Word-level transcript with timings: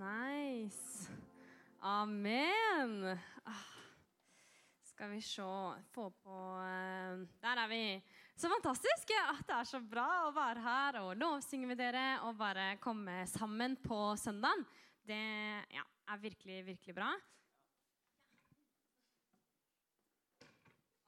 Nice. 0.00 1.10
Amen. 1.80 3.18
Ah. 3.44 3.52
Skal 4.82 5.10
vi 5.10 5.20
se 5.20 5.42
Få 5.92 6.10
på 6.10 6.36
eh, 6.64 7.20
Der 7.42 7.60
er 7.60 7.68
vi. 7.68 8.00
Så 8.36 8.48
fantastisk 8.48 9.12
at 9.18 9.42
det 9.44 9.58
er 9.58 9.68
så 9.68 9.80
bra 9.84 10.06
å 10.24 10.32
være 10.32 10.62
her 10.64 10.98
og 11.02 11.18
lovsynge 11.20 11.68
med 11.68 11.76
dere 11.76 12.22
og 12.24 12.38
bare 12.40 12.78
komme 12.80 13.26
sammen 13.28 13.76
på 13.84 14.16
søndagen. 14.16 14.64
Det 15.04 15.20
ja, 15.68 15.84
er 16.08 16.24
virkelig, 16.24 16.62
virkelig 16.70 16.96
bra. 16.96 17.10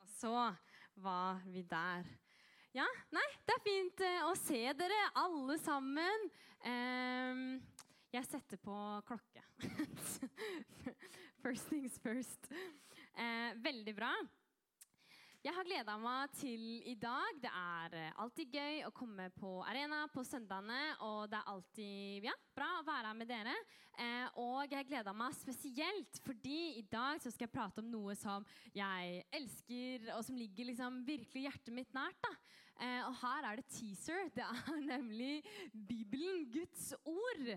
Og 0.02 0.12
så 0.18 0.36
var 1.00 1.40
vi 1.48 1.64
der. 1.64 2.04
Ja, 2.76 2.90
nei, 3.08 3.28
det 3.48 3.56
er 3.56 3.64
fint 3.64 4.04
eh, 4.04 4.20
å 4.28 4.36
se 4.36 4.66
dere 4.76 5.00
alle 5.24 5.56
sammen. 5.64 6.28
Um, 6.60 7.56
jeg 8.12 8.28
setter 8.28 8.60
på 8.60 8.76
klokke. 9.08 9.42
first 11.42 11.68
things 11.70 11.98
first. 12.04 12.48
Eh, 13.16 13.56
veldig 13.64 13.94
bra. 13.96 14.12
Jeg 15.42 15.56
har 15.56 15.66
gleda 15.66 15.94
meg 15.98 16.34
til 16.38 16.66
i 16.86 16.92
dag. 17.00 17.38
Det 17.42 17.50
er 17.50 17.96
eh, 17.98 18.20
alltid 18.22 18.52
gøy 18.54 18.84
å 18.86 18.92
komme 18.94 19.30
på 19.34 19.56
arena 19.66 20.04
på 20.12 20.22
søndagene. 20.28 20.92
Og 21.08 21.24
det 21.32 21.40
er 21.40 21.50
alltid 21.50 22.28
ja, 22.28 22.34
bra 22.54 22.68
å 22.78 22.84
være 22.86 23.10
her 23.10 23.18
med 23.18 23.32
dere. 23.32 23.56
Eh, 23.96 24.38
og 24.44 24.70
jeg 24.70 24.90
gleda 24.92 25.16
meg 25.16 25.34
spesielt 25.40 26.20
fordi 26.22 26.60
i 26.78 26.84
dag 26.92 27.18
skal 27.24 27.46
jeg 27.48 27.54
prate 27.54 27.82
om 27.82 27.90
noe 27.90 28.14
som 28.20 28.44
jeg 28.76 29.24
elsker, 29.34 30.06
og 30.14 30.22
som 30.28 30.38
ligger 30.38 30.68
liksom 30.70 31.02
virkelig 31.08 31.48
hjertet 31.48 31.74
mitt 31.80 31.96
nært. 31.96 32.28
Eh, 32.78 33.00
og 33.08 33.16
her 33.24 33.48
er 33.48 33.58
det 33.58 33.70
teaser. 33.72 34.28
Det 34.36 34.44
er 34.46 34.84
nemlig 34.94 35.40
Bibelen, 35.72 36.44
Guds 36.54 36.92
ord. 37.02 37.56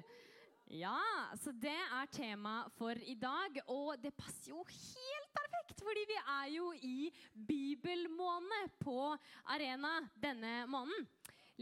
Ja, 0.73 0.97
så 1.37 1.51
det 1.51 1.75
er 1.77 2.07
tema 2.09 2.63
for 2.73 2.97
i 3.05 3.13
dag. 3.19 3.59
Og 3.69 3.99
det 4.01 4.15
passer 4.17 4.49
jo 4.49 4.63
helt 4.65 5.29
perfekt, 5.35 5.83
fordi 5.85 6.05
vi 6.09 6.17
er 6.17 6.47
jo 6.55 6.71
i 6.73 7.11
bibelmåned 7.47 8.73
på 8.81 9.13
Arena 9.53 9.99
denne 10.17 10.63
måneden. 10.65 11.05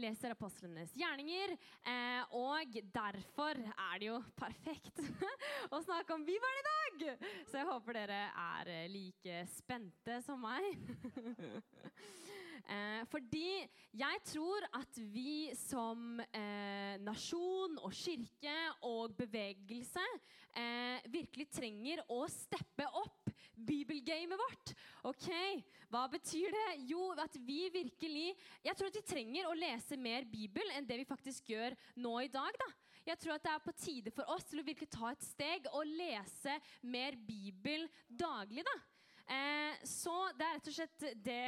Leser 0.00 0.32
apostlenes 0.34 0.90
gjerninger, 0.98 1.52
eh, 1.86 2.32
og 2.34 2.80
derfor 2.96 3.60
er 3.60 4.00
det 4.02 4.08
jo 4.08 4.16
perfekt 4.34 4.98
å 5.74 5.78
snakke 5.84 6.16
om 6.16 6.24
Bibelen 6.26 6.58
i 6.58 6.64
dag! 6.66 7.28
Så 7.46 7.60
jeg 7.60 7.68
håper 7.68 8.00
dere 8.00 8.18
er 8.32 8.72
like 8.90 9.44
spente 9.54 10.18
som 10.26 10.42
meg. 10.42 10.66
Eh, 12.64 13.02
fordi 13.12 13.60
jeg 13.92 14.20
tror 14.24 14.64
at 14.72 15.00
vi 15.12 15.50
som 15.58 16.16
eh, 16.32 16.94
nasjon 17.04 17.76
og 17.84 17.92
kirke 17.92 18.54
og 18.88 19.12
bevegelse 19.18 20.04
eh, 20.56 21.04
virkelig 21.12 21.50
trenger 21.52 22.00
å 22.08 22.22
steppe 22.32 22.86
opp 23.02 23.28
bibelgamet 23.54 24.40
vårt. 24.40 24.72
Ok, 25.10 25.28
Hva 25.92 26.06
betyr 26.10 26.56
det? 26.56 26.70
Jo, 26.88 27.10
at 27.20 27.36
vi 27.44 27.68
virkelig 27.70 28.32
Jeg 28.64 28.76
tror 28.76 28.88
at 28.88 28.96
vi 28.96 29.04
trenger 29.12 29.50
å 29.50 29.58
lese 29.58 30.00
mer 30.00 30.24
Bibel 30.24 30.72
enn 30.74 30.88
det 30.88 31.02
vi 31.02 31.06
faktisk 31.08 31.52
gjør 31.52 31.76
nå 32.00 32.16
i 32.24 32.32
dag. 32.32 32.56
da. 32.64 32.70
Jeg 33.04 33.20
tror 33.20 33.36
at 33.36 33.44
det 33.44 33.52
er 33.52 33.64
på 33.66 33.76
tide 33.76 34.10
for 34.16 34.32
oss 34.32 34.48
til 34.48 34.62
å 34.62 34.64
virkelig 34.64 34.88
ta 34.88 35.12
et 35.12 35.28
steg 35.28 35.68
og 35.74 35.84
lese 35.84 36.56
mer 36.80 37.20
Bibel 37.28 37.84
daglig. 38.08 38.64
da. 38.64 38.76
Eh, 39.26 39.76
så 39.88 40.14
det 40.36 40.44
er 40.46 40.58
rett 40.58 40.68
og 40.68 40.76
slett 40.76 41.04
det, 41.24 41.38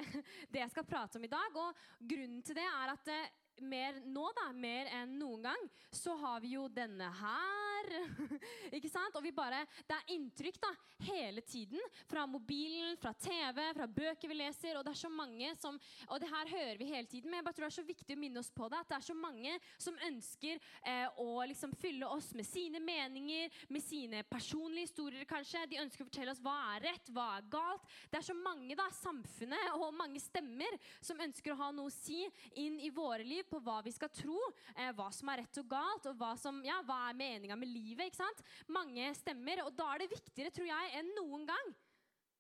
det, 0.48 0.60
jeg 0.62 0.72
skal 0.72 0.86
prate 0.88 1.18
om 1.20 1.26
i 1.26 1.32
dag. 1.32 1.58
Og 1.60 1.82
grunnen 2.00 2.42
til 2.46 2.58
det 2.58 2.66
er 2.66 2.94
at 2.94 3.12
eh, 3.12 3.34
mer 3.64 4.00
nå, 4.04 4.26
da, 4.36 4.50
mer 4.52 4.90
enn 5.00 5.16
noen 5.20 5.46
gang, 5.48 5.68
så 5.94 6.16
har 6.20 6.40
vi 6.44 6.54
jo 6.56 6.66
denne 6.72 7.08
her. 7.20 7.92
ikke 8.76 8.90
sant? 8.90 9.14
Og 9.16 9.24
vi 9.24 9.32
bare, 9.34 9.62
Det 9.86 9.94
er 9.96 10.14
inntrykk 10.16 10.58
da, 10.62 10.72
hele 11.06 11.42
tiden. 11.46 11.80
Fra 12.10 12.26
mobilen, 12.28 12.96
fra 13.00 13.12
TV, 13.14 13.60
fra 13.76 13.86
bøker 13.86 14.30
vi 14.30 14.38
leser. 14.38 14.76
Og 14.76 14.84
det 14.86 14.94
er 14.94 15.00
så 15.00 15.10
mange 15.12 15.52
som, 15.60 15.78
og 16.08 16.20
det 16.20 16.30
her 16.30 16.52
hører 16.52 16.80
vi 16.80 16.90
hele 16.90 17.08
tiden, 17.10 17.30
men 17.30 17.40
jeg 17.40 17.46
bare 17.46 17.58
tror 17.58 17.66
det 17.66 17.72
er 17.72 17.78
så 17.78 17.86
viktig 17.86 18.16
å 18.16 18.20
minne 18.20 18.42
oss 18.42 18.52
på 18.54 18.68
det. 18.72 18.82
At 18.82 18.92
det 18.92 18.98
er 18.98 19.08
så 19.08 19.16
mange 19.18 19.56
som 19.78 19.98
ønsker 20.08 20.58
eh, 20.58 21.20
å 21.22 21.46
liksom 21.50 21.74
fylle 21.78 22.10
oss 22.10 22.32
med 22.36 22.48
sine 22.48 22.82
meninger, 22.82 23.62
med 23.72 23.84
sine 23.84 24.22
personlige 24.28 24.90
historier 24.90 25.28
kanskje. 25.28 25.66
De 25.70 25.80
ønsker 25.82 26.04
å 26.04 26.10
fortelle 26.10 26.34
oss 26.34 26.42
hva 26.44 26.56
er 26.74 26.88
rett, 26.90 27.12
hva 27.14 27.28
er 27.38 27.48
galt. 27.52 27.86
Det 28.10 28.20
er 28.20 28.28
så 28.28 28.36
mange 28.36 28.76
da, 28.78 28.88
samfunnet 29.00 29.72
og 29.76 29.94
mange 29.96 30.20
stemmer 30.22 30.78
som 31.00 31.20
ønsker 31.22 31.54
å 31.54 31.60
ha 31.60 31.72
noe 31.74 31.90
å 31.90 31.94
si 31.94 32.24
inn 32.58 32.78
i 32.82 32.92
våre 32.94 33.24
liv 33.26 33.45
på 33.50 33.60
hva 33.64 33.80
vi 33.86 33.94
skal 33.94 34.12
tro, 34.12 34.38
eh, 34.74 34.92
hva 34.96 35.08
som 35.14 35.30
er 35.32 35.42
rett 35.44 35.60
og 35.62 35.68
galt, 35.70 36.08
og 36.10 36.20
hva, 36.20 36.34
som, 36.40 36.62
ja, 36.66 36.78
hva 36.86 37.06
er 37.08 37.18
meninga 37.18 37.58
med 37.58 37.70
livet. 37.70 38.06
ikke 38.06 38.22
sant? 38.22 38.46
Mange 38.68 39.10
stemmer. 39.18 39.64
Og 39.66 39.74
da 39.76 39.90
er 39.92 40.04
det 40.04 40.14
viktigere, 40.14 40.54
tror 40.54 40.70
jeg, 40.70 40.94
enn 41.00 41.12
noen 41.18 41.46
gang 41.48 41.76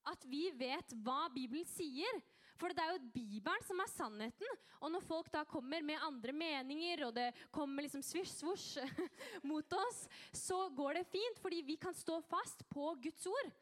at 0.06 0.24
vi 0.30 0.46
vet 0.54 0.94
hva 1.02 1.26
Bibelen 1.34 1.66
sier. 1.66 2.22
For 2.56 2.72
det 2.72 2.80
er 2.80 2.94
jo 2.94 3.10
Bibelen 3.12 3.64
som 3.66 3.80
er 3.82 3.90
sannheten. 3.92 4.60
Og 4.80 4.92
når 4.92 5.04
folk 5.04 5.28
da 5.32 5.42
kommer 5.48 5.84
med 5.84 6.00
andre 6.04 6.32
meninger, 6.32 7.04
og 7.08 7.12
det 7.16 7.28
kommer 7.52 7.84
liksom 7.84 8.04
svisj, 8.04 8.32
svosj 8.38 9.02
mot 9.50 9.76
oss, 9.76 10.06
så 10.32 10.62
går 10.76 11.00
det 11.00 11.10
fint, 11.12 11.40
fordi 11.42 11.60
vi 11.66 11.76
kan 11.80 11.96
stå 11.96 12.20
fast 12.30 12.64
på 12.72 12.94
Guds 13.02 13.28
ord. 13.28 13.52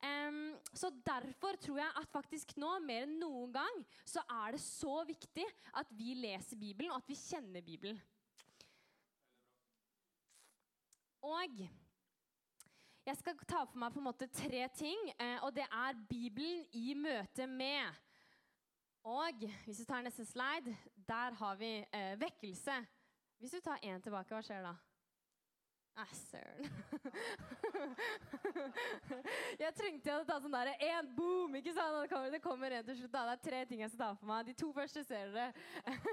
Um, 0.00 0.56
så 0.72 0.88
Derfor 1.04 1.58
tror 1.60 1.78
jeg 1.82 1.92
at 2.00 2.08
faktisk 2.08 2.54
nå, 2.56 2.70
mer 2.84 3.04
enn 3.04 3.18
noen 3.20 3.52
gang, 3.52 3.82
så 4.08 4.22
er 4.44 4.56
det 4.56 4.62
så 4.64 5.02
viktig 5.04 5.44
at 5.76 5.92
vi 5.92 6.14
leser 6.16 6.56
Bibelen, 6.56 6.92
og 6.94 7.02
at 7.02 7.10
vi 7.10 7.18
kjenner 7.20 7.64
Bibelen. 7.64 8.00
Og 11.20 11.60
jeg 13.06 13.16
skal 13.18 13.42
ta 13.44 13.64
for 13.66 13.80
meg 13.80 13.92
på 13.92 14.00
en 14.00 14.08
måte 14.08 14.28
tre 14.32 14.62
ting, 14.76 15.10
eh, 15.18 15.36
og 15.44 15.52
det 15.56 15.66
er 15.68 15.98
Bibelen 16.08 16.64
i 16.72 16.94
møte 16.96 17.46
med. 17.50 18.00
Og 19.04 19.44
hvis 19.64 19.80
du 19.80 19.84
tar 19.88 20.04
neste 20.04 20.24
slide, 20.28 20.76
der 21.08 21.36
har 21.36 21.56
vi 21.60 21.72
eh, 21.92 22.14
vekkelse. 22.20 22.76
Hvis 23.40 23.56
du 23.56 23.60
tar 23.64 23.80
én 23.84 24.00
tilbake, 24.00 24.32
hva 24.32 24.42
skjer 24.44 24.64
da? 24.64 24.74
Søren. 26.16 26.68
jeg 29.62 29.74
trengte 29.76 30.14
å 30.16 30.24
ta 30.28 30.38
sånn 30.40 30.54
derre 30.54 30.76
én 30.82 31.10
boom! 31.16 31.56
ikke 31.58 31.74
sant? 31.76 31.98
Det 32.00 32.10
kommer, 32.12 32.30
det 32.34 32.40
kommer 32.44 32.74
en 32.76 32.86
til 32.86 32.98
slutt. 33.00 33.12
Da. 33.12 33.24
Det 33.28 33.34
er 33.36 33.44
tre 33.44 33.60
ting 33.68 33.82
jeg 33.84 33.92
skal 33.92 34.02
ta 34.02 34.10
for 34.18 34.30
meg. 34.30 34.48
De 34.48 34.54
to 34.58 34.70
første 34.76 35.04
ser 35.06 35.32
dere. 35.34 35.52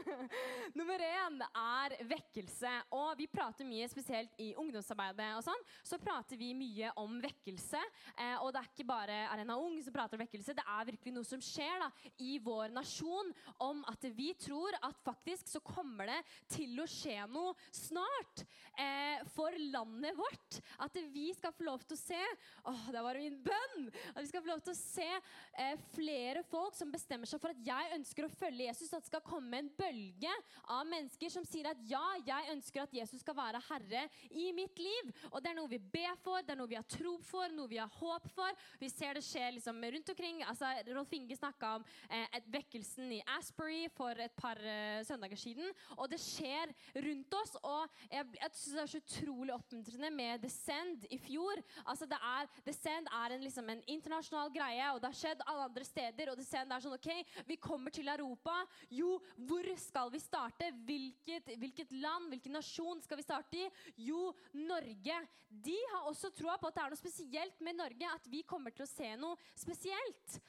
Nummer 0.79 1.03
én 1.07 1.39
er 1.47 1.97
vekkelse. 2.09 2.73
Og 2.97 3.13
vi 3.19 3.29
prater 3.31 3.67
mye, 3.67 3.87
spesielt 3.91 4.35
i 4.43 4.51
ungdomsarbeidet, 4.59 5.29
og 5.37 5.45
sånn, 5.45 5.65
så 5.85 5.99
prater 6.01 6.39
vi 6.39 6.51
mye 6.57 6.91
om 6.99 7.17
vekkelse. 7.23 7.81
Eh, 8.17 8.35
og 8.41 8.51
det 8.53 8.63
er 8.63 8.71
ikke 8.71 8.87
bare 8.89 9.19
Arena 9.31 9.57
Ung 9.61 9.79
som 9.83 9.95
prater 9.95 10.17
om 10.17 10.25
vekkelse. 10.25 10.57
Det 10.57 10.67
er 10.67 10.89
virkelig 10.91 11.15
noe 11.15 11.27
som 11.27 11.43
skjer 11.43 11.81
da, 11.85 11.91
i 12.23 12.37
vår 12.43 12.75
nasjon 12.75 13.31
om 13.63 13.83
at 13.89 14.09
vi 14.17 14.33
tror 14.39 14.75
at 14.83 14.99
faktisk 15.05 15.49
så 15.49 15.61
kommer 15.63 16.09
det 16.11 16.19
til 16.51 16.77
å 16.81 16.87
skje 16.89 17.19
noe 17.31 17.55
snart. 17.71 18.45
Eh, 18.77 19.23
for 19.33 19.53
landet 19.55 19.76
vårt. 20.17 20.59
At 20.83 20.97
vi 21.13 21.29
skal 21.37 21.53
få 21.55 21.67
lov 21.67 21.83
til 21.85 21.97
å 21.97 21.99
se 21.99 22.19
åh, 22.67 22.85
det 22.93 23.03
var 23.03 23.19
min 23.19 23.37
bønn, 23.43 23.89
at 24.13 24.21
vi 24.21 24.29
skal 24.29 24.43
få 24.43 24.51
lov 24.51 24.61
til 24.65 24.73
å 24.73 24.79
se 24.79 25.07
eh, 25.07 25.77
flere 25.93 26.43
folk 26.47 26.75
som 26.77 26.91
bestemmer 26.93 27.29
seg 27.29 27.41
for 27.41 27.53
at 27.53 27.61
jeg 27.65 27.93
ønsker 27.97 28.27
å 28.27 28.31
følge 28.31 28.67
Jesus. 28.69 28.93
At 28.93 29.05
det 29.05 29.11
skal 29.11 29.25
komme 29.25 29.61
en 29.61 29.71
bølge 29.77 30.33
av 30.73 30.87
mennesker 30.89 31.31
som 31.33 31.45
sier 31.47 31.69
at 31.71 31.81
ja, 31.89 32.03
jeg 32.25 32.53
ønsker 32.55 32.83
at 32.83 32.95
Jesus 32.95 33.23
skal 33.23 33.37
være 33.37 33.61
herre 33.69 34.05
i 34.31 34.49
mitt 34.55 34.79
liv. 34.81 35.11
Og 35.31 35.41
det 35.43 35.51
er 35.51 35.59
noe 35.59 35.71
vi 35.71 35.81
ber 35.81 36.17
for, 36.23 36.43
det 36.43 36.55
er 36.55 36.61
noe 36.61 36.71
vi 36.71 36.79
har 36.79 36.87
tro 36.89 37.17
for, 37.25 37.51
noe 37.53 37.71
vi 37.71 37.81
har 37.81 37.91
håp 37.99 38.27
for. 38.33 38.67
Vi 38.81 38.89
ser 38.91 39.17
det 39.17 39.25
skje 39.25 39.49
liksom 39.57 39.81
rundt 39.83 40.13
omkring. 40.13 40.43
altså 40.43 40.71
Rolf 40.93 41.13
Inge 41.17 41.37
snakka 41.37 41.75
om 41.79 41.87
eh, 42.09 42.39
vekkelsen 42.53 43.11
i 43.17 43.21
Asbury 43.37 43.87
for 43.95 44.17
et 44.23 44.35
par 44.37 44.59
eh, 44.61 45.03
søndager 45.07 45.39
siden. 45.39 45.71
Og 45.97 46.09
det 46.11 46.21
skjer 46.23 46.73
rundt 47.07 47.39
oss. 47.41 47.55
Og 47.63 47.99
jeg, 48.11 48.29
jeg 48.41 48.53
synes 48.53 48.77
det 48.77 48.83
er 48.83 48.93
så 48.93 49.03
utrolig 49.03 49.56
oppmuntrende 49.57 50.11
med 50.13 50.43
The 50.43 50.51
Send 50.53 51.07
i 51.13 51.19
fjor. 51.21 51.61
Altså 51.85 52.07
det 52.09 52.17
er, 52.17 52.49
The 52.65 52.75
Send 52.75 53.09
er 53.11 53.35
en, 53.35 53.43
liksom 53.45 53.71
en 53.73 53.83
internasjonal 53.89 54.53
greie, 54.53 54.91
og 54.93 55.01
det 55.01 55.11
har 55.11 55.19
skjedd 55.21 55.43
alle 55.45 55.67
andre 55.69 55.87
steder. 55.87 56.31
Og 56.31 56.39
The 56.39 56.47
Send 56.47 56.73
er 56.73 56.83
sånn 56.83 56.97
OK, 56.97 57.09
vi 57.49 57.59
kommer 57.61 57.93
til 57.93 58.11
Europa. 58.11 58.59
Jo, 58.93 59.17
hvor 59.49 59.71
skal 59.81 60.13
vi 60.13 60.21
starte? 60.23 60.71
Hvilket, 60.87 61.53
hvilket 61.59 61.93
land, 61.97 62.31
hvilken 62.33 62.57
nasjon 62.59 63.03
skal 63.03 63.21
vi 63.21 63.27
starte 63.27 63.59
i? 63.59 63.67
Jo, 64.09 64.31
Norge. 64.57 65.19
De 65.49 65.77
har 65.93 66.07
også 66.09 66.31
troa 66.35 66.57
på 66.59 66.69
at 66.69 66.77
det 66.77 66.85
er 66.85 66.93
noe 66.93 67.01
spesielt 67.01 67.61
med 67.65 67.79
Norge, 67.79 68.13
at 68.13 68.31
vi 68.31 68.45
kommer 68.47 68.75
til 68.75 68.85
å 68.85 68.89
se 68.89 69.13
noe 69.19 69.37
spesielt. 69.57 70.39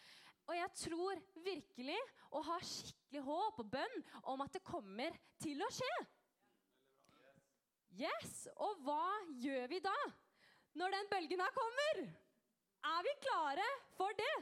Og 0.48 0.56
jeg 0.56 0.70
tror 0.80 1.18
virkelig 1.44 1.98
og 2.32 2.46
har 2.46 2.64
skikkelig 2.64 3.24
håp 3.26 3.60
og 3.62 3.72
bønn 3.72 3.98
om 4.32 4.44
at 4.44 4.54
det 4.56 4.64
kommer 4.64 5.16
til 5.42 5.60
å 5.64 5.68
skje. 5.72 5.96
Yes! 7.96 8.46
Og 8.56 8.84
hva 8.84 9.02
gjør 9.40 9.66
vi 9.70 9.80
da? 9.84 9.96
Når 10.78 10.94
den 10.94 11.10
bølgen 11.10 11.40
her 11.42 11.56
kommer? 11.56 12.04
Er 12.88 13.02
vi 13.06 13.16
klare 13.24 13.66
for 13.96 14.14
det? 14.18 14.36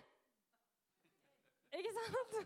Ikke 1.76 1.92
sant? 1.92 2.36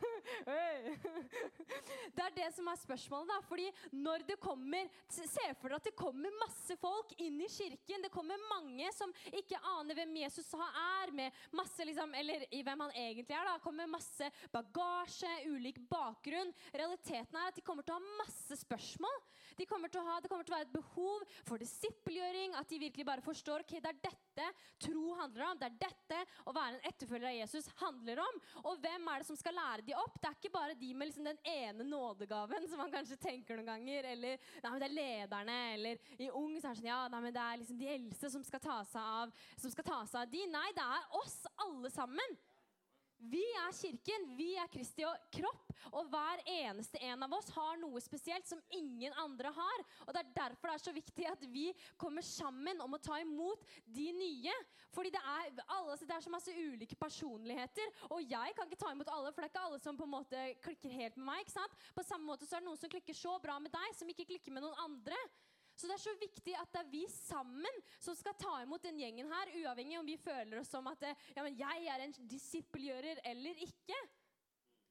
Det 2.17 2.23
er 2.25 2.33
det 2.35 2.47
som 2.55 2.69
er 2.71 2.79
spørsmålet. 2.81 3.29
da, 3.31 3.39
fordi 3.47 3.67
når 3.93 4.25
det 4.27 4.39
kommer, 4.43 4.89
Se 5.11 5.45
for 5.61 5.69
dere 5.69 5.79
at 5.79 5.87
det 5.87 5.95
kommer 5.99 6.33
masse 6.41 6.77
folk 6.81 7.13
inn 7.21 7.41
i 7.43 7.49
kirken. 7.51 8.03
Det 8.03 8.11
kommer 8.13 8.41
mange 8.51 8.89
som 8.97 9.13
ikke 9.27 9.61
aner 9.77 9.99
hvem 9.99 10.17
Jesus 10.23 10.49
er, 10.57 11.13
masse 11.53 11.85
liksom, 11.87 12.15
eller 12.15 12.47
hvem 12.51 12.85
han 12.87 12.95
egentlig 12.95 13.37
er. 13.37 13.45
da, 13.45 13.57
det 13.59 13.67
kommer 13.67 13.91
masse 13.91 14.31
bagasje, 14.53 15.31
ulik 15.51 15.79
bakgrunn. 15.91 16.53
Realiteten 16.73 17.37
er 17.37 17.51
at 17.51 17.59
de 17.59 17.67
kommer 17.67 17.87
til 17.87 17.95
å 17.95 18.01
ha 18.01 18.19
masse 18.25 18.61
spørsmål. 18.65 19.21
De 19.59 19.67
kommer 19.69 19.93
til 19.93 20.03
å 20.03 20.07
ha, 20.09 20.19
det 20.21 20.31
kommer 20.31 20.47
til 20.47 20.55
å 20.55 20.59
være 20.59 20.69
et 20.69 20.75
behov 20.75 21.25
for 21.49 21.63
disippelgjøring. 21.63 22.57
At 22.59 22.71
de 22.71 22.81
virkelig 22.83 23.07
bare 23.09 23.25
forstår 23.25 23.65
ok, 23.65 23.77
det 23.79 23.93
er 23.93 24.01
dette 24.11 24.49
tro 24.81 25.15
handler 25.19 25.47
om. 25.51 25.61
Det 25.61 25.69
er 25.69 25.79
dette 25.85 26.21
å 26.49 26.55
være 26.57 26.79
en 26.79 26.89
etterfølger 26.91 27.31
av 27.31 27.39
Jesus 27.39 27.71
handler 27.81 28.23
om. 28.25 28.41
Og 28.65 28.81
hvem 28.83 29.11
er 29.13 29.23
det 29.23 29.29
som 29.31 29.39
skal 29.41 29.57
lære 29.59 29.87
de 29.87 29.97
opp? 29.99 30.19
Det 30.21 30.31
er 30.31 30.39
ikke 30.39 30.55
bare 30.55 30.79
de 30.79 30.93
med 30.95 31.11
liksom 31.11 31.29
den 31.29 31.41
ene 31.55 31.87
nådegaven 31.87 32.69
som 32.71 32.83
man 32.83 32.95
kanskje 32.95 33.21
tenker 33.21 33.59
noen 33.59 33.73
ganger. 33.73 34.11
Eller 34.15 34.39
nei, 34.61 34.71
men 34.71 34.81
det 34.83 34.91
er 34.91 34.99
lederne. 34.99 35.59
Eller 35.75 36.15
i 36.19 36.31
ung 36.31 36.55
så 36.59 36.71
er 36.71 36.77
det 36.77 36.83
sånn 36.83 36.93
ja, 36.93 37.03
nei, 37.13 37.25
men 37.27 37.37
det 37.37 37.47
er 37.47 37.61
liksom 37.63 37.81
de 37.81 37.91
eldste 37.97 38.33
som 38.37 38.47
skal 38.47 38.65
ta 38.65 38.79
seg 38.89 39.17
av, 39.25 39.35
som 39.61 39.75
skal 39.75 39.91
ta 39.91 40.01
seg 40.07 40.23
av 40.25 40.33
de. 40.33 40.47
Nei, 40.51 40.69
det 40.77 40.87
er 40.87 41.21
oss 41.21 41.43
alle 41.67 41.93
sammen. 41.93 42.39
Vi 43.21 43.43
er 43.61 43.75
kirken, 43.77 44.23
vi 44.39 44.55
er 44.57 44.69
Kristi 44.73 45.05
kropp, 45.35 45.73
og 45.93 46.09
hver 46.09 46.41
eneste 46.49 47.01
en 47.05 47.27
av 47.27 47.35
oss 47.37 47.51
har 47.53 47.77
noe 47.81 48.01
spesielt 48.01 48.49
som 48.49 48.61
ingen 48.73 49.13
andre 49.21 49.53
har. 49.53 49.83
Og 50.07 50.15
Det 50.15 50.23
er 50.23 50.31
derfor 50.39 50.71
det 50.71 50.77
er 50.79 50.85
så 50.85 50.95
viktig 50.97 51.27
at 51.29 51.45
vi 51.53 51.67
kommer 52.01 52.25
sammen 52.25 52.81
om 52.81 52.97
å 52.97 53.03
ta 53.03 53.19
imot 53.21 53.67
de 53.85 54.09
nye. 54.17 54.55
Fordi 54.95 55.13
det 55.13 55.21
er, 55.21 55.53
alle, 55.69 55.99
det 56.01 56.17
er 56.17 56.25
så 56.25 56.33
masse 56.33 56.55
ulike 56.55 56.97
personligheter, 56.97 57.93
og 58.09 58.25
jeg 58.25 58.57
kan 58.57 58.67
ikke 58.67 58.81
ta 58.81 58.95
imot 58.95 59.13
alle, 59.13 59.35
for 59.35 59.43
det 59.43 59.51
er 59.51 59.55
ikke 59.55 59.67
alle 59.69 59.83
som 59.85 60.01
på 60.01 60.09
en 60.09 60.15
måte 60.17 60.47
klikker 60.65 60.97
helt 60.97 61.21
med 61.21 61.29
meg. 61.29 61.45
ikke 61.45 61.59
sant? 61.59 61.79
På 61.95 62.07
samme 62.07 62.25
måte 62.25 62.49
så 62.49 62.57
er 62.57 62.65
det 62.65 62.71
noen 62.71 62.81
som 62.81 62.93
klikker 62.93 63.17
så 63.17 63.37
bra 63.43 63.61
med 63.61 63.75
deg, 63.75 63.97
som 63.99 64.09
ikke 64.09 64.29
klikker 64.33 64.57
med 64.57 64.65
noen 64.65 64.81
andre. 64.81 65.19
Så 65.81 65.89
det 65.89 65.95
er 65.97 66.03
så 66.03 66.13
viktig 66.21 66.55
at 66.61 66.69
det 66.75 66.81
er 66.83 66.89
vi 66.93 67.07
sammen 67.09 67.77
som 67.97 68.17
skal 68.19 68.35
ta 68.37 68.59
imot 68.61 68.85
den 68.85 68.99
gjengen 69.01 69.31
her, 69.33 69.53
uavhengig 69.63 69.97
om 69.97 70.09
vi 70.09 70.19
føler 70.21 70.61
oss 70.61 70.69
som 70.69 70.85
at 70.91 71.07
ja, 71.09 71.47
jeg 71.49 71.87
er 71.89 72.05
en 72.05 72.13
disippelgjører 72.29 73.23
eller 73.33 73.63
ikke. 73.65 73.97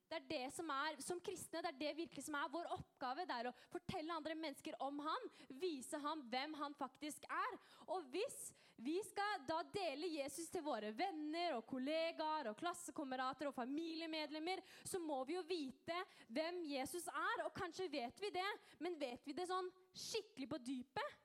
Det 0.09 0.17
er 0.17 0.29
det 0.29 0.45
som 0.55 0.69
er, 0.73 0.95
Som 1.05 1.19
kristne 1.21 1.61
det 1.61 1.69
er 1.69 1.81
det 1.83 1.97
virkelig 1.97 2.25
som 2.25 2.37
er 2.39 2.49
vår 2.51 2.71
oppgave. 2.73 3.27
Det 3.29 3.35
er 3.35 3.49
å 3.51 3.57
fortelle 3.69 4.15
andre 4.15 4.37
mennesker 4.37 4.77
om 4.85 4.97
han, 5.05 5.29
vise 5.61 5.99
ham 6.01 6.23
hvem 6.31 6.55
han 6.57 6.73
faktisk 6.77 7.27
er. 7.29 7.59
Og 7.93 8.07
hvis 8.13 8.39
vi 8.79 8.95
skal 9.03 9.43
da 9.47 9.59
dele 9.73 10.07
Jesus 10.07 10.47
til 10.49 10.63
våre 10.63 10.93
venner 10.95 11.57
og 11.57 11.65
kollegaer 11.67 12.47
og 12.49 12.57
klassekamerater 12.59 13.49
og 13.49 13.57
familiemedlemmer, 13.57 14.61
så 14.87 15.01
må 15.03 15.19
vi 15.27 15.35
jo 15.35 15.43
vite 15.47 15.97
hvem 16.31 16.61
Jesus 16.71 17.09
er. 17.11 17.43
Og 17.45 17.53
kanskje 17.55 17.89
vet 17.91 18.23
vi 18.23 18.31
det, 18.33 18.51
men 18.79 18.95
vet 19.01 19.27
vi 19.27 19.35
det 19.35 19.49
sånn 19.49 19.67
skikkelig 19.91 20.47
på 20.53 20.61
dypet? 20.63 21.17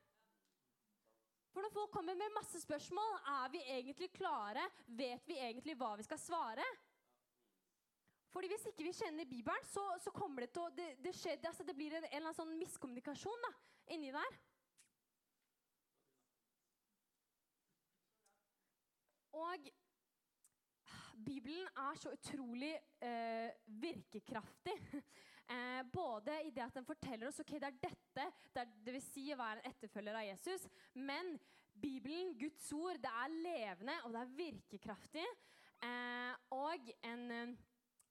For 1.55 1.63
når 1.63 1.71
folk 1.71 1.93
kommer 1.95 2.17
med 2.19 2.33
masse 2.35 2.59
spørsmål, 2.59 3.13
er 3.31 3.51
vi 3.53 3.61
egentlig 3.77 4.11
klare? 4.11 4.65
Vet 4.91 5.23
vi 5.23 5.39
egentlig 5.39 5.77
hva 5.79 5.93
vi 5.95 6.03
skal 6.03 6.19
svare? 6.19 6.65
Fordi 8.35 8.49
Hvis 8.51 8.65
ikke 8.67 8.83
vi 8.83 8.91
kjenner 8.91 9.27
Bibelen, 9.29 9.67
så, 9.71 9.81
så 10.03 10.11
kommer 10.11 10.43
det 10.43 10.49
til 10.51 10.65
å 10.65 10.71
Det, 10.75 10.89
det, 10.99 11.13
skjer, 11.15 11.37
det, 11.39 11.47
altså 11.47 11.63
det 11.63 11.75
blir 11.77 11.93
en, 11.95 12.03
en, 12.03 12.09
eller 12.09 12.27
annen 12.27 12.35
sånn 12.35 12.57
miskommunikasjon 12.59 13.45
da, 13.47 13.51
inni 13.95 14.09
der. 14.11 14.39
Og 19.39 19.69
Bibelen 21.25 21.69
er 21.79 21.99
så 21.99 22.11
utrolig 22.11 22.73
eh, 23.03 23.55
virkekraftig. 23.85 24.75
Eh, 25.45 25.83
både 25.93 26.39
i 26.41 26.49
det 26.49 26.63
at 26.63 26.73
den 26.73 26.87
forteller 26.87 27.29
oss 27.29 27.37
ok, 27.43 27.51
det 27.61 27.67
er 27.67 27.75
dette, 27.83 28.23
det, 28.49 28.63
er, 28.63 28.69
det 28.81 28.93
vil 28.95 29.03
si 29.05 29.27
å 29.29 29.35
være 29.37 29.61
en 29.61 29.67
etterfølger 29.69 30.17
av 30.17 30.23
Jesus. 30.25 30.63
Men 30.97 31.35
Bibelen, 31.69 32.31
Guds 32.39 32.71
ord, 32.73 32.97
det 33.03 33.11
er 33.11 33.35
levende, 33.43 33.99
og 34.07 34.15
det 34.15 34.23
er 34.23 34.31
virkekraftig. 34.39 35.27
Eh, 35.85 36.33
og 36.57 36.89
en 37.05 37.23
eh, 37.35 37.53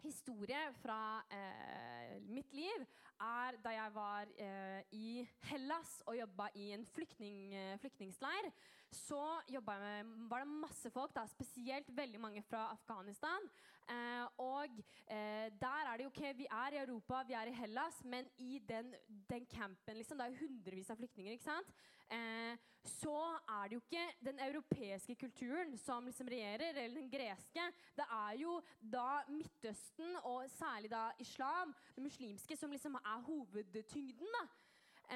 historie 0.04 0.60
fra 0.82 1.24
eh, 1.32 2.14
mitt 2.28 2.52
liv 2.54 2.84
er 3.24 3.58
da 3.64 3.72
jeg 3.74 3.94
var 3.94 4.30
eh, 4.36 4.80
i 4.92 5.08
Hellas 5.48 5.98
og 6.06 6.18
jobba 6.18 6.48
i 6.60 6.70
en 6.76 6.86
flyktning, 6.94 7.54
flyktningsleir 7.82 8.52
så 8.94 9.40
med, 9.48 10.28
var 10.30 10.44
det 10.44 10.48
masse 10.48 10.90
folk, 10.90 11.14
da, 11.14 11.26
spesielt 11.26 11.88
veldig 11.96 12.20
mange 12.20 12.42
fra 12.46 12.68
Afghanistan. 12.72 13.48
Eh, 13.84 14.26
og 14.40 14.78
eh, 15.12 15.50
der 15.60 15.88
er 15.90 15.96
det 15.96 16.06
jo 16.06 16.12
ok, 16.12 16.22
vi 16.38 16.46
er 16.50 16.76
i 16.76 16.80
Europa, 16.80 17.22
vi 17.28 17.36
er 17.36 17.50
i 17.50 17.56
Hellas, 17.56 18.04
men 18.04 18.28
i 18.38 18.58
den, 18.68 18.94
den 19.30 19.46
campen 19.46 19.96
liksom, 19.96 20.18
Det 20.18 20.26
er 20.26 20.32
jo 20.32 20.46
hundrevis 20.46 20.90
av 20.90 20.96
flyktninger. 20.96 21.32
ikke 21.32 21.44
sant? 21.44 21.74
Eh, 22.12 22.56
så 22.84 23.16
er 23.48 23.68
det 23.68 23.76
jo 23.76 23.82
ikke 23.84 24.06
den 24.24 24.40
europeiske 24.46 25.14
kulturen 25.20 25.76
som 25.78 26.04
liksom 26.04 26.28
regjerer, 26.28 26.76
eller 26.84 27.00
den 27.00 27.10
greske. 27.10 27.68
Det 27.96 28.06
er 28.10 28.38
jo 28.40 28.58
da 28.80 29.22
Midtøsten, 29.28 30.16
og 30.22 30.50
særlig 30.50 30.90
da 30.90 31.10
islam, 31.18 31.74
det 31.96 32.02
muslimske, 32.02 32.56
som 32.56 32.70
liksom 32.70 32.94
er 32.94 33.24
hovedtyngden. 33.28 34.36
da. 34.38 34.44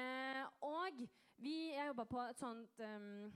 Eh, 0.01 0.45
og 0.61 1.07
vi, 1.37 1.71
jeg 1.73 1.87
jobba 1.87 2.03
på 2.03 2.21
et 2.21 2.39
sånt 2.39 2.81
um, 2.85 3.33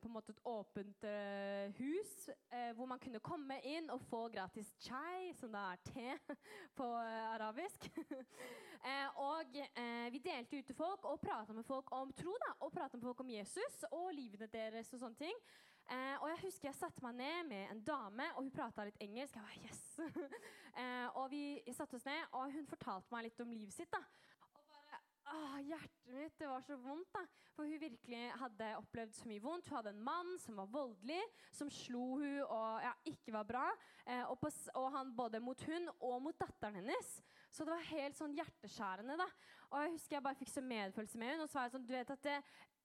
på 0.00 0.08
en 0.08 0.14
måte 0.14 0.32
et 0.32 0.40
åpent 0.48 1.04
eh, 1.04 1.72
hus 1.78 2.28
eh, 2.50 2.70
hvor 2.76 2.86
man 2.88 3.00
kunne 3.02 3.20
komme 3.24 3.58
inn 3.66 3.90
og 3.92 4.02
få 4.08 4.24
gratis 4.32 4.70
chai, 4.80 5.32
som 5.36 5.52
da 5.52 5.66
er 5.72 5.80
te 5.84 6.36
på 6.78 6.90
eh, 7.04 7.22
arabisk. 7.34 7.90
Eh, 8.80 9.18
og 9.20 9.58
eh, 9.60 10.06
vi 10.08 10.22
delte 10.24 10.56
ut 10.56 10.64
til 10.64 10.76
folk 10.78 11.02
og 11.04 11.18
prata 11.20 11.52
med 11.52 11.66
folk 11.68 11.90
om 11.92 12.14
tro. 12.16 12.32
da, 12.40 12.54
Og 12.64 12.72
med 12.72 13.02
folk 13.02 13.20
om 13.20 13.30
Jesus 13.30 13.82
og 13.90 14.06
livene 14.16 14.46
deres 14.48 14.88
og 14.94 15.02
sånne 15.02 15.20
ting. 15.20 15.36
og 16.22 16.28
jeg 16.30 16.38
husker 16.42 16.68
jeg 16.68 16.78
satte 16.78 17.02
meg 17.04 17.14
ned 17.18 17.48
med 17.48 17.70
en 17.74 17.82
dame, 17.84 18.30
og 18.34 18.42
hun 18.42 18.50
prata 18.50 18.84
litt 18.84 18.96
engelsk. 19.00 19.36
Jeg 19.36 19.42
var, 19.42 19.58
yes! 19.68 20.00
og 21.20 21.30
vi 21.30 21.60
satte 21.76 22.00
oss 22.00 22.08
ned, 22.08 22.24
og 22.32 22.52
hun 22.56 22.66
fortalte 22.66 23.12
meg 23.12 23.28
litt 23.28 23.40
om 23.44 23.52
livet 23.52 23.74
sitt. 23.74 23.92
da, 23.92 24.00
ah, 25.34 25.58
hjertet 25.62 26.14
mitt 26.14 26.38
det 26.38 26.48
var 26.48 26.62
så 26.66 26.76
vondt. 26.80 27.08
da. 27.14 27.22
For 27.54 27.68
hun 27.68 27.80
virkelig 27.80 28.22
hadde 28.40 28.70
opplevd 28.80 29.14
så 29.16 29.28
mye 29.30 29.42
vondt. 29.44 29.68
Hun 29.68 29.76
hadde 29.78 29.94
en 29.94 30.02
mann 30.04 30.32
som 30.42 30.58
var 30.60 30.70
voldelig, 30.72 31.20
som 31.54 31.70
slo 31.72 32.04
hun 32.20 32.40
og 32.46 32.82
ja, 32.84 32.92
ikke 33.12 33.34
var 33.34 33.48
bra. 33.48 33.66
Eh, 34.06 34.24
og, 34.24 34.38
på, 34.40 34.50
og, 34.74 34.88
han 34.96 35.14
både 35.16 35.42
mot 35.44 35.66
hun 35.68 35.90
og 35.98 36.16
mot 36.24 36.40
datteren 36.40 36.80
hennes. 36.80 37.12
Så 37.50 37.66
det 37.66 37.74
var 37.74 37.88
helt 37.90 38.18
sånn 38.18 38.34
hjerteskjærende. 38.38 39.16
da. 39.18 39.26
Og 39.70 39.84
jeg 39.84 39.94
husker 39.94 40.16
jeg 40.16 40.24
bare 40.24 40.38
fikk 40.38 40.50
så 40.52 40.62
medfølelse 40.62 41.18
med 41.18 41.32
henne. 41.32 41.44
Og 41.44 41.50
så 41.50 41.58
var 41.58 41.66
jeg 41.66 41.74
sånn, 41.74 41.86
du 41.86 41.94
vet 41.94 42.12
at 42.14 42.22
det, 42.26 42.36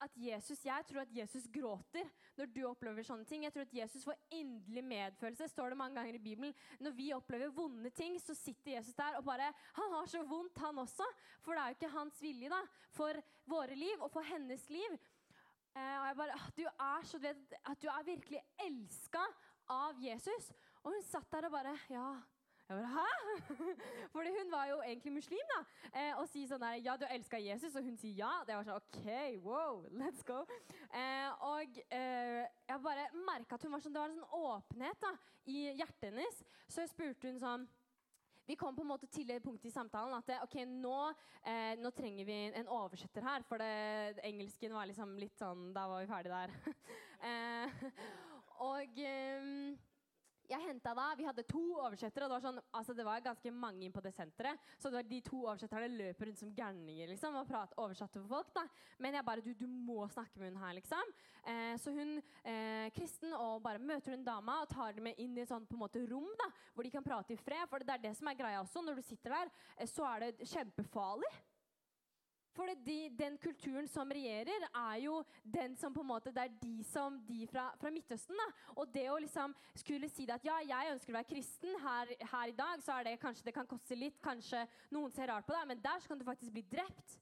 at 0.03 0.17
Jesus, 0.19 0.65
Jeg 0.65 0.85
tror 0.89 1.01
at 1.05 1.13
Jesus 1.13 1.45
gråter 1.47 2.09
når 2.35 2.49
du 2.51 2.61
opplever 2.67 3.05
sånne 3.05 3.25
ting. 3.25 3.45
Jeg 3.45 3.53
tror 3.55 3.63
at 3.63 3.73
Jesus 3.77 4.03
får 4.03 4.17
inderlig 4.29 4.83
medfølelse. 4.83 5.47
står 5.47 5.69
det 5.69 5.77
mange 5.77 5.95
ganger 5.95 6.17
i 6.17 6.23
Bibelen. 6.25 6.53
Når 6.79 6.91
vi 6.97 7.13
opplever 7.13 7.53
vonde 7.53 7.89
ting, 7.89 8.19
så 8.19 8.35
sitter 8.35 8.75
Jesus 8.75 8.93
der 8.93 9.17
og 9.17 9.23
bare 9.23 9.53
Han 9.73 9.93
har 9.93 10.05
så 10.11 10.23
vondt, 10.23 10.57
han 10.57 10.77
også. 10.79 11.07
For 11.41 11.53
det 11.53 11.61
er 11.61 11.67
jo 11.67 11.77
ikke 11.79 11.97
hans 11.97 12.21
vilje 12.21 12.49
da, 12.49 12.61
for 12.91 13.21
våre 13.45 13.75
liv 13.75 14.01
og 14.01 14.11
for 14.11 14.21
hennes 14.21 14.69
liv. 14.69 14.99
Eh, 15.75 15.97
og 15.99 16.07
jeg 16.07 16.15
bare, 16.15 16.39
Du 16.57 16.63
er 16.65 17.03
så, 17.03 17.17
du 17.17 17.27
vet, 17.27 17.53
at 17.65 17.81
du 17.81 17.87
er 17.87 18.03
virkelig 18.03 18.41
elska 18.67 19.23
av 19.69 19.99
Jesus. 19.99 20.51
Og 20.83 20.93
hun 20.93 21.03
satt 21.03 21.31
der 21.31 21.47
og 21.47 21.51
bare 21.51 21.77
Ja, 21.89 22.21
jeg 22.69 22.77
bare, 22.77 22.87
Hæ? 22.87 23.07
Fordi 24.13 24.29
hun 24.39 24.51
var 24.51 24.65
jo 24.65 24.81
egentlig 24.81 25.13
muslim. 25.13 25.45
da. 25.53 25.61
Eh, 25.99 26.17
og 26.17 26.27
sier 26.31 26.49
sånn 26.49 26.63
der, 26.63 26.79
ja, 26.85 26.95
du 26.97 27.05
elsker 27.09 27.37
Jesus, 27.37 27.75
og 27.75 27.85
hun 27.85 27.97
sier 28.01 28.17
ja. 28.23 28.33
Det 28.47 28.57
var 28.57 28.67
sånn 28.67 28.81
OK, 28.81 29.07
wow, 29.45 29.85
let's 30.01 30.25
go. 30.25 30.41
Eh, 30.89 31.45
og 31.45 31.79
eh, 31.93 32.43
jeg 32.67 32.83
bare 32.83 33.07
merka 33.27 33.59
at 33.59 33.65
hun 33.65 33.75
var 33.75 33.85
sånn, 33.85 33.95
det 33.95 34.03
var 34.03 34.13
en 34.13 34.21
sånn 34.21 34.45
åpenhet 34.49 35.01
da, 35.03 35.15
i 35.45 35.65
hjertet 35.77 36.09
hennes. 36.09 36.45
Så 36.67 36.85
jeg 36.85 36.93
spurte 36.95 37.29
hun 37.29 37.41
sånn 37.41 37.67
vi 38.45 38.53
kom 38.55 38.75
på 38.77 38.83
en 38.83 38.91
måte 38.91 39.07
til 39.09 39.25
det 39.25 39.39
punktet 39.41 39.71
i 39.71 39.73
samtalen 39.73 40.13
at 40.13 40.27
ok, 40.43 40.59
nå, 40.69 40.97
eh, 41.49 41.73
nå 41.81 41.89
trenger 41.97 42.27
vi 42.27 42.35
en 42.53 42.69
oversetter 42.69 43.25
her. 43.25 43.45
For 43.49 43.61
det, 43.61 44.19
engelsken 44.27 44.75
var 44.75 44.85
liksom 44.85 45.15
litt 45.17 45.33
sånn 45.41 45.71
Da 45.73 45.87
var 45.89 46.03
vi 46.03 46.11
ferdig 46.11 46.33
der. 46.33 46.53
eh, 47.31 47.87
og 48.61 49.01
um, 49.01 49.73
jeg 50.49 50.61
henta 50.65 50.93
da, 50.97 51.07
Vi 51.17 51.25
hadde 51.27 51.45
to 51.49 51.63
oversettere. 51.79 52.25
og 52.25 52.31
Det 52.31 52.35
var 52.35 52.43
sånn, 52.45 52.59
altså 52.79 52.95
det 52.97 53.05
var 53.07 53.23
ganske 53.25 53.51
mange 53.51 53.85
inn 53.85 53.95
på 53.95 54.03
det 54.03 54.13
senteret. 54.15 54.59
Så 54.77 54.89
det 54.89 54.99
var 54.99 55.09
de 55.09 55.21
to 55.25 55.41
oversetterne 55.45 55.89
løper 55.91 56.29
rundt 56.29 56.41
som 56.41 56.53
gærninger 56.55 57.11
liksom, 57.13 57.37
og 57.39 57.47
prater, 57.49 57.79
oversatte 57.81 58.21
for 58.21 58.37
folk. 58.37 58.53
da. 58.55 58.65
Men 58.99 59.17
jeg 59.17 59.25
bare 59.25 59.45
du, 59.45 59.53
du 59.53 59.67
må 59.67 60.07
snakke 60.11 60.39
med 60.39 60.53
hun 60.53 60.61
her, 60.63 60.77
liksom. 60.79 61.15
Eh, 61.45 61.73
så 61.81 61.93
hun 61.95 62.15
eh, 62.43 62.91
kristen 62.95 63.33
og 63.37 63.61
bare 63.65 63.81
møter 63.81 64.15
hun 64.15 64.25
dama 64.25 64.61
og 64.63 64.69
tar 64.71 64.95
dem 64.97 65.09
med 65.09 65.19
inn 65.21 65.35
i 65.37 65.43
et 65.43 65.51
sånt 65.51 65.71
en 65.71 65.81
måte 65.81 66.01
rom 66.09 66.29
da, 66.39 66.49
hvor 66.73 66.85
de 66.85 66.93
kan 66.93 67.05
prate 67.05 67.35
i 67.35 67.41
fred. 67.41 67.67
For 67.69 67.83
det 67.83 67.97
er 67.97 68.05
det 68.07 68.15
som 68.17 68.29
er 68.31 68.39
greia 68.39 68.61
også. 68.63 68.83
Når 68.85 69.01
du 69.01 69.05
sitter 69.05 69.37
der, 69.39 69.53
eh, 69.77 69.89
så 69.89 70.07
er 70.13 70.25
det 70.25 70.49
kjempefarlig. 70.53 71.33
For 72.55 72.71
de, 72.85 72.97
den 73.19 73.37
kulturen 73.41 73.87
som 73.91 74.11
regjerer, 74.15 74.67
er 74.71 74.99
jo 75.03 75.19
den 75.43 75.75
som 75.79 75.93
på 75.93 76.03
en 76.05 76.11
måte, 76.13 76.31
det 76.35 76.45
er 76.45 76.55
de 76.61 76.85
som 76.87 77.17
de 77.27 77.47
fra, 77.51 77.67
fra 77.81 77.91
Midtøsten. 77.91 78.37
da. 78.39 78.47
Og 78.75 78.93
det 78.93 79.09
å 79.11 79.19
liksom 79.19 79.55
skulle 79.75 80.09
si 80.11 80.27
det 80.27 80.37
at 80.37 80.47
ja, 80.47 80.61
jeg 80.63 80.93
ønsker 80.95 81.13
å 81.13 81.17
være 81.19 81.31
kristen 81.33 81.75
her, 81.83 82.15
her 82.31 82.53
i 82.53 82.57
dag, 82.57 82.83
så 82.85 82.95
er 82.97 83.09
det 83.09 83.19
kanskje 83.21 83.49
det 83.49 83.55
kan 83.57 83.67
koste 83.69 83.97
litt, 83.99 84.21
kanskje 84.23 84.63
noen 84.95 85.11
ser 85.13 85.31
rart 85.33 85.47
på 85.47 85.55
deg, 85.55 85.67
men 85.73 85.83
der 85.83 85.99
så 85.99 86.11
kan 86.11 86.21
du 86.21 86.27
faktisk 86.27 86.55
bli 86.55 86.63
drept. 86.71 87.19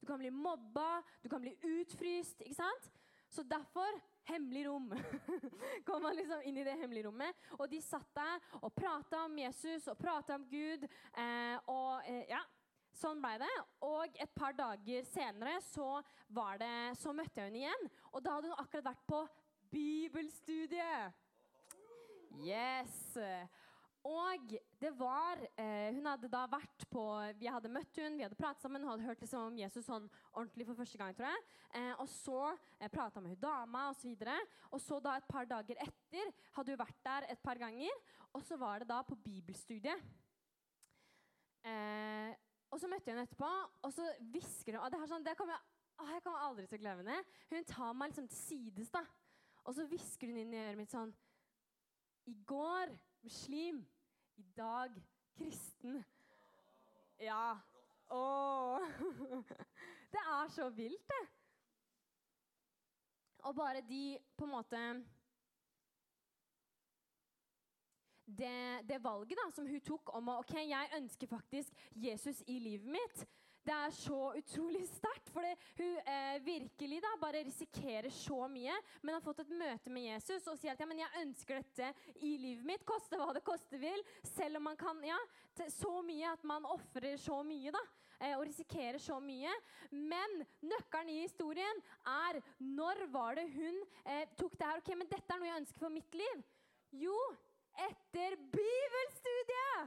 Du 0.00 0.06
kan 0.08 0.20
bli 0.20 0.30
mobba, 0.30 1.00
du 1.22 1.30
kan 1.32 1.42
bli 1.42 1.56
utfryst. 1.80 2.44
ikke 2.44 2.60
sant? 2.60 2.92
Så 3.32 3.42
derfor 3.42 3.96
hemmelig 4.26 4.66
rom. 4.68 4.94
Kom 5.86 6.02
man 6.02 6.16
liksom 6.16 6.42
inn 6.44 6.58
i 6.58 6.64
det 6.64 6.76
hemmelige 6.78 7.06
rommet. 7.06 7.46
Og 7.58 7.70
de 7.70 7.80
satt 7.82 8.08
der 8.14 8.44
og 8.60 8.74
prata 8.74 9.24
om 9.26 9.38
Jesus 9.38 9.88
og 9.90 9.98
prata 9.98 10.36
om 10.38 10.46
Gud. 10.50 10.86
Eh, 11.16 11.56
og 11.70 12.06
eh, 12.06 12.24
ja, 12.30 12.42
Sånn 12.96 13.20
ble 13.20 13.34
det. 13.42 13.52
Og 13.84 14.16
et 14.22 14.32
par 14.36 14.56
dager 14.56 15.04
senere 15.10 15.58
så, 15.68 15.98
det, 16.60 16.72
så 16.96 17.12
møtte 17.12 17.42
jeg 17.42 17.50
henne 17.50 17.62
igjen. 17.64 17.90
Og 18.14 18.24
da 18.24 18.38
hadde 18.38 18.52
hun 18.52 18.62
akkurat 18.62 18.90
vært 18.92 19.06
på 19.10 19.22
bibelstudiet. 19.74 21.22
Yes. 22.44 23.16
Og 24.06 24.52
det 24.78 24.90
var 24.94 25.40
eh, 25.58 25.88
Hun 25.96 26.04
hadde 26.06 26.28
da 26.30 26.44
vært 26.50 26.84
på 26.92 27.02
Vi 27.40 27.48
hadde 27.50 27.70
møtt 27.72 27.98
hun, 27.98 28.18
vi 28.18 28.22
hadde 28.26 28.38
pratet 28.38 28.62
sammen, 28.62 28.84
hun 28.84 28.92
hadde 28.92 29.08
hørt 29.08 29.22
liksom 29.24 29.48
om 29.48 29.56
Jesus 29.58 29.86
sånn 29.88 30.06
ordentlig 30.30 30.66
for 30.68 30.78
første 30.78 31.00
gang, 31.00 31.16
tror 31.16 31.32
jeg. 31.32 31.46
Eh, 31.80 31.92
og 31.98 32.06
så 32.12 32.42
eh, 32.78 32.90
prata 32.92 33.22
med 33.22 33.34
hun 33.34 33.42
dama 33.42 33.88
osv. 33.90 34.12
Og, 34.12 34.22
så 34.22 34.76
og 34.76 34.84
så 34.84 35.00
da 35.02 35.16
et 35.18 35.28
par 35.30 35.48
dager 35.50 35.82
etter 35.82 36.30
hadde 36.54 36.76
hun 36.76 36.82
vært 36.84 37.02
der 37.08 37.28
et 37.34 37.42
par 37.42 37.58
ganger. 37.60 37.98
Og 38.36 38.44
så 38.46 38.60
var 38.60 38.84
det 38.84 38.90
da 38.92 39.00
på 39.06 39.18
bibelstudiet. 39.26 40.06
Eh, 41.66 42.45
og 42.70 42.80
så 42.80 42.88
møtte 42.90 43.10
jeg 43.10 43.14
henne 43.14 43.26
etterpå, 43.28 43.50
og 43.86 43.92
så 43.94 44.06
hvisker 44.32 44.76
hun 44.76 44.82
og 44.82 44.92
det, 44.92 45.00
sånn, 45.10 45.26
det 45.26 45.36
kommer 45.38 45.56
jeg, 45.56 45.64
å, 45.96 46.08
jeg 46.10 46.24
kommer 46.24 46.46
aldri 46.46 46.66
til 46.66 46.78
å 46.78 46.82
glemme 46.82 47.06
det. 47.06 47.18
Hun 47.52 47.68
tar 47.70 47.94
meg 47.96 48.10
liksom 48.12 48.28
til 48.32 48.40
sides, 48.40 48.90
da. 48.92 49.04
Og 49.66 49.74
så 49.74 49.86
hvisker 49.90 50.30
hun 50.30 50.40
inn 50.42 50.54
i 50.54 50.60
øret 50.62 50.78
mitt 50.78 50.92
sånn 50.92 51.12
I 52.30 52.34
går 52.46 52.92
muslim. 53.26 53.80
I 54.36 54.44
dag 54.56 54.92
kristen. 55.38 56.02
Ja. 57.22 57.56
Å. 58.12 58.24
Det 60.12 60.22
er 60.22 60.52
så 60.54 60.68
vilt, 60.76 61.08
det. 61.10 61.24
Og 63.48 63.54
bare 63.56 63.82
de 63.86 64.18
på 64.36 64.46
en 64.46 64.52
måte 64.52 64.80
det, 68.26 68.82
det, 68.88 68.98
valget 68.98 69.38
da, 69.38 69.50
som 69.54 69.66
hun 69.66 69.82
tok 69.86 70.14
om 70.18 70.32
å 70.32 70.40
ok, 70.42 70.56
jeg 70.66 70.94
ønsker 70.98 71.30
faktisk 71.30 71.84
Jesus 71.94 72.42
i 72.50 72.58
livet 72.62 72.96
mitt, 72.98 73.26
det 73.66 73.74
er 73.74 73.94
så 73.94 74.18
utrolig 74.38 74.84
sterkt. 74.86 75.30
For 75.34 75.42
hun 75.42 75.96
eh, 75.98 76.38
virkelig 76.44 77.00
da 77.02 77.12
bare 77.20 77.42
risikerer 77.46 78.12
så 78.14 78.46
mye, 78.50 78.74
men 79.02 79.16
har 79.16 79.24
fått 79.24 79.42
et 79.42 79.54
møte 79.58 79.92
med 79.92 80.06
Jesus 80.06 80.46
og 80.46 80.58
sier 80.60 80.74
at 80.74 80.82
ja, 80.82 80.88
men 80.88 81.02
jeg 81.02 81.22
ønsker 81.24 81.60
dette 81.60 81.90
i 82.22 82.36
livet 82.40 82.66
mitt, 82.68 82.86
koste 82.86 83.18
hva 83.18 83.32
det 83.34 83.44
koste 83.46 83.80
vil. 83.82 84.02
Selv 84.36 84.60
om 84.60 84.68
man 84.70 84.78
kan 84.78 85.02
ja, 85.06 85.18
så 85.74 85.98
mye 86.06 86.30
at 86.30 86.46
man 86.46 86.68
ofrer 86.76 87.18
så 87.20 87.40
mye 87.46 87.74
da, 87.74 87.82
eh, 88.20 88.36
og 88.36 88.46
risikerer 88.46 89.02
så 89.02 89.18
mye. 89.22 89.54
Men 89.90 90.38
nøkkelen 90.62 91.10
i 91.16 91.22
historien 91.24 91.82
er 92.06 92.38
når 92.62 93.06
var 93.14 93.40
det 93.40 93.48
hun 93.54 93.82
eh, 94.04 94.28
tok 94.38 94.54
det 94.54 94.70
her? 94.70 94.82
ok, 94.84 94.94
men 94.94 95.10
dette 95.10 95.26
er 95.26 95.42
noe 95.42 95.50
jeg 95.50 95.64
ønsker 95.64 95.86
for 95.88 95.98
mitt 95.98 96.22
liv. 96.22 96.46
Jo, 96.94 97.18
etter 97.88 98.36
bibelstudiet! 98.54 99.82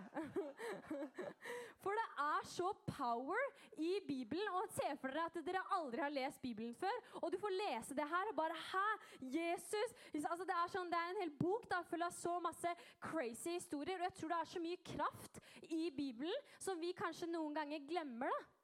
For 1.83 1.95
det 1.95 2.05
er 2.19 2.47
så 2.51 2.73
power 2.87 3.43
i 3.79 3.99
Bibelen. 4.07 4.49
Og 4.59 4.67
Se 4.69 4.85
for 5.01 5.13
dere 5.15 5.29
at 5.29 5.39
dere 5.45 5.63
aldri 5.77 6.03
har 6.03 6.13
lest 6.13 6.41
Bibelen 6.43 6.75
før, 6.75 6.97
og 7.21 7.31
du 7.31 7.39
får 7.39 7.55
lese 7.55 7.95
det 7.97 8.07
her 8.11 8.31
og 8.31 8.35
bare 8.37 8.57
Hæ? 8.69 8.85
Jesus? 9.21 9.95
Altså, 10.13 10.45
det, 10.45 10.55
er 10.55 10.71
sånn, 10.73 10.91
det 10.91 10.99
er 10.99 11.13
en 11.13 11.21
hel 11.23 11.33
bok 11.39 11.65
da, 11.71 11.81
full 11.87 12.03
av 12.05 12.13
så 12.15 12.35
masse 12.43 12.75
crazy 13.03 13.55
historier. 13.55 13.97
Og 13.99 14.09
jeg 14.09 14.17
tror 14.19 14.33
det 14.33 14.39
er 14.39 14.53
så 14.53 14.63
mye 14.63 14.83
kraft 14.91 15.41
i 15.69 15.89
Bibelen 15.95 16.47
som 16.61 16.79
vi 16.81 16.93
kanskje 16.97 17.31
noen 17.31 17.55
ganger 17.57 17.85
glemmer. 17.89 18.29
da. 18.29 18.58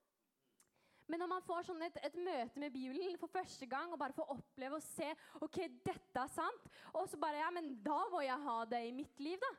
Men 1.06 1.22
når 1.22 1.30
man 1.30 1.46
får 1.46 1.68
sånn 1.68 1.84
et, 1.86 2.00
et, 2.08 2.16
møte 2.18 2.62
med 2.62 2.74
Bibelen 2.74 3.18
for 3.22 3.30
første 3.30 3.68
gang 3.70 3.92
og 3.94 4.00
bare 4.02 4.16
får 4.18 4.32
oppleve 4.34 4.80
og 4.80 4.86
se 4.86 5.12
ok, 5.46 5.60
dette 5.86 6.24
er 6.24 6.34
sant, 6.34 6.68
og 6.96 7.06
så 7.12 7.20
bare 7.22 7.44
ja, 7.44 7.52
men 7.54 7.76
da 7.86 8.00
må 8.10 8.24
jeg 8.26 8.48
ha 8.48 8.58
det 8.72 8.82
i 8.88 8.96
mitt 8.96 9.22
liv, 9.22 9.38
da. 9.44 9.54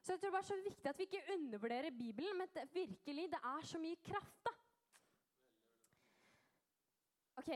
Så 0.00 0.14
jeg 0.14 0.22
tror 0.22 0.32
det 0.32 0.40
er 0.40 0.48
så 0.48 0.60
viktig 0.64 0.90
at 0.90 1.00
vi 1.00 1.08
ikke 1.08 1.34
undervurderer 1.34 1.98
Bibelen, 1.98 2.38
men 2.38 2.48
det, 2.54 2.68
virkelig, 2.72 3.26
det 3.34 3.42
er 3.52 3.66
så 3.68 3.82
mye 3.82 3.98
kraft, 4.06 4.40
da. 4.46 4.54
Ok, 7.40 7.50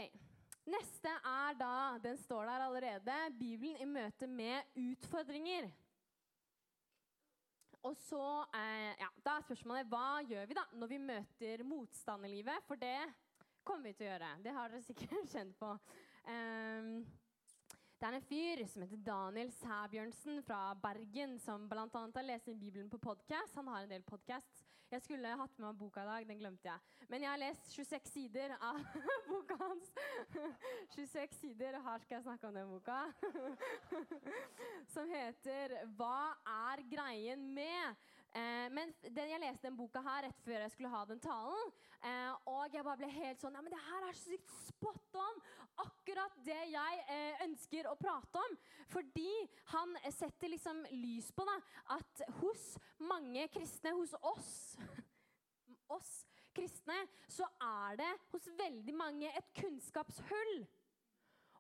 Neste 0.65 1.11
er 1.29 1.57
da 1.61 1.99
Den 2.01 2.17
står 2.17 2.47
der 2.49 2.63
allerede. 2.67 3.17
Bibelen 3.39 3.77
i 3.81 3.85
møte 3.85 4.27
med 4.27 4.63
utfordringer. 4.81 5.69
Og 7.85 7.97
så, 8.01 8.47
eh, 8.57 8.95
ja, 9.01 9.09
Da 9.25 9.37
er 9.37 9.45
spørsmålet 9.45 9.91
hva 9.93 10.23
gjør 10.25 10.47
vi 10.49 10.57
da 10.57 10.65
når 10.73 10.89
vi 10.89 10.99
møter 10.99 11.65
motstand 11.65 12.25
i 12.25 12.29
livet? 12.29 12.65
For 12.67 12.81
det 12.81 13.13
kommer 13.65 13.91
vi 13.91 13.93
til 13.93 14.07
å 14.07 14.11
gjøre. 14.13 14.31
Det 14.45 14.55
har 14.57 14.73
dere 14.73 14.83
sikkert 14.83 15.29
kjent 15.35 15.59
på. 15.59 15.71
Um, 16.25 17.05
det 18.01 18.09
er 18.09 18.17
en 18.17 18.27
fyr 18.29 18.63
som 18.69 18.83
heter 18.83 19.03
Daniel 19.05 19.53
Sæbjørnsen 19.53 20.43
fra 20.45 20.75
Bergen, 20.75 21.39
som 21.41 21.69
bl.a. 21.69 21.87
har 21.93 22.27
lest 22.27 22.49
inn 22.49 22.61
Bibelen 22.61 22.91
på 22.93 22.99
podkast. 22.99 23.55
Han 23.57 23.69
har 23.69 23.85
en 23.85 23.93
del 23.93 24.03
podcasts. 24.03 24.65
Jeg 24.95 25.03
skulle 25.03 25.31
hatt 25.41 25.57
med 25.59 25.67
meg 25.67 25.79
boka 25.81 26.03
i 26.05 26.07
dag, 26.07 26.27
den 26.29 26.39
glemte 26.39 26.69
jeg. 26.69 27.07
Men 27.11 27.25
jeg 27.25 27.31
har 27.33 27.41
lest 27.41 27.73
26 27.75 28.11
sider 28.13 28.53
av 28.63 28.77
boka 29.27 29.57
hans. 29.59 29.89
26 30.95 31.35
sider, 31.41 31.79
og 31.81 31.89
her 31.89 32.05
skal 32.05 32.21
jeg 32.21 32.27
snakke 32.29 32.47
om 32.47 32.55
den 32.55 32.71
boka. 32.71 33.01
Som 34.95 35.11
heter 35.11 35.75
'Hva 35.99 36.37
er 36.47 36.85
greien 36.93 37.43
med?' 37.57 37.97
Eh, 38.35 38.67
men 38.75 38.91
den, 39.05 39.29
jeg 39.31 39.43
leste 39.45 39.69
den 39.69 39.77
boka 39.79 40.01
her 40.03 40.25
rett 40.27 40.41
før 40.43 40.65
jeg 40.65 40.73
skulle 40.75 40.91
ha 40.91 41.05
den 41.07 41.21
talen. 41.23 41.69
Eh, 42.03 42.49
og 42.51 42.75
jeg 42.75 42.85
bare 42.85 42.99
ble 43.01 43.11
helt 43.15 43.41
sånn 43.41 43.55
Ja, 43.55 43.63
men 43.63 43.73
det 43.73 43.83
her 43.87 44.09
er 44.09 44.17
så 44.19 44.33
sykt 44.33 44.51
spot 44.67 45.19
on! 45.23 45.39
Akkurat 45.85 46.35
det 46.47 46.61
jeg 46.73 47.05
eh, 47.15 47.45
ønsker 47.47 47.89
å 47.91 47.97
prate 47.99 48.43
om. 48.43 48.59
Fordi 48.91 49.31
han 49.71 49.95
setter 50.15 50.51
liksom 50.51 50.83
lys 50.99 51.31
på 51.35 51.47
da, 51.47 51.57
at 51.97 52.25
hos 52.43 52.69
mange 53.03 53.47
kristne, 53.55 53.95
hos 53.99 54.15
oss 54.21 54.53
oss 55.95 56.13
kristne, 56.55 56.97
så 57.31 57.47
er 57.63 57.99
det 58.03 58.13
hos 58.33 58.47
veldig 58.59 58.95
mange 58.99 59.31
et 59.31 59.55
kunnskapshull. 59.59 60.57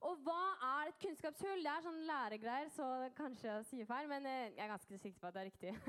Og 0.04 0.18
hva 0.20 0.40
er 0.60 0.90
et 0.90 0.98
kunnskapshull? 1.00 1.62
Det 1.64 1.70
er 1.72 1.84
sånn 1.84 2.02
læregreier, 2.04 2.68
så 2.74 2.86
kanskje 3.16 3.48
jeg 3.48 3.64
sier 3.70 3.86
feil, 3.88 4.08
men 4.10 4.26
eh, 4.28 4.50
jeg 4.52 4.60
er 4.66 4.72
ganske 4.74 4.98
sikker 5.00 5.22
på 5.22 5.30
at 5.30 5.36
det 5.36 5.40
er 5.40 5.48
riktig. 5.48 5.72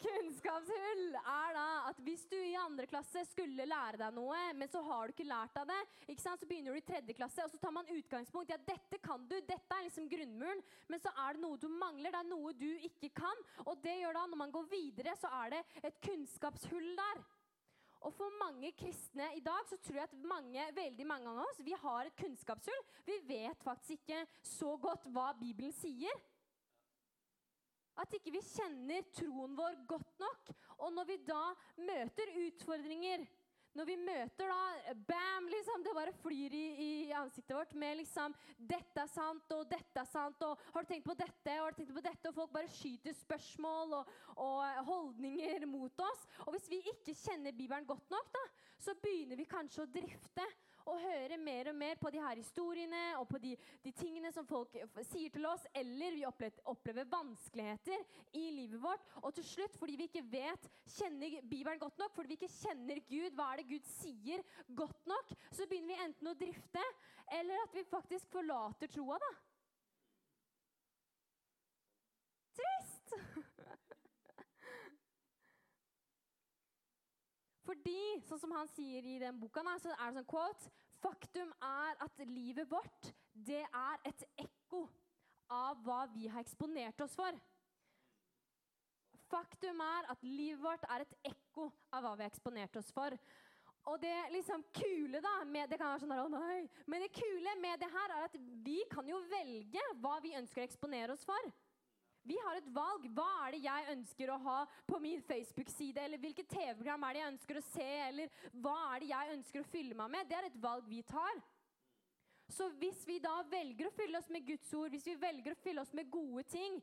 Kunnskapshull 0.00 1.04
er 1.20 1.54
da 1.54 1.66
at 1.92 2.00
hvis 2.02 2.24
du 2.30 2.34
i 2.40 2.56
andre 2.58 2.88
klasse 2.90 3.22
skulle 3.30 3.68
lære 3.70 4.00
deg 4.02 4.16
noe, 4.18 4.40
men 4.58 4.72
så 4.72 4.82
har 4.88 5.06
du 5.06 5.14
ikke 5.14 5.28
lært 5.30 5.62
av 5.62 5.70
det, 5.70 5.78
ikke 6.08 6.24
sant? 6.24 6.42
så 6.42 6.48
begynner 6.50 6.74
du 6.74 6.80
i 6.80 6.86
tredje 6.90 7.14
klasse, 7.14 7.44
og 7.44 7.54
så 7.54 7.62
tar 7.62 7.74
man 7.76 7.90
utgangspunkt 7.94 8.50
i 8.50 8.56
at 8.56 8.66
dette 8.66 8.98
kan 9.04 9.26
du, 9.30 9.36
dette 9.38 9.76
er 9.76 9.86
liksom 9.86 10.10
grunnmuren, 10.10 10.64
men 10.90 11.02
så 11.02 11.14
er 11.26 11.36
det 11.36 11.44
noe 11.44 11.60
du 11.60 11.68
mangler, 11.70 12.10
det 12.10 12.24
er 12.24 12.32
noe 12.32 12.54
du 12.58 12.70
ikke 12.90 13.12
kan. 13.22 13.46
Og 13.68 13.78
det 13.84 14.00
gjør 14.00 14.18
da, 14.18 14.26
når 14.32 14.42
man 14.42 14.54
går 14.58 14.66
videre, 14.72 15.14
så 15.20 15.30
er 15.44 15.54
det 15.54 15.62
et 15.84 16.02
kunnskapshull 16.02 16.96
der. 16.98 17.22
Og 18.00 18.14
for 18.16 18.32
mange 18.40 18.72
kristne 18.80 19.26
i 19.36 19.42
dag 19.44 19.66
så 19.68 19.76
tror 19.76 19.98
jeg 19.98 20.08
at 20.08 20.20
mange, 20.24 20.66
veldig 20.76 21.06
mange 21.06 21.28
av 21.28 21.42
oss 21.44 21.60
vi 21.64 21.76
har 21.76 22.08
et 22.08 22.16
kunnskapshull. 22.16 22.84
Vi 23.04 23.18
vet 23.28 23.64
faktisk 23.64 23.98
ikke 23.98 24.22
så 24.46 24.76
godt 24.80 25.04
hva 25.12 25.30
Bibelen 25.40 25.74
sier. 25.76 26.14
At 28.00 28.14
ikke 28.16 28.32
vi 28.32 28.40
kjenner 28.46 29.04
troen 29.12 29.56
vår 29.58 29.76
godt 29.90 30.22
nok. 30.22 30.52
Og 30.80 30.94
når 30.96 31.10
vi 31.10 31.18
da 31.28 31.42
møter 31.84 32.32
utfordringer 32.46 33.26
når 33.78 33.86
vi 33.88 33.96
møter 34.02 34.50
da 34.50 34.94
Bam! 35.06 35.48
liksom, 35.50 35.84
Det 35.84 35.94
bare 35.94 36.14
flyr 36.22 36.54
i, 36.56 36.64
i, 36.84 36.90
ansiktet 37.14 37.56
vårt 37.56 37.74
med 37.74 38.00
liksom 38.00 38.34
'Dette 38.58 39.02
er 39.04 39.10
sant, 39.10 39.52
og 39.56 39.68
dette 39.70 40.00
er 40.00 40.08
sant', 40.08 40.42
og 40.46 40.58
'Har 40.72 40.82
du 40.82 40.88
tenkt 40.88 41.06
på 41.06 41.14
dette?' 41.14 41.58
og 41.60 41.64
'Har 41.64 41.70
du 41.70 41.76
tenkt 41.82 41.94
på 41.94 42.06
dette?' 42.08 42.28
Og 42.28 42.34
folk 42.34 42.52
bare 42.52 42.68
skyter 42.68 43.12
spørsmål 43.12 43.94
og, 44.00 44.10
og 44.36 44.84
holdninger 44.84 45.66
mot 45.66 46.00
oss. 46.00 46.26
Og 46.46 46.52
hvis 46.54 46.70
vi 46.70 46.82
ikke 46.94 47.14
kjenner 47.14 47.52
Bibelen 47.52 47.86
godt 47.86 48.10
nok, 48.10 48.32
da, 48.32 48.44
så 48.78 48.94
begynner 48.94 49.36
vi 49.36 49.44
kanskje 49.44 49.84
å 49.84 49.92
drifte 49.92 50.46
og 50.88 51.00
høre 51.02 51.38
mer 51.40 51.70
og 51.72 51.76
mer 51.76 51.98
på 52.00 52.10
de 52.12 52.22
her 52.22 52.38
historiene 52.38 53.02
og 53.18 53.26
på 53.28 53.40
de, 53.42 53.54
de 53.84 53.92
tingene 53.96 54.32
som 54.32 54.46
folk 54.48 54.74
sier 55.08 55.32
til 55.34 55.46
oss, 55.48 55.66
eller 55.76 56.16
vi 56.16 56.24
opplever, 56.28 56.62
opplever, 56.72 57.08
vanskeligheter 57.10 58.04
i 58.38 58.46
livet 58.56 58.82
vårt. 58.82 59.04
Og 59.22 59.34
til 59.36 59.46
slutt, 59.46 59.76
fordi 59.80 59.98
vi 60.00 60.08
ikke 60.08 60.24
vet, 60.32 60.70
kjenner 60.96 61.40
Bibelen 61.50 61.82
godt 61.82 62.00
nok, 62.00 62.14
fordi 62.14 62.32
vi 62.32 62.40
ikke 62.40 62.54
kjenner 62.56 63.02
Gud, 63.10 63.30
hva 63.36 63.52
er 63.52 63.62
det 63.62 63.68
Gud 63.74 63.92
sier, 63.98 64.44
godt 64.76 65.06
nok, 65.10 65.36
så 65.50 65.68
begynner 65.68 65.94
vi 65.94 66.08
enten 66.08 66.32
å 66.32 66.38
drifte, 66.38 66.88
eller 67.40 67.64
at 67.66 67.76
vi 67.76 67.86
faktisk 67.90 68.32
forlater 68.32 68.90
troa, 68.90 69.20
da. 69.22 69.32
Trist! 72.60 73.16
Fordi, 77.70 78.18
sånn 78.26 78.40
som 78.42 78.52
han 78.56 78.68
sier 78.72 79.04
i 79.06 79.18
den 79.22 79.36
boka, 79.38 79.62
så 79.78 79.92
er 79.94 80.08
det 80.08 80.18
sånn 80.18 80.30
quote 80.30 80.70
Faktum 81.00 81.52
er 81.62 82.00
at 82.02 82.18
livet 82.26 82.66
vårt, 82.68 83.12
det 83.32 83.62
er 83.62 84.00
et 84.10 84.24
ekko 84.42 84.82
av 85.54 85.78
hva 85.86 86.00
vi 86.10 86.26
har 86.28 86.42
eksponert 86.42 87.00
oss 87.00 87.14
for. 87.16 87.38
Faktum 89.30 89.80
er 89.84 90.10
at 90.10 90.26
livet 90.26 90.60
vårt 90.60 90.84
er 90.90 91.06
et 91.06 91.14
ekko 91.30 91.70
av 91.94 92.02
hva 92.02 92.16
vi 92.18 92.26
har 92.26 92.32
eksponert 92.32 92.76
oss 92.82 92.90
for. 92.92 93.14
Og 93.88 93.96
det 94.02 94.12
liksom 94.34 94.66
kule 94.76 95.22
da, 95.22 95.38
med, 95.46 95.70
det 95.70 95.78
kan 95.80 95.94
være 95.94 96.02
sånn 96.02 96.12
der, 96.12 96.26
å 96.26 96.34
nei, 96.34 96.66
Men 96.90 97.06
det 97.06 97.14
kule 97.16 97.54
med 97.62 97.80
det 97.80 97.88
her 97.94 98.16
er 98.18 98.26
at 98.26 98.36
vi 98.66 98.80
kan 98.90 99.08
jo 99.08 99.22
velge 99.30 99.86
hva 100.02 100.18
vi 100.20 100.34
ønsker 100.42 100.66
å 100.66 100.66
eksponere 100.66 101.14
oss 101.14 101.24
for. 101.24 101.52
Vi 102.28 102.36
har 102.44 102.58
et 102.58 102.68
valg. 102.74 103.06
Hva 103.16 103.28
er 103.46 103.54
det 103.54 103.62
jeg 103.64 103.92
ønsker 103.94 104.32
å 104.32 104.40
ha 104.44 104.58
på 104.88 104.98
min 105.02 105.22
Facebook-side? 105.24 106.02
Eller 106.02 106.20
hvilket 106.20 106.50
TV-program 106.52 107.06
er 107.08 107.16
det 107.16 107.22
jeg 107.22 107.32
ønsker 107.34 107.60
å 107.60 107.64
se? 107.70 107.88
Eller 108.08 108.36
hva 108.52 108.76
er 108.90 109.00
det 109.02 109.10
jeg 109.12 109.34
ønsker 109.38 109.62
å 109.62 109.70
fylle 109.70 109.96
meg 109.96 110.12
med? 110.14 110.28
Det 110.28 110.38
er 110.38 110.50
et 110.50 110.60
valg 110.62 110.88
vi 110.90 111.00
tar. 111.08 111.42
Så 112.50 112.68
hvis 112.80 113.02
vi 113.06 113.20
da 113.22 113.36
velger 113.46 113.88
å 113.88 113.94
fylle 113.94 114.18
oss 114.18 114.30
med 114.34 114.46
Guds 114.46 114.72
ord, 114.74 114.90
hvis 114.90 115.06
vi 115.06 115.14
velger 115.22 115.54
å 115.54 115.60
fylle 115.62 115.84
oss 115.84 115.92
med 115.96 116.10
gode 116.10 116.44
ting, 116.50 116.80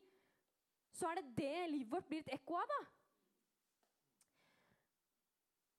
så 0.95 1.11
er 1.11 1.19
det 1.19 1.35
det 1.37 1.69
livet 1.73 1.91
vårt 1.91 2.07
blir 2.09 2.23
et 2.23 2.37
ekko 2.39 2.57
av. 2.57 2.71
da. 2.71 2.81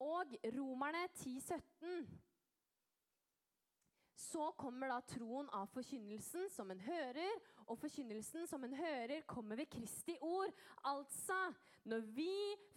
Og 0.09 0.37
Romerne 0.55 1.09
10, 1.17 1.41
17, 1.43 2.05
så 4.29 4.51
kommer 4.61 4.93
da 4.93 5.01
troen 5.09 5.49
av 5.57 5.67
forkynnelsen 5.73 6.51
som 6.55 6.71
en 6.71 6.81
hører, 6.85 7.41
og 7.69 7.79
forkynnelsen 7.79 8.47
som 8.49 8.65
en 8.65 8.75
hører, 8.75 9.21
kommer 9.27 9.57
ved 9.57 9.67
Kristi 9.71 10.17
ord. 10.21 10.53
Altså, 10.85 11.39
når 11.85 12.01
vi 12.17 12.33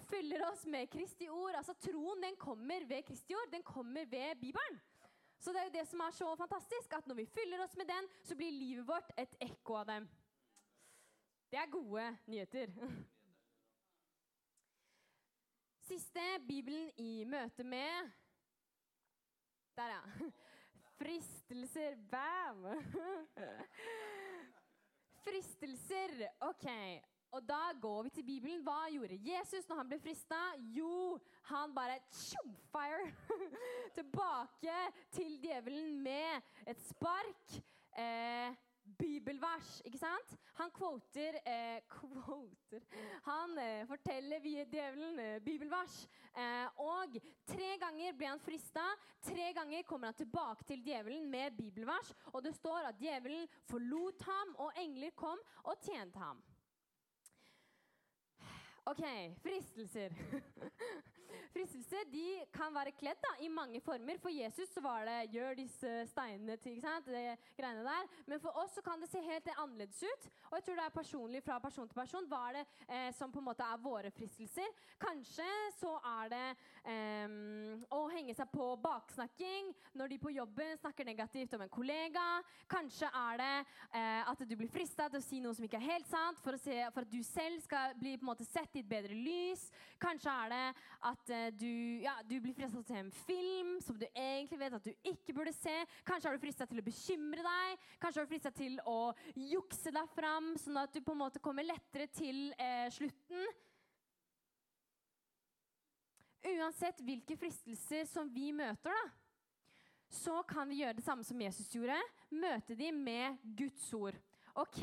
fyller 0.09 0.45
oss 0.51 0.65
med 0.65 0.87
Kristi 0.91 1.29
ord 1.29 1.55
Altså, 1.55 1.73
troen 1.73 2.23
den 2.23 2.35
kommer 2.35 2.85
ved 2.87 3.03
Kristi 3.07 3.35
ord. 3.35 3.51
Den 3.51 3.63
kommer 3.63 4.05
ved 4.05 4.35
Bibelen. 4.41 4.81
Så 5.39 5.51
det 5.51 5.59
er 5.59 5.63
jo 5.63 5.77
det 5.79 5.87
som 5.89 5.99
er 5.99 6.11
så 6.13 6.35
fantastisk, 6.35 6.93
at 6.93 7.07
når 7.07 7.15
vi 7.15 7.25
fyller 7.25 7.63
oss 7.63 7.77
med 7.77 7.85
den, 7.85 8.09
så 8.23 8.35
blir 8.35 8.51
livet 8.51 8.87
vårt 8.87 9.13
et 9.17 9.35
ekko 9.41 9.79
av 9.79 9.87
dem. 9.89 10.09
Det 11.51 11.59
er 11.59 11.71
gode 11.71 12.17
nyheter. 12.27 12.69
Siste 15.81 16.21
Bibelen 16.47 16.91
i 16.97 17.23
møte 17.25 17.63
med 17.63 18.11
Der, 19.75 19.87
ja. 19.87 20.01
Fristelser. 20.99 21.95
Bam! 22.11 22.65
Fristelser. 25.25 26.27
OK. 26.47 26.67
Og 27.31 27.43
da 27.47 27.71
går 27.81 28.03
vi 28.03 28.09
til 28.09 28.25
Bibelen. 28.27 28.63
Hva 28.65 28.89
gjorde 28.91 29.19
Jesus 29.23 29.67
når 29.69 29.77
han 29.79 29.91
ble 29.91 29.99
frista? 30.03 30.39
Jo, 30.75 31.19
han 31.47 31.71
bare 31.75 32.01
tjum, 32.11 32.55
fire 32.73 33.05
tilbake 33.97 34.79
til 35.15 35.37
djevelen 35.43 35.95
med 36.03 36.67
et 36.67 36.83
spark. 36.89 37.55
Eh, 37.95 38.59
bibelvers, 38.97 39.81
ikke 39.85 39.99
sant? 40.01 40.35
Han 40.59 40.71
quoter, 40.75 41.37
eh, 41.45 41.81
quoter. 41.95 42.83
Han 43.25 43.57
eh, 43.61 43.83
forteller 43.89 44.43
via 44.43 44.65
djevelen 44.65 45.19
eh, 45.19 45.39
bibelvers. 45.43 46.07
Eh, 46.35 46.81
og 46.83 47.17
tre 47.47 47.75
ganger 47.81 48.15
ble 48.17 48.31
han 48.31 48.43
frista. 48.43 48.85
Tre 49.23 49.51
ganger 49.57 49.85
kommer 49.87 50.11
han 50.11 50.19
tilbake 50.21 50.67
til 50.67 50.83
djevelen 50.85 51.29
med 51.29 51.57
bibelvers. 51.57 52.13
Og 52.33 52.43
det 52.43 52.55
står 52.55 52.91
at 52.91 52.99
djevelen 53.01 53.47
forlot 53.69 54.25
ham, 54.27 54.55
og 54.65 54.81
engler 54.81 55.15
kom 55.15 55.39
og 55.63 55.77
tjente 55.85 56.19
ham. 56.19 56.41
OK, 58.85 59.03
fristelser. 59.43 60.15
Fristelser 61.51 62.05
de 62.11 62.25
kan 62.53 62.73
være 62.75 62.93
kledd 62.95 63.19
da, 63.23 63.33
i 63.43 63.49
mange 63.51 63.81
former. 63.83 64.19
For 64.21 64.31
Jesus 64.31 64.71
var 64.83 65.05
det 65.05 65.31
'gjør 65.33 65.55
disse 65.59 65.91
steinene 66.07 66.55
til'. 66.57 66.75
ikke 66.75 66.87
sant? 66.87 67.05
Det 67.05 67.37
greiene 67.57 67.83
der. 67.83 68.07
Men 68.27 68.39
for 68.39 68.57
oss 68.57 68.71
så 68.75 68.81
kan 68.81 69.01
det 69.01 69.09
se 69.09 69.21
helt 69.21 69.49
annerledes 69.57 70.03
ut. 70.03 70.29
Og 70.51 70.57
jeg 70.57 70.63
tror 70.63 70.75
det 70.75 70.85
er 70.85 70.99
personlig 70.99 71.43
fra 71.43 71.59
person 71.59 71.87
til 71.87 71.95
person. 71.95 72.27
Hva 72.27 72.41
er 72.49 72.53
det 72.53 72.65
eh, 72.89 73.13
som 73.13 73.31
på 73.31 73.39
en 73.39 73.45
måte 73.45 73.63
er 73.63 73.83
våre 73.83 74.11
fristelser? 74.11 74.69
Kanskje 74.99 75.47
så 75.79 75.97
er 76.21 76.29
det 76.29 76.47
eh, 76.85 77.35
å 77.91 78.01
henge 78.11 78.35
seg 78.37 78.51
på 78.53 78.75
baksnakking 78.83 79.73
når 79.93 80.07
de 80.07 80.19
på 80.21 80.33
jobben 80.35 80.77
snakker 80.77 81.05
negativt 81.05 81.53
om 81.53 81.65
en 81.65 81.73
kollega. 81.73 82.25
Kanskje 82.71 83.09
er 83.11 83.41
det 83.41 83.53
eh, 83.93 84.31
at 84.31 84.45
du 84.47 84.55
blir 84.55 84.71
frista 84.71 85.09
til 85.09 85.19
å 85.19 85.25
si 85.25 85.41
noe 85.43 85.55
som 85.57 85.65
ikke 85.67 85.79
er 85.81 85.89
helt 85.93 86.07
sant, 86.07 86.39
for, 86.43 86.57
se, 86.61 86.77
for, 86.93 87.03
at 87.03 87.11
du 87.11 87.21
selv 87.25 87.59
skal 87.65 87.95
bli 87.99 88.15
på 88.17 88.25
en 88.25 88.31
måte 88.31 88.47
sett 88.47 88.75
i 88.75 88.83
et 88.83 88.91
bedre 88.91 89.17
lys. 89.17 89.67
Kanskje 90.01 90.35
er 90.45 90.53
det 90.55 90.65
at 91.11 91.33
eh, 91.33 91.40
du, 91.57 92.01
ja, 92.03 92.13
du 92.27 92.35
blir 92.43 92.53
frista 92.55 92.81
til 92.85 92.99
en 92.99 93.11
film 93.23 93.73
som 93.83 93.97
du 93.99 94.05
egentlig 94.09 94.59
vet 94.61 94.75
at 94.77 94.85
du 94.85 95.09
ikke 95.11 95.35
burde 95.37 95.53
se. 95.55 95.73
Kanskje 96.07 96.29
har 96.29 96.37
du 96.37 96.43
frista 96.43 96.67
til 96.69 96.81
å 96.81 96.85
bekymre 96.85 97.45
deg. 97.45 97.89
Kanskje 98.01 98.21
har 98.21 98.27
du 98.27 98.33
frista 98.33 98.53
til 98.55 98.77
å 98.89 98.99
jukse 99.35 99.93
deg 99.93 100.13
fram, 100.15 100.53
sånn 100.61 100.81
at 100.83 100.93
du 100.93 101.01
på 101.05 101.15
en 101.15 101.21
måte 101.23 101.43
kommer 101.43 101.67
lettere 101.67 102.07
til 102.13 102.49
eh, 102.57 102.87
slutten. 102.93 103.47
Uansett 106.51 107.01
hvilke 107.05 107.37
fristelser 107.37 108.07
som 108.09 108.29
vi 108.33 108.49
møter, 108.55 108.89
da, 108.89 109.03
så 110.11 110.41
kan 110.43 110.67
vi 110.67 110.81
gjøre 110.81 110.97
det 110.97 111.05
samme 111.05 111.23
som 111.23 111.39
Jesus 111.39 111.69
gjorde. 111.71 111.95
Møte 112.33 112.75
dem 112.75 112.97
med 113.05 113.39
Guds 113.55 113.85
ord. 113.95 114.17
Ok, 114.59 114.81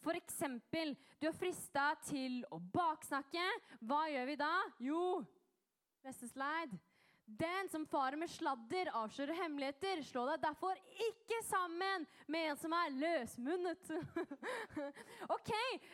For 0.00 0.16
eksempel, 0.16 0.94
du 1.20 1.26
er 1.28 1.36
frista 1.36 1.90
til 2.06 2.40
å 2.48 2.56
baksnakke. 2.72 3.44
Hva 3.84 4.06
gjør 4.08 4.30
vi 4.30 4.36
da? 4.40 4.54
Jo, 4.80 5.02
Neste 6.02 6.28
slide. 6.28 6.78
Den 7.38 7.68
som 7.68 7.86
farer 7.86 8.16
med 8.16 8.30
sladder, 8.30 8.88
avslører 8.98 9.36
hemmeligheter. 9.38 10.00
Slå 10.02 10.24
deg 10.26 10.40
derfor 10.42 10.78
ikke 11.06 11.38
sammen 11.46 12.06
med 12.26 12.48
en 12.48 12.58
som 12.58 12.72
er 12.74 12.96
løsmunnet. 12.96 13.92
ok, 15.36 15.52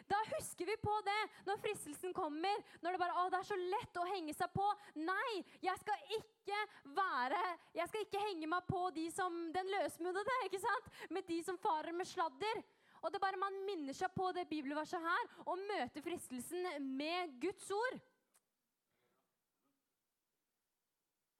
da 0.08 0.22
husker 0.30 0.70
vi 0.70 0.78
på 0.80 0.94
det 1.04 1.18
når 1.48 1.60
fristelsen 1.60 2.16
kommer. 2.16 2.64
Når 2.80 2.96
det 2.96 3.02
bare 3.02 3.18
å, 3.20 3.26
det 3.32 3.42
er 3.42 3.50
så 3.50 3.60
lett 3.60 4.00
å 4.00 4.06
henge 4.14 4.32
seg 4.38 4.54
på. 4.56 4.70
Nei, 5.02 5.42
jeg 5.66 5.76
skal 5.82 6.16
ikke 6.20 6.62
være 6.96 7.42
Jeg 7.74 7.88
skal 7.90 8.06
ikke 8.06 8.22
henge 8.22 8.48
meg 8.48 8.66
på 8.70 8.86
de 8.96 9.06
som, 9.12 9.38
den 9.52 9.70
løsmunnede, 9.76 10.40
ikke 10.48 10.62
sant? 10.62 10.90
Med 11.12 11.28
de 11.28 11.42
som 11.44 11.60
farer 11.60 11.92
med 11.92 12.08
sladder. 12.08 12.64
Og 13.02 13.12
det 13.12 13.18
er 13.20 13.26
bare 13.26 13.44
Man 13.44 13.64
minner 13.68 13.96
seg 13.96 14.14
på 14.16 14.32
det 14.32 14.48
bibelverset 14.48 15.04
her 15.04 15.32
og 15.44 15.60
møter 15.68 16.04
fristelsen 16.06 16.70
med 16.96 17.36
Guds 17.42 17.68
ord. 17.74 18.00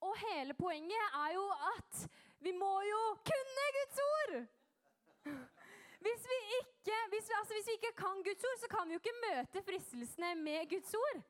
Og 0.01 0.17
hele 0.19 0.55
poenget 0.55 1.07
er 1.25 1.31
jo 1.35 1.47
at 1.77 2.09
vi 2.41 2.53
må 2.53 2.81
jo 2.81 3.03
kunne 3.31 3.67
Guds 3.79 3.99
ord! 4.17 4.35
Hvis 6.07 6.27
vi 6.31 6.37
ikke, 6.59 6.97
hvis 7.13 7.29
vi, 7.29 7.35
altså 7.39 7.55
hvis 7.55 7.67
vi 7.67 7.73
ikke 7.73 7.97
kan 7.97 8.23
Guds 8.27 8.45
ord, 8.45 8.59
så 8.61 8.69
kan 8.71 8.89
vi 8.89 8.95
jo 8.95 9.01
ikke 9.03 9.23
møte 9.25 9.63
fristelsene 9.63 10.35
med 10.35 10.69
Guds 10.71 10.95
ord. 10.95 11.23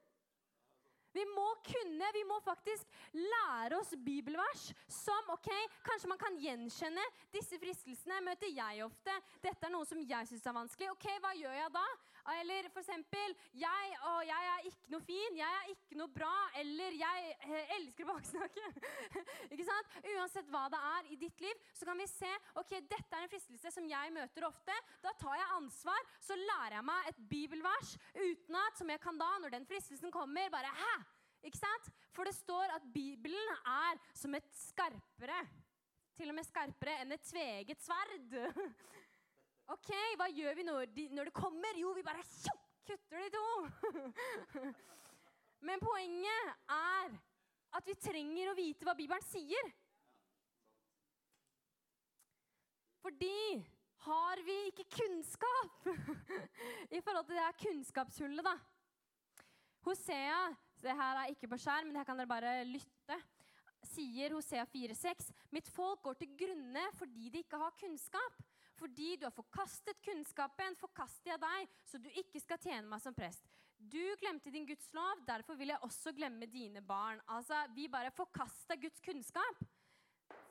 Vi 1.16 1.24
må 1.32 1.46
kunne, 1.64 2.08
vi 2.12 2.22
må 2.28 2.36
faktisk 2.44 2.84
lære 3.12 3.78
oss 3.78 3.94
bibelvers 4.04 4.66
som 4.88 5.30
ok, 5.32 5.48
Kanskje 5.86 6.10
man 6.10 6.20
kan 6.20 6.36
gjenkjenne 6.36 7.04
disse 7.32 7.56
fristelsene. 7.62 8.20
Møter 8.26 8.52
jeg 8.52 8.84
ofte. 8.84 9.14
Dette 9.40 9.64
er 9.64 9.72
noe 9.72 9.88
som 9.88 10.02
jeg 10.02 10.28
syns 10.28 10.44
er 10.44 10.56
vanskelig. 10.58 10.90
Ok, 10.92 11.06
Hva 11.24 11.32
gjør 11.38 11.56
jeg 11.56 11.72
da? 11.72 11.86
Eller 12.34 12.68
for 12.74 12.82
eksempel 12.82 13.34
jeg, 13.56 13.96
jeg 14.26 14.48
er 14.52 14.68
ikke 14.70 14.92
noe 14.94 15.04
fin, 15.06 15.38
jeg 15.38 15.58
er 15.60 15.72
ikke 15.72 15.98
noe 16.00 16.12
bra, 16.12 16.34
eller 16.60 16.96
jeg 16.98 17.34
eh, 17.46 17.74
elsker 17.78 18.06
å 18.06 18.14
baksnakke. 18.14 18.70
ikke 19.52 19.66
sant? 19.66 19.98
Uansett 20.14 20.50
hva 20.52 20.64
det 20.72 20.80
er 20.92 21.10
i 21.14 21.18
ditt 21.20 21.44
liv, 21.44 21.66
så 21.76 21.88
kan 21.88 22.00
vi 22.00 22.08
se 22.10 22.32
ok, 22.58 22.76
dette 22.82 23.18
er 23.18 23.26
en 23.26 23.32
fristelse 23.32 23.74
som 23.74 23.86
jeg 23.90 24.14
møter 24.14 24.48
ofte. 24.48 24.78
Da 25.04 25.14
tar 25.20 25.38
jeg 25.38 25.52
ansvar, 25.58 26.08
så 26.22 26.38
lærer 26.40 26.78
jeg 26.78 26.88
meg 26.90 27.12
et 27.12 27.22
bibelvers 27.30 27.94
uten 28.16 28.58
at, 28.62 28.80
som 28.80 28.90
jeg 28.90 29.02
kan 29.02 29.20
da, 29.20 29.30
når 29.42 29.56
den 29.56 29.68
fristelsen 29.68 30.14
kommer, 30.14 30.50
bare 30.52 30.72
Hæ? 30.76 30.96
Ikke 31.46 31.60
sant? 31.60 31.88
For 32.16 32.26
det 32.26 32.34
står 32.34 32.72
at 32.74 32.84
Bibelen 32.94 33.52
er 33.62 34.00
som 34.16 34.34
et 34.34 34.48
skarpere 34.56 35.38
Til 36.16 36.32
og 36.32 36.36
med 36.38 36.48
skarpere 36.48 36.96
enn 37.02 37.12
et 37.12 37.26
tveget 37.28 37.82
sverd. 37.84 38.32
OK, 39.74 39.90
hva 40.18 40.28
gjør 40.30 40.58
vi 40.58 40.66
når, 40.66 40.90
de, 40.94 41.06
det 41.10 41.32
kommer? 41.34 41.78
Jo, 41.80 41.92
vi 41.96 42.04
bare 42.06 42.22
tjok, 42.22 42.66
kutter 42.86 43.24
de 43.24 43.30
to. 43.34 44.70
Men 45.66 45.82
poenget 45.82 46.52
er 46.70 47.16
at 47.76 47.88
vi 47.88 47.96
trenger 47.98 48.52
å 48.52 48.56
vite 48.58 48.86
hva 48.86 48.94
Bibelen 48.98 49.24
sier. 49.26 49.72
Fordi 53.02 53.58
har 54.06 54.42
vi 54.46 54.56
ikke 54.70 54.86
kunnskap 54.96 55.88
i 56.96 57.02
forhold 57.02 57.26
til 57.26 57.34
det 57.34 57.42
her 57.42 57.58
kunnskapshullet, 57.64 58.46
da? 58.46 58.54
Hosea 59.86 60.46
det 60.82 60.94
her 60.94 61.22
er 61.22 61.32
ikke 61.32 61.48
på 61.50 61.58
skjerm, 61.58 61.88
men 61.88 61.96
her 61.98 62.06
kan 62.06 62.18
dere 62.18 62.30
bare 62.30 62.52
lytte. 62.68 63.16
Sier 63.86 64.34
Hosea 64.34 64.66
4,6.: 64.68 65.30
Mitt 65.54 65.68
folk 65.72 66.02
går 66.04 66.18
til 66.20 66.34
grunne 66.38 66.84
fordi 66.98 67.30
de 67.32 67.42
ikke 67.42 67.58
har 67.58 67.74
kunnskap. 67.80 68.42
Fordi 68.76 69.14
du 69.16 69.24
har 69.24 69.34
forkastet 69.34 70.00
kunnskapen, 70.04 70.76
forkaster 70.76 71.32
jeg 71.32 71.40
deg, 71.42 71.70
så 71.88 72.00
du 72.00 72.10
ikke 72.20 72.42
skal 72.42 72.60
tjene 72.60 72.88
meg 72.90 73.00
som 73.00 73.16
prest. 73.16 73.46
Du 73.76 74.00
glemte 74.20 74.52
din 74.52 74.66
Guds 74.68 74.88
lov, 74.96 75.22
derfor 75.28 75.56
vil 75.56 75.72
jeg 75.72 75.84
også 75.84 76.12
glemme 76.16 76.48
dine 76.48 76.82
barn. 76.84 77.20
Altså, 77.28 77.62
Vi 77.74 77.88
bare 77.88 78.12
forkasta 78.12 78.76
Guds 78.80 79.00
kunnskap. 79.00 79.64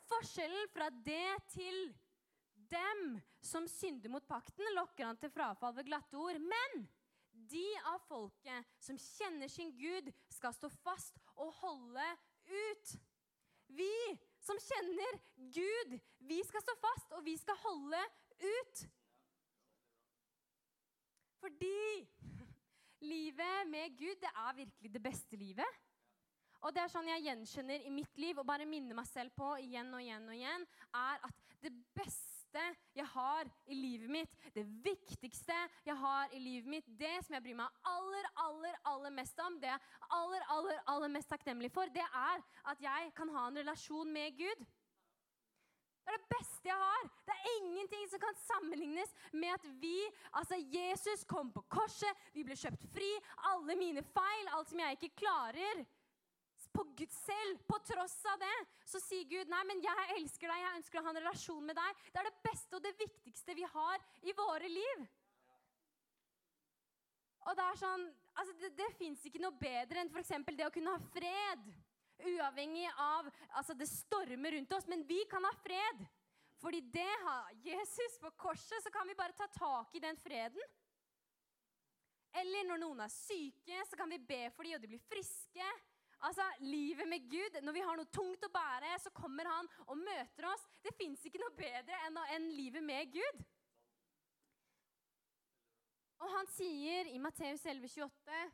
Forskjellen 0.05 0.69
fra 0.73 0.89
det 0.89 1.38
til 1.53 1.95
dem 2.69 3.21
som 3.41 3.67
synder 3.69 4.09
mot 4.09 4.25
pakten, 4.27 4.65
lokker 4.77 5.05
han 5.05 5.17
til 5.17 5.33
frafall 5.33 5.73
ved 5.75 5.89
glatte 5.89 6.17
ord. 6.17 6.38
Men 6.41 6.85
de 7.49 7.65
av 7.89 7.99
folket 8.07 8.69
som 8.81 8.97
kjenner 8.97 9.49
sin 9.51 9.73
Gud, 9.77 10.11
skal 10.31 10.53
stå 10.55 10.69
fast 10.81 11.17
og 11.35 11.53
holde 11.61 12.05
ut. 12.45 12.95
Vi 13.75 13.91
som 14.45 14.60
kjenner 14.62 15.17
Gud, 15.55 15.95
vi 16.29 16.41
skal 16.45 16.63
stå 16.63 16.75
fast, 16.81 17.15
og 17.17 17.25
vi 17.25 17.36
skal 17.39 17.58
holde 17.63 18.01
ut. 18.43 18.84
Fordi 21.41 22.05
livet 23.13 23.71
med 23.71 23.97
Gud, 23.97 24.15
det 24.21 24.31
er 24.31 24.62
virkelig 24.62 24.93
det 24.93 25.03
beste 25.03 25.39
livet. 25.39 25.81
Og 26.65 26.73
det 26.73 26.81
er 26.81 26.89
sånn 26.89 27.10
jeg 27.12 27.25
gjenkjenner 27.27 27.84
i 27.86 27.91
mitt 27.93 28.17
liv 28.21 28.39
og 28.41 28.47
bare 28.47 28.65
minner 28.69 28.97
meg 28.97 29.05
selv 29.10 29.36
på 29.38 29.51
igjen 29.62 29.91
og 29.93 30.01
igjen 30.01 30.29
og 30.29 30.38
igjen, 30.38 30.65
er 30.97 31.27
at 31.27 31.60
det 31.62 31.73
beste 31.93 32.35
jeg 32.95 33.07
har 33.11 33.49
i 33.67 33.75
livet 33.77 34.11
mitt, 34.11 34.37
det 34.55 34.65
viktigste 34.85 35.57
jeg 35.85 35.97
har 35.99 36.31
i 36.35 36.39
livet 36.39 36.69
mitt, 36.69 36.87
det 36.99 37.17
som 37.25 37.35
jeg 37.37 37.45
bryr 37.47 37.59
meg 37.59 37.91
aller, 37.91 38.29
aller, 38.45 38.79
aller 38.91 39.13
mest 39.17 39.39
om, 39.43 39.59
det 39.59 39.71
jeg 39.71 39.81
er 39.81 40.15
aller, 40.19 40.47
aller, 40.55 40.81
aller 40.93 41.13
mest 41.17 41.31
takknemlig 41.31 41.71
for, 41.73 41.91
det 41.91 42.05
er 42.05 42.41
at 42.71 42.81
jeg 42.81 43.13
kan 43.17 43.31
ha 43.35 43.47
en 43.49 43.61
relasjon 43.63 44.11
med 44.11 44.37
Gud. 44.39 44.65
Det 46.05 46.13
er 46.13 46.21
det 46.21 46.35
beste 46.37 46.69
jeg 46.69 46.77
har. 46.77 47.05
Det 47.25 47.33
er 47.33 47.53
ingenting 47.57 48.03
som 48.11 48.21
kan 48.21 48.35
sammenlignes 48.37 49.13
med 49.33 49.55
at 49.55 49.63
vi, 49.81 49.95
altså 50.37 50.59
Jesus, 50.69 51.23
kom 51.25 51.49
på 51.51 51.63
korset, 51.65 52.25
vi 52.35 52.43
ble 52.45 52.57
kjøpt 52.59 52.85
fri. 52.93 53.09
Alle 53.49 53.77
mine 53.79 54.03
feil, 54.13 54.51
alt 54.53 54.69
som 54.69 54.83
jeg 54.83 54.99
ikke 54.99 55.15
klarer. 55.23 55.81
På 56.75 56.83
Gud 56.97 57.11
selv, 57.15 57.59
på 57.69 57.79
tross 57.88 58.17
av 58.33 58.41
det, 58.41 58.55
så 58.88 58.99
sier 58.99 59.27
Gud 59.29 59.51
nei, 59.51 59.61
men 59.69 59.83
jeg 59.83 60.07
elsker 60.17 60.51
deg, 60.51 60.63
jeg 60.63 60.79
ønsker 60.79 60.99
å 60.99 61.05
ha 61.05 61.13
en 61.13 61.21
relasjon 61.21 61.69
med 61.69 61.79
deg. 61.79 62.01
Det 62.09 62.21
er 62.21 62.27
det 62.29 62.41
beste 62.43 62.77
og 62.77 62.83
det 62.83 62.95
viktigste 62.99 63.55
vi 63.55 63.69
har 63.75 64.03
i 64.27 64.35
våre 64.35 64.71
liv. 64.71 65.05
Og 67.45 67.53
det 67.57 67.65
er 67.65 67.79
sånn, 67.79 68.05
altså 68.33 68.55
det, 68.59 68.71
det 68.77 68.91
fins 68.97 69.25
ikke 69.27 69.41
noe 69.41 69.55
bedre 69.59 70.01
enn 70.01 70.09
f.eks. 70.11 70.33
det 70.51 70.67
å 70.67 70.73
kunne 70.73 70.95
ha 70.95 71.09
fred. 71.13 71.67
Uavhengig 72.25 72.88
av 73.01 73.27
altså 73.59 73.75
det 73.77 73.88
stormer 73.91 74.55
rundt 74.55 74.71
oss. 74.73 74.88
Men 74.89 75.05
vi 75.07 75.21
kan 75.29 75.45
ha 75.45 75.51
fred. 75.61 76.05
Fordi 76.61 76.79
det 76.89 77.11
har 77.25 77.51
Jesus 77.61 78.17
på 78.21 78.31
korset, 78.39 78.79
så 78.81 78.89
kan 78.89 79.07
vi 79.07 79.17
bare 79.17 79.35
ta 79.38 79.47
tak 79.53 79.93
i 79.95 80.01
den 80.01 80.17
freden. 80.17 80.61
Eller 82.35 82.65
når 82.67 82.81
noen 82.81 83.03
er 83.05 83.11
syke, 83.11 83.83
så 83.88 83.99
kan 83.99 84.09
vi 84.11 84.19
be 84.19 84.47
for 84.55 84.65
dem, 84.65 84.75
og 84.75 84.81
de 84.83 84.89
blir 84.91 85.03
friske. 85.11 85.67
Altså, 86.25 86.45
Livet 86.59 87.07
med 87.07 87.29
Gud, 87.29 87.61
Når 87.61 87.73
vi 87.73 87.83
har 87.85 87.97
noe 87.99 88.09
tungt 88.13 88.45
å 88.45 88.53
bære, 88.53 88.95
så 88.99 89.11
kommer 89.13 89.45
han 89.49 89.69
og 89.85 89.97
møter 89.97 90.49
oss. 90.49 90.63
Det 90.81 90.95
fins 90.97 91.25
ikke 91.25 91.41
noe 91.41 91.53
bedre 91.57 91.99
enn, 92.07 92.17
enn 92.33 92.49
livet 92.57 92.83
med 92.83 93.11
Gud. 93.13 93.43
Og 96.25 96.31
han 96.31 96.47
sier 96.49 97.11
i 97.11 97.19
Matteus 97.21 97.65
11, 97.65 97.91
28 97.91 98.45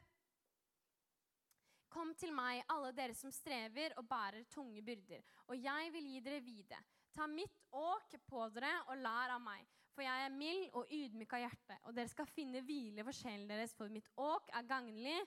Kom 1.92 2.14
til 2.16 2.32
meg, 2.32 2.62
alle 2.72 2.94
dere 2.96 3.16
som 3.16 3.34
strever 3.36 3.92
og 4.00 4.06
bærer 4.08 4.46
tunge 4.52 4.80
byrder, 4.86 5.26
og 5.52 5.58
jeg 5.60 5.90
vil 5.92 6.06
gi 6.08 6.22
dere 6.24 6.40
hvile. 6.46 6.78
Ta 7.12 7.26
mitt 7.28 7.58
åk 7.76 8.16
på 8.32 8.46
dere 8.56 8.72
og 8.86 9.02
lær 9.04 9.34
av 9.36 9.42
meg, 9.44 9.68
for 9.92 10.06
jeg 10.06 10.24
er 10.24 10.32
mild 10.32 10.70
og 10.80 10.94
ydmyk 10.96 11.36
av 11.36 11.44
hjerte. 11.44 11.78
Og 11.84 11.98
dere 11.98 12.12
skal 12.14 12.32
finne 12.32 12.64
hvile 12.64 13.04
for 13.04 13.18
sjelen 13.18 13.44
deres, 13.52 13.76
for 13.76 13.92
mitt 13.92 14.08
åk 14.16 14.48
er 14.56 14.70
gagnlig, 14.72 15.18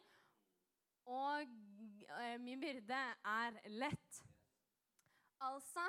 og 1.04 1.52
min 2.42 2.60
byrde 2.60 3.00
er 3.30 3.58
lett. 3.72 4.20
Altså, 5.44 5.82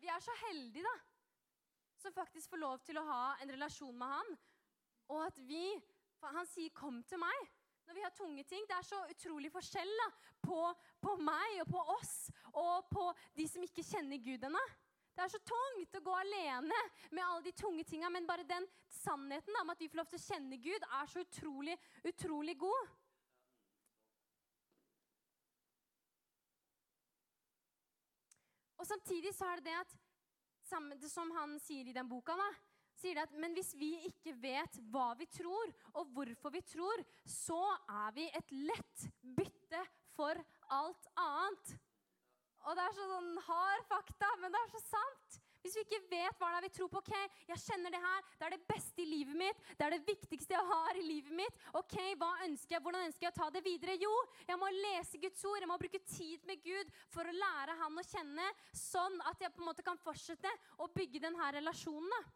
vi 0.00 0.08
er 0.08 0.22
så 0.22 0.34
heldige, 0.46 0.84
da, 0.84 0.94
som 2.00 2.14
faktisk 2.14 2.52
får 2.52 2.62
lov 2.62 2.78
til 2.84 3.00
å 3.00 3.08
ha 3.08 3.24
en 3.42 3.52
relasjon 3.54 3.96
med 3.98 4.14
han. 4.16 4.38
Og 5.12 5.26
at 5.26 5.42
vi 5.48 5.66
Han 6.24 6.46
sier 6.46 6.70
'kom 6.72 7.02
til 7.04 7.18
meg' 7.20 7.50
når 7.86 7.94
vi 7.94 8.02
har 8.02 8.10
tunge 8.16 8.44
ting. 8.44 8.64
Det 8.68 8.76
er 8.76 8.86
så 8.86 9.00
utrolig 9.10 9.50
forskjell 9.52 9.92
da, 10.00 10.08
på, 10.40 10.60
på, 11.00 11.16
meg 11.20 11.60
og 11.60 11.68
på 11.68 11.82
oss 11.98 12.30
og 12.52 12.88
på 12.88 13.10
de 13.36 13.46
som 13.48 13.62
ikke 13.62 13.84
kjenner 13.84 14.22
Gud 14.24 14.46
ennå. 14.48 14.62
Det 15.14 15.22
er 15.22 15.30
så 15.30 15.38
tungt 15.46 15.94
å 15.94 16.02
gå 16.02 16.14
alene 16.18 16.78
med 17.12 17.22
alle 17.22 17.44
de 17.44 17.52
tunge 17.52 17.84
tinga, 17.86 18.08
men 18.10 18.26
bare 18.26 18.46
den 18.48 18.66
sannheten 18.90 19.54
da, 19.54 19.62
om 19.62 19.70
at 19.70 19.82
vi 19.82 19.88
får 19.88 20.00
lov 20.00 20.08
til 20.10 20.18
å 20.18 20.24
kjenne 20.24 20.58
Gud, 20.58 20.86
er 20.88 21.10
så 21.12 21.22
utrolig, 21.22 21.76
utrolig 22.02 22.56
god. 22.58 22.94
Og 28.78 28.86
samtidig 28.88 29.34
så 29.36 29.48
er 29.50 29.62
det 29.62 29.70
det 29.70 29.80
at, 29.80 29.96
som 31.10 31.30
han 31.36 31.58
sier 31.62 31.88
i 31.88 31.94
den 31.94 32.08
boka, 32.10 32.34
da, 32.38 32.48
sier 32.98 33.18
det 33.18 33.26
at 33.26 33.38
men 33.38 33.54
hvis 33.56 33.72
vi 33.78 33.92
ikke 34.08 34.34
vet 34.42 34.78
hva 34.92 35.12
vi 35.18 35.26
tror, 35.30 35.72
og 35.98 36.12
hvorfor 36.14 36.54
vi 36.54 36.62
tror, 36.66 37.02
så 37.28 37.60
er 37.90 38.14
vi 38.16 38.28
et 38.30 38.54
lett 38.70 39.06
bytte 39.36 39.82
for 40.14 40.38
alt 40.74 41.10
annet. 41.20 41.74
Og 42.64 42.76
det 42.78 42.84
er 42.84 42.96
sånn 42.96 43.34
hard 43.44 43.88
fakta, 43.90 44.30
men 44.40 44.54
det 44.54 44.60
er 44.62 44.70
så 44.72 44.84
sant. 44.86 45.40
Hvis 45.64 45.78
vi 45.78 45.82
ikke 45.86 46.02
vet 46.10 46.36
hva 46.36 46.50
det 46.52 46.58
er 46.58 46.64
vi 46.66 46.72
tror 46.76 46.90
på 46.92 47.00
ok, 47.00 47.12
jeg 47.48 47.60
kjenner 47.62 47.94
det 47.94 48.00
her, 48.02 48.26
det 48.36 48.44
er 48.46 48.52
det 48.52 48.66
beste 48.68 49.00
i 49.00 49.06
livet 49.08 49.38
mitt, 49.40 49.62
det 49.78 49.86
er 49.86 49.94
det 49.94 50.04
viktigste 50.04 50.52
jeg 50.52 50.68
har 50.68 50.98
i 51.00 51.04
livet 51.06 51.32
mitt. 51.38 51.62
ok, 51.80 51.96
hva 52.20 52.28
ønsker 52.44 52.76
jeg, 52.76 52.82
Hvordan 52.84 53.06
ønsker 53.08 53.24
jeg 53.24 53.32
å 53.32 53.38
ta 53.38 53.46
det 53.54 53.62
videre? 53.64 53.94
Jo, 53.96 54.12
jeg 54.44 54.60
må 54.60 54.68
lese 54.76 55.20
Guds 55.22 55.44
ord, 55.48 55.62
jeg 55.64 55.70
må 55.70 55.78
bruke 55.80 56.02
tid 56.04 56.44
med 56.44 56.60
Gud 56.60 56.92
for 57.08 57.24
å 57.24 57.32
lære 57.32 57.78
Han 57.80 57.96
å 57.96 58.04
kjenne, 58.04 58.50
sånn 58.76 59.16
at 59.30 59.40
jeg 59.40 59.54
på 59.54 59.64
en 59.64 59.70
måte 59.70 59.86
kan 59.86 60.00
fortsette 60.04 60.52
å 60.84 60.90
bygge 60.92 61.22
denne 61.24 61.48
relasjonen. 61.56 62.28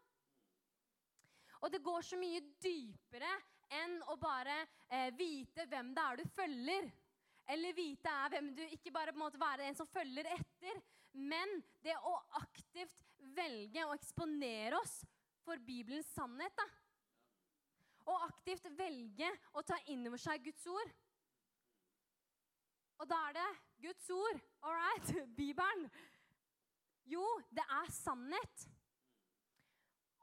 Og 1.61 1.69
det 1.69 1.83
går 1.85 2.01
så 2.07 2.17
mye 2.17 2.41
dypere 2.57 3.29
enn 3.77 3.99
å 4.09 4.17
bare 4.17 4.63
eh, 4.89 5.13
vite 5.13 5.69
hvem 5.69 5.93
det 5.93 6.05
er 6.07 6.17
du 6.17 6.33
følger. 6.33 6.89
Eller 7.49 7.73
vite 7.73 8.11
er 8.11 8.33
hvem 8.33 8.51
du 8.55 8.61
Ikke 8.67 8.93
bare 8.93 9.13
på 9.13 9.17
en 9.17 9.25
måte 9.25 9.41
være 9.41 9.65
en 9.65 9.77
som 9.77 9.89
følger 9.89 10.27
etter, 10.35 10.81
men 11.17 11.55
det 11.83 11.95
å 12.05 12.13
aktivt 12.37 13.01
velge 13.35 13.85
å 13.85 13.95
eksponere 13.95 14.77
oss 14.77 14.99
for 15.45 15.57
Bibelens 15.65 16.11
sannhet. 16.13 16.53
da. 16.55 16.67
Og 18.09 18.25
aktivt 18.27 18.69
velge 18.77 19.29
å 19.57 19.63
ta 19.65 19.77
inn 19.89 20.05
over 20.07 20.21
seg 20.21 20.43
Guds 20.45 20.65
ord. 20.69 20.93
Og 22.99 23.07
da 23.09 23.17
er 23.29 23.37
det 23.39 23.49
Guds 23.87 24.09
ord, 24.11 24.41
all 24.61 24.75
right, 24.75 25.11
Bibelen. 25.39 25.87
Jo, 27.09 27.25
det 27.49 27.63
er 27.63 27.91
sannhet. 27.95 28.67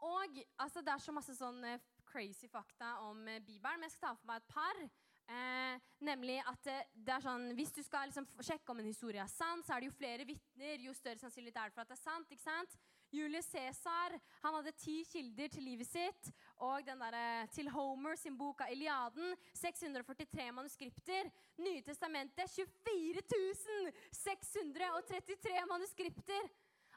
Og 0.07 0.39
altså, 0.59 0.83
Det 0.83 0.93
er 0.93 1.03
så 1.03 1.15
masse 1.17 1.35
sånn 1.35 1.65
crazy 2.07 2.47
fakta 2.53 3.01
om 3.09 3.25
uh, 3.27 3.41
Bibelen, 3.43 3.81
men 3.81 3.89
jeg 3.89 3.97
skal 3.97 4.13
ta 4.13 4.21
for 4.21 4.31
meg 4.31 4.43
et 4.45 4.53
par. 4.53 4.83
Uh, 5.27 5.75
nemlig 6.07 6.37
at 6.47 6.69
det 6.95 7.11
er 7.11 7.23
sånn, 7.25 7.49
Hvis 7.59 7.73
du 7.75 7.81
skal 7.83 8.07
liksom, 8.07 8.29
sjekke 8.39 8.71
om 8.71 8.79
en 8.79 8.87
historie 8.87 9.19
er 9.19 9.31
sann, 9.33 9.65
så 9.67 9.75
er 9.75 9.83
det 9.83 9.89
jo 9.89 9.97
flere 9.99 10.27
vitner, 10.29 10.85
jo 10.87 10.95
større 10.95 11.19
sannsynlighet 11.19 11.59
er 11.59 11.73
det 11.73 11.75
for 11.75 11.83
at 11.83 11.91
det 11.91 11.97
er 11.99 12.05
sant. 12.05 12.31
ikke 12.31 12.45
sant? 12.45 12.77
Julius 13.13 13.49
Cæsar 13.51 14.17
han 14.43 14.55
hadde 14.55 14.73
ti 14.79 14.97
kilder 15.09 15.49
til 15.49 15.67
livet 15.67 15.89
sitt. 15.89 16.31
Og 16.63 16.87
den 16.87 17.01
der, 17.01 17.47
til 17.55 17.71
Homer 17.71 18.17
sin 18.19 18.39
bok 18.39 18.63
av 18.65 18.73
Iliaden 18.73 19.35
643 19.55 20.53
manuskripter. 20.53 21.31
Nye 21.63 21.83
testamentet 21.87 22.51
24 22.51 23.93
633 24.13 25.67
manuskripter. 25.71 26.51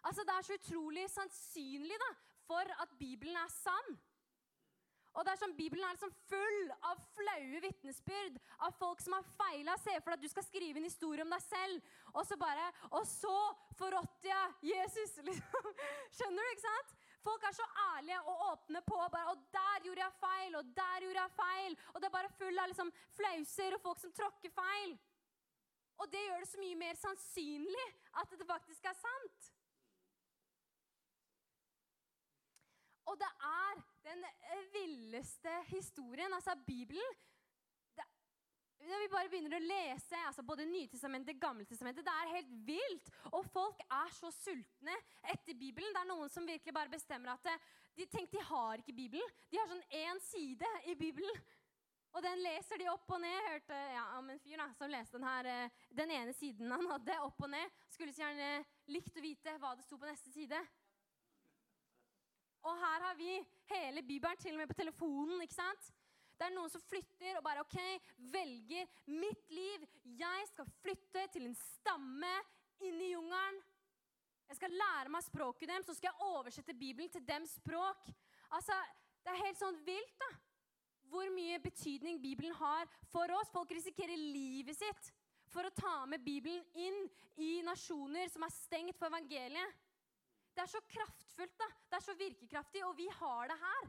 Altså, 0.03 0.23
Det 0.23 0.35
er 0.35 0.41
så 0.47 0.53
utrolig 0.53 1.09
sannsynlig 1.09 1.97
da, 1.99 2.13
for 2.47 2.75
at 2.81 2.93
Bibelen 2.99 3.35
er 3.35 3.49
sann. 3.51 3.97
Og 5.19 5.25
det 5.27 5.33
er 5.33 5.39
sånn, 5.41 5.55
Bibelen 5.57 5.83
er 5.83 5.97
liksom 5.97 6.13
full 6.29 6.69
av 6.87 6.99
flaue 7.17 7.59
vitnesbyrd 7.65 8.37
av 8.63 8.75
folk 8.79 9.01
som 9.03 9.17
har 9.17 9.25
feila. 9.35 9.75
Se 9.83 9.97
for 9.97 10.13
deg 10.13 10.21
at 10.21 10.23
du 10.23 10.31
skal 10.31 10.45
skrive 10.47 10.79
en 10.79 10.87
historie 10.87 11.25
om 11.25 11.33
deg 11.35 11.43
selv, 11.43 11.89
og 12.13 12.23
så 12.23 12.37
bare 12.39 12.69
Og 12.95 13.03
så 13.07 13.35
forrådte 13.75 14.31
jeg 14.31 14.71
Jesus! 14.71 15.17
Liksom. 15.27 15.67
Skjønner 16.15 16.47
du? 16.47 16.53
ikke 16.53 16.63
sant? 16.63 16.95
Folk 17.19 17.43
er 17.43 17.53
så 17.57 17.67
ærlige 17.91 18.21
og 18.31 18.45
åpne 18.53 18.81
på. 18.87 18.97
Bare, 19.11 19.33
og 19.33 19.43
der 19.51 19.83
gjorde 19.83 20.05
jeg 20.05 20.17
feil, 20.23 20.55
og 20.55 20.73
der 20.79 21.05
gjorde 21.05 21.25
jeg 21.25 21.35
feil. 21.35 21.77
Og 21.93 21.99
det 21.99 22.07
er 22.07 22.15
bare 22.15 22.35
full 22.39 22.63
av 22.63 22.71
liksom, 22.71 22.91
flauser 23.19 23.75
og 23.75 23.83
folk 23.83 23.99
som 23.99 24.15
tråkker 24.15 24.55
feil. 24.55 24.95
Og 25.99 26.11
det 26.13 26.23
gjør 26.23 26.45
det 26.45 26.51
så 26.53 26.63
mye 26.63 26.79
mer 26.79 26.95
sannsynlig 26.95 27.87
at 28.21 28.31
det 28.39 28.47
faktisk 28.47 28.87
er 28.87 28.95
sant. 29.03 29.49
Og 33.09 33.17
det 33.17 33.29
er 33.49 33.81
den 34.05 34.23
eh, 34.29 34.63
villeste 34.73 35.55
historien. 35.71 36.33
Altså, 36.33 36.55
Bibelen 36.67 37.17
det, 37.97 38.05
Når 38.85 39.03
vi 39.03 39.11
bare 39.11 39.31
begynner 39.31 39.57
å 39.57 39.63
lese 39.65 40.19
altså 40.27 40.45
både 40.45 40.67
Nytestamentet 40.69 41.35
og 41.35 41.41
Gammeltestamentet, 41.41 42.05
det 42.05 42.15
er 42.15 42.35
helt 42.37 42.53
vilt. 42.67 43.13
Og 43.33 43.47
folk 43.49 43.81
er 43.85 44.13
så 44.15 44.31
sultne 44.35 44.97
etter 45.33 45.57
Bibelen. 45.57 45.93
Det 45.93 46.03
er 46.03 46.11
noen 46.11 46.31
som 46.31 46.47
virkelig 46.47 46.75
bare 46.75 46.93
bestemmer 46.93 47.33
at 47.33 47.49
de 47.97 48.05
tenker 48.07 48.39
de 48.39 48.49
har 48.51 48.79
ikke 48.79 48.95
Bibelen. 48.95 49.39
De 49.49 49.59
har 49.59 49.67
sånn 49.71 49.87
én 49.89 50.21
side 50.29 50.69
i 50.87 50.95
Bibelen. 50.99 51.41
Og 52.15 52.23
den 52.25 52.41
leser 52.41 52.79
de 52.81 52.87
opp 52.89 53.11
og 53.13 53.21
ned. 53.21 53.35
Jeg 53.35 53.53
Hørte 53.53 53.79
ja, 53.93 54.05
om 54.17 54.29
en 54.33 54.41
fyr 54.41 54.57
da, 54.57 54.67
som 54.77 54.89
leste 54.89 55.17
den, 55.17 55.27
her, 55.27 55.49
eh, 55.49 55.81
den 55.97 56.13
ene 56.15 56.33
siden 56.33 56.71
han 56.73 56.87
hadde, 56.89 57.17
opp 57.25 57.43
og 57.45 57.51
ned. 57.51 57.75
Skulle 57.93 58.13
så 58.15 58.23
gjerne 58.23 58.63
likt 58.89 59.17
å 59.17 59.23
vite 59.23 59.57
hva 59.61 59.75
det 59.77 59.85
sto 59.85 59.99
på 59.99 60.09
neste 60.09 60.33
side. 60.33 60.61
Og 62.67 62.75
her 62.75 63.07
har 63.07 63.15
vi 63.15 63.39
hele 63.71 64.03
Bibelen, 64.03 64.37
til 64.37 64.53
og 64.53 64.57
med 64.57 64.67
på 64.67 64.77
telefonen. 64.81 65.41
ikke 65.41 65.55
sant? 65.55 65.91
Det 66.39 66.47
er 66.47 66.55
noen 66.55 66.71
som 66.71 66.83
flytter 66.87 67.35
og 67.35 67.43
bare 67.43 67.63
ok, 67.65 67.77
velger 68.31 68.87
mitt 69.11 69.51
liv. 69.51 69.83
Jeg 70.19 70.47
skal 70.53 70.69
flytte 70.79 71.25
til 71.33 71.49
en 71.49 71.57
stamme 71.59 72.31
inn 72.87 73.01
i 73.03 73.11
jungelen. 73.11 73.59
Jeg 74.49 74.57
skal 74.57 74.77
lære 74.81 75.11
meg 75.13 75.25
språket 75.27 75.69
dem, 75.69 75.83
så 75.83 75.93
skal 75.93 76.09
jeg 76.09 76.29
oversette 76.31 76.73
Bibelen 76.73 77.11
til 77.11 77.25
dems 77.27 77.57
språk. 77.59 78.07
Altså, 78.55 78.73
Det 79.19 79.33
er 79.33 79.45
helt 79.45 79.59
sånn 79.59 79.75
vilt, 79.85 80.13
da. 80.17 80.29
Hvor 81.11 81.27
mye 81.35 81.59
betydning 81.59 82.21
Bibelen 82.21 82.53
har 82.55 82.87
for 83.11 83.29
oss. 83.35 83.51
Folk 83.51 83.71
risikerer 83.75 84.15
livet 84.15 84.77
sitt 84.77 85.09
for 85.51 85.67
å 85.67 85.73
ta 85.75 86.05
med 86.07 86.23
Bibelen 86.23 86.63
inn 86.73 87.09
i 87.35 87.59
nasjoner 87.65 88.29
som 88.31 88.45
er 88.45 88.53
stengt 88.53 88.97
for 88.97 89.11
evangeliet. 89.11 89.75
Det 90.59 90.65
er 90.65 90.71
så 90.75 90.79
kraftfullt, 90.91 91.53
da. 91.55 91.65
Det 91.87 91.95
er 91.95 92.03
så 92.03 92.13
virkekraftig, 92.19 92.81
og 92.83 92.97
vi 92.97 93.05
har 93.15 93.47
det 93.47 93.55
her. 93.61 93.85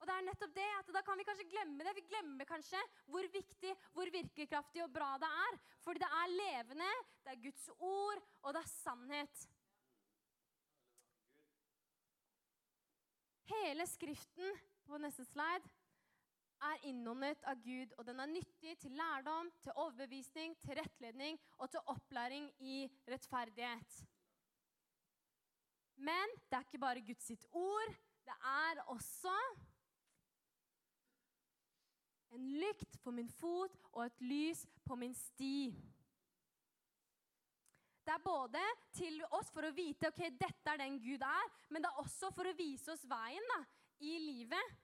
Og 0.00 0.06
det 0.08 0.14
er 0.14 0.22
nettopp 0.24 0.52
det, 0.56 0.68
at 0.78 0.92
Da 0.96 1.00
kan 1.04 1.18
vi 1.20 1.24
kanskje 1.28 1.44
glemme 1.50 1.84
det. 1.84 1.92
Vi 1.98 2.04
glemmer 2.08 2.46
kanskje 2.48 2.80
hvor 3.12 3.26
viktig, 3.34 3.74
hvor 3.92 4.08
virkekraftig 4.14 4.80
og 4.86 4.94
bra 4.94 5.10
det 5.20 5.28
er. 5.28 5.58
Fordi 5.84 6.00
det 6.00 6.08
er 6.16 6.32
levende, 6.32 6.88
det 7.24 7.34
er 7.34 7.42
Guds 7.42 7.66
ord, 7.76 8.22
og 8.40 8.54
det 8.56 8.62
er 8.62 8.70
sannhet. 8.70 9.42
Hele 13.52 13.86
Skriften 13.86 14.56
på 14.88 15.02
neste 15.02 15.26
slide 15.28 15.68
er 16.70 16.88
innåndet 16.88 17.44
av 17.44 17.60
Gud, 17.60 17.92
og 17.98 18.08
den 18.08 18.24
er 18.24 18.32
nyttig 18.32 18.78
til 18.80 18.96
lærdom, 18.96 19.52
til 19.60 19.76
overbevisning, 19.76 20.56
til 20.64 20.80
rettledning 20.80 21.36
og 21.58 21.68
til 21.70 21.84
opplæring 21.92 22.48
i 22.64 22.88
rettferdighet. 23.12 24.00
Men 25.96 26.34
det 26.48 26.58
er 26.58 26.66
ikke 26.66 26.82
bare 26.82 27.04
Guds 27.04 27.26
sitt 27.28 27.46
ord. 27.52 27.94
Det 28.26 28.34
er 28.46 28.82
også 28.92 29.34
en 32.32 32.44
lykt 32.62 32.96
for 33.02 33.12
min 33.12 33.28
fot 33.28 33.74
og 33.92 34.06
et 34.06 34.22
lys 34.24 34.62
på 34.86 34.96
min 34.96 35.14
sti. 35.14 35.72
Det 38.02 38.14
er 38.14 38.24
både 38.24 38.62
til 38.96 39.20
oss 39.30 39.50
for 39.54 39.68
å 39.68 39.74
vite 39.76 40.10
ok, 40.10 40.24
dette 40.34 40.72
er 40.72 40.80
den 40.80 40.96
Gud 41.02 41.22
er, 41.22 41.50
men 41.70 41.84
det 41.84 41.90
er 41.90 42.00
også 42.02 42.32
for 42.34 42.48
å 42.48 42.56
vise 42.58 42.90
oss 42.90 43.04
veien 43.06 43.44
da, 43.52 43.60
i 44.02 44.16
livet. 44.18 44.80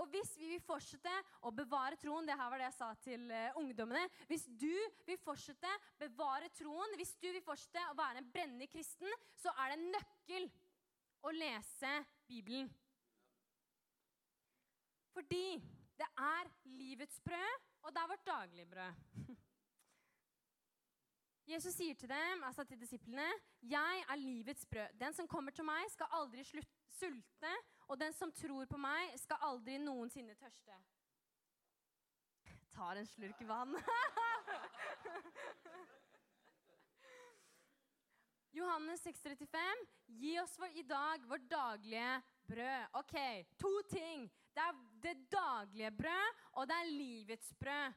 Og 0.00 0.08
hvis 0.08 0.32
vi 0.40 0.48
vil 0.54 0.62
fortsette 0.64 1.12
å 1.44 1.52
bevare 1.52 1.98
troen 2.00 2.26
Det 2.26 2.36
her 2.38 2.48
var 2.48 2.60
det 2.60 2.68
jeg 2.70 2.78
sa 2.78 2.88
til 3.04 3.26
uh, 3.28 3.58
ungdommene. 3.60 4.06
Hvis 4.30 4.46
du 4.48 4.72
vil 5.06 5.20
fortsette 5.20 5.68
å 5.68 6.00
bevare 6.00 6.48
troen, 6.56 6.96
hvis 6.96 7.14
du 7.20 7.28
vil 7.28 7.44
fortsette 7.44 7.84
å 7.90 7.98
være 7.98 8.22
en 8.22 8.30
brennende 8.32 8.70
kristen, 8.72 9.10
så 9.36 9.52
er 9.60 9.72
det 9.72 9.78
en 9.78 9.92
nøkkel 9.98 10.48
å 11.22 11.34
lese 11.36 11.92
Bibelen. 12.26 12.72
Fordi 15.12 15.60
det 16.00 16.08
er 16.16 16.50
livets 16.64 17.20
brød, 17.20 17.70
og 17.84 17.92
det 17.92 18.00
er 18.00 18.12
vårt 18.14 18.26
daglige 18.26 18.70
brød. 18.72 18.92
Jesus 21.52 21.74
sier 21.74 21.94
til 21.98 22.08
dem, 22.08 22.44
altså 22.46 22.64
til 22.64 22.80
disiplene, 22.80 23.28
'Jeg 23.62 24.04
er 24.08 24.16
livets 24.16 24.66
brød.' 24.66 24.98
'Den 24.98 25.14
som 25.14 25.28
kommer 25.28 25.50
til 25.50 25.64
meg, 25.64 25.90
skal 25.90 26.06
aldri 26.10 26.44
sulte.' 26.44 27.56
'Og 27.92 27.98
den 28.00 28.14
som 28.16 28.30
tror 28.32 28.64
på 28.64 28.78
meg, 28.80 29.10
skal 29.20 29.36
aldri 29.44 29.74
noensinne 29.76 30.32
tørste.' 30.40 30.78
Tar 32.72 32.96
en 32.96 33.06
slurk 33.06 33.42
vann. 33.44 33.76
Johannes 38.56 39.04
6,35.: 39.04 39.84
Gi 40.06 40.40
oss 40.40 40.56
vår, 40.56 40.72
i 40.80 40.82
dag 40.88 41.28
vårt 41.28 41.44
daglige 41.50 42.22
brød. 42.48 42.88
Ok, 43.02 43.16
to 43.60 43.82
ting. 43.92 44.24
Det 44.56 44.62
er 44.64 44.72
det 45.04 45.16
daglige 45.28 45.92
brød, 46.00 46.42
og 46.52 46.68
det 46.68 46.76
er 46.80 46.96
livets 46.96 47.54
brød. 47.60 47.92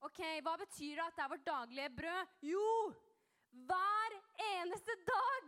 Ok, 0.00 0.20
Hva 0.44 0.56
betyr 0.60 0.94
det 1.00 1.06
at 1.08 1.16
det 1.16 1.24
er 1.24 1.32
vårt 1.32 1.46
daglige 1.48 1.90
brød? 1.96 2.26
Jo, 2.52 2.92
hver 3.64 4.10
eneste 4.52 4.92
dag! 5.08 5.46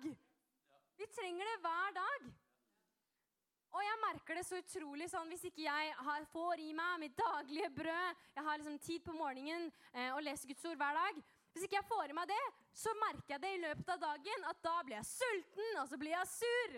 Vi 0.97 1.05
trenger 1.17 1.45
det 1.45 1.61
hver 1.61 1.91
dag. 2.01 2.33
Og 3.71 3.83
jeg 3.85 3.99
merker 4.03 4.39
det 4.39 4.47
så 4.47 4.59
utrolig 4.59 5.07
sånn 5.13 5.29
hvis 5.31 5.45
ikke 5.47 5.63
jeg 5.63 5.91
har, 6.07 6.25
får 6.33 6.63
i 6.63 6.73
meg 6.75 6.97
mitt 7.05 7.19
daglige 7.19 7.71
brød 7.77 8.25
Jeg 8.35 8.47
har 8.47 8.59
liksom 8.59 8.81
tid 8.83 9.05
på 9.05 9.15
morgenen 9.15 9.69
eh, 9.93 10.11
og 10.11 10.25
leser 10.27 10.51
Guds 10.51 10.67
ord 10.67 10.81
hver 10.81 10.99
dag. 10.99 11.21
Hvis 11.51 11.67
ikke 11.67 11.79
jeg 11.81 11.89
får 11.91 12.13
i 12.13 12.15
meg 12.15 12.29
det, 12.31 12.43
så 12.79 12.93
merker 12.99 13.35
jeg 13.35 13.43
det 13.43 13.51
i 13.57 13.63
løpet 13.65 13.89
av 13.95 14.03
dagen 14.05 14.45
at 14.51 14.61
da 14.63 14.75
blir 14.87 14.97
jeg 15.01 15.09
sulten, 15.09 15.71
og 15.81 15.89
så 15.91 15.99
blir 15.99 16.15
jeg 16.15 16.29
sur. 16.31 16.77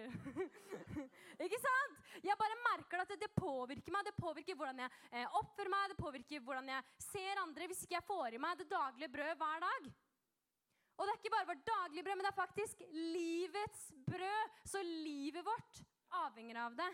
ikke 1.47 1.61
sant? 1.61 1.99
Jeg 2.25 2.39
bare 2.41 2.63
merker 2.65 3.03
at 3.03 3.13
det, 3.13 3.19
det, 3.21 3.29
påvirker 3.37 3.93
meg. 3.93 4.07
Det 4.09 4.17
påvirker 4.17 4.57
hvordan 4.57 4.81
jeg 4.85 4.97
eh, 5.11 5.37
oppfører 5.41 5.73
meg, 5.73 5.93
det 5.93 6.01
påvirker 6.01 6.47
hvordan 6.47 6.73
jeg 6.73 7.05
ser 7.05 7.43
andre. 7.45 7.69
Hvis 7.69 7.85
ikke 7.85 7.99
jeg 7.99 8.09
får 8.09 8.37
i 8.37 8.43
meg 8.47 8.63
det 8.63 8.71
daglige 8.73 9.13
brødet 9.13 9.39
hver 9.45 9.69
dag. 9.69 9.93
Og 10.97 11.09
det 11.09 11.13
er 11.13 11.21
ikke 11.21 11.35
bare 11.37 11.49
vårt 11.49 11.65
daglige 11.69 12.05
brød, 12.07 12.17
men 12.17 12.27
det 12.27 12.33
er 12.33 12.41
faktisk 12.41 12.85
livets 12.93 13.87
brød. 14.09 14.61
Så 14.73 14.85
livet 14.85 15.45
vårt 15.45 15.85
avhenger 16.13 16.61
av 16.67 16.77
det. 16.77 16.91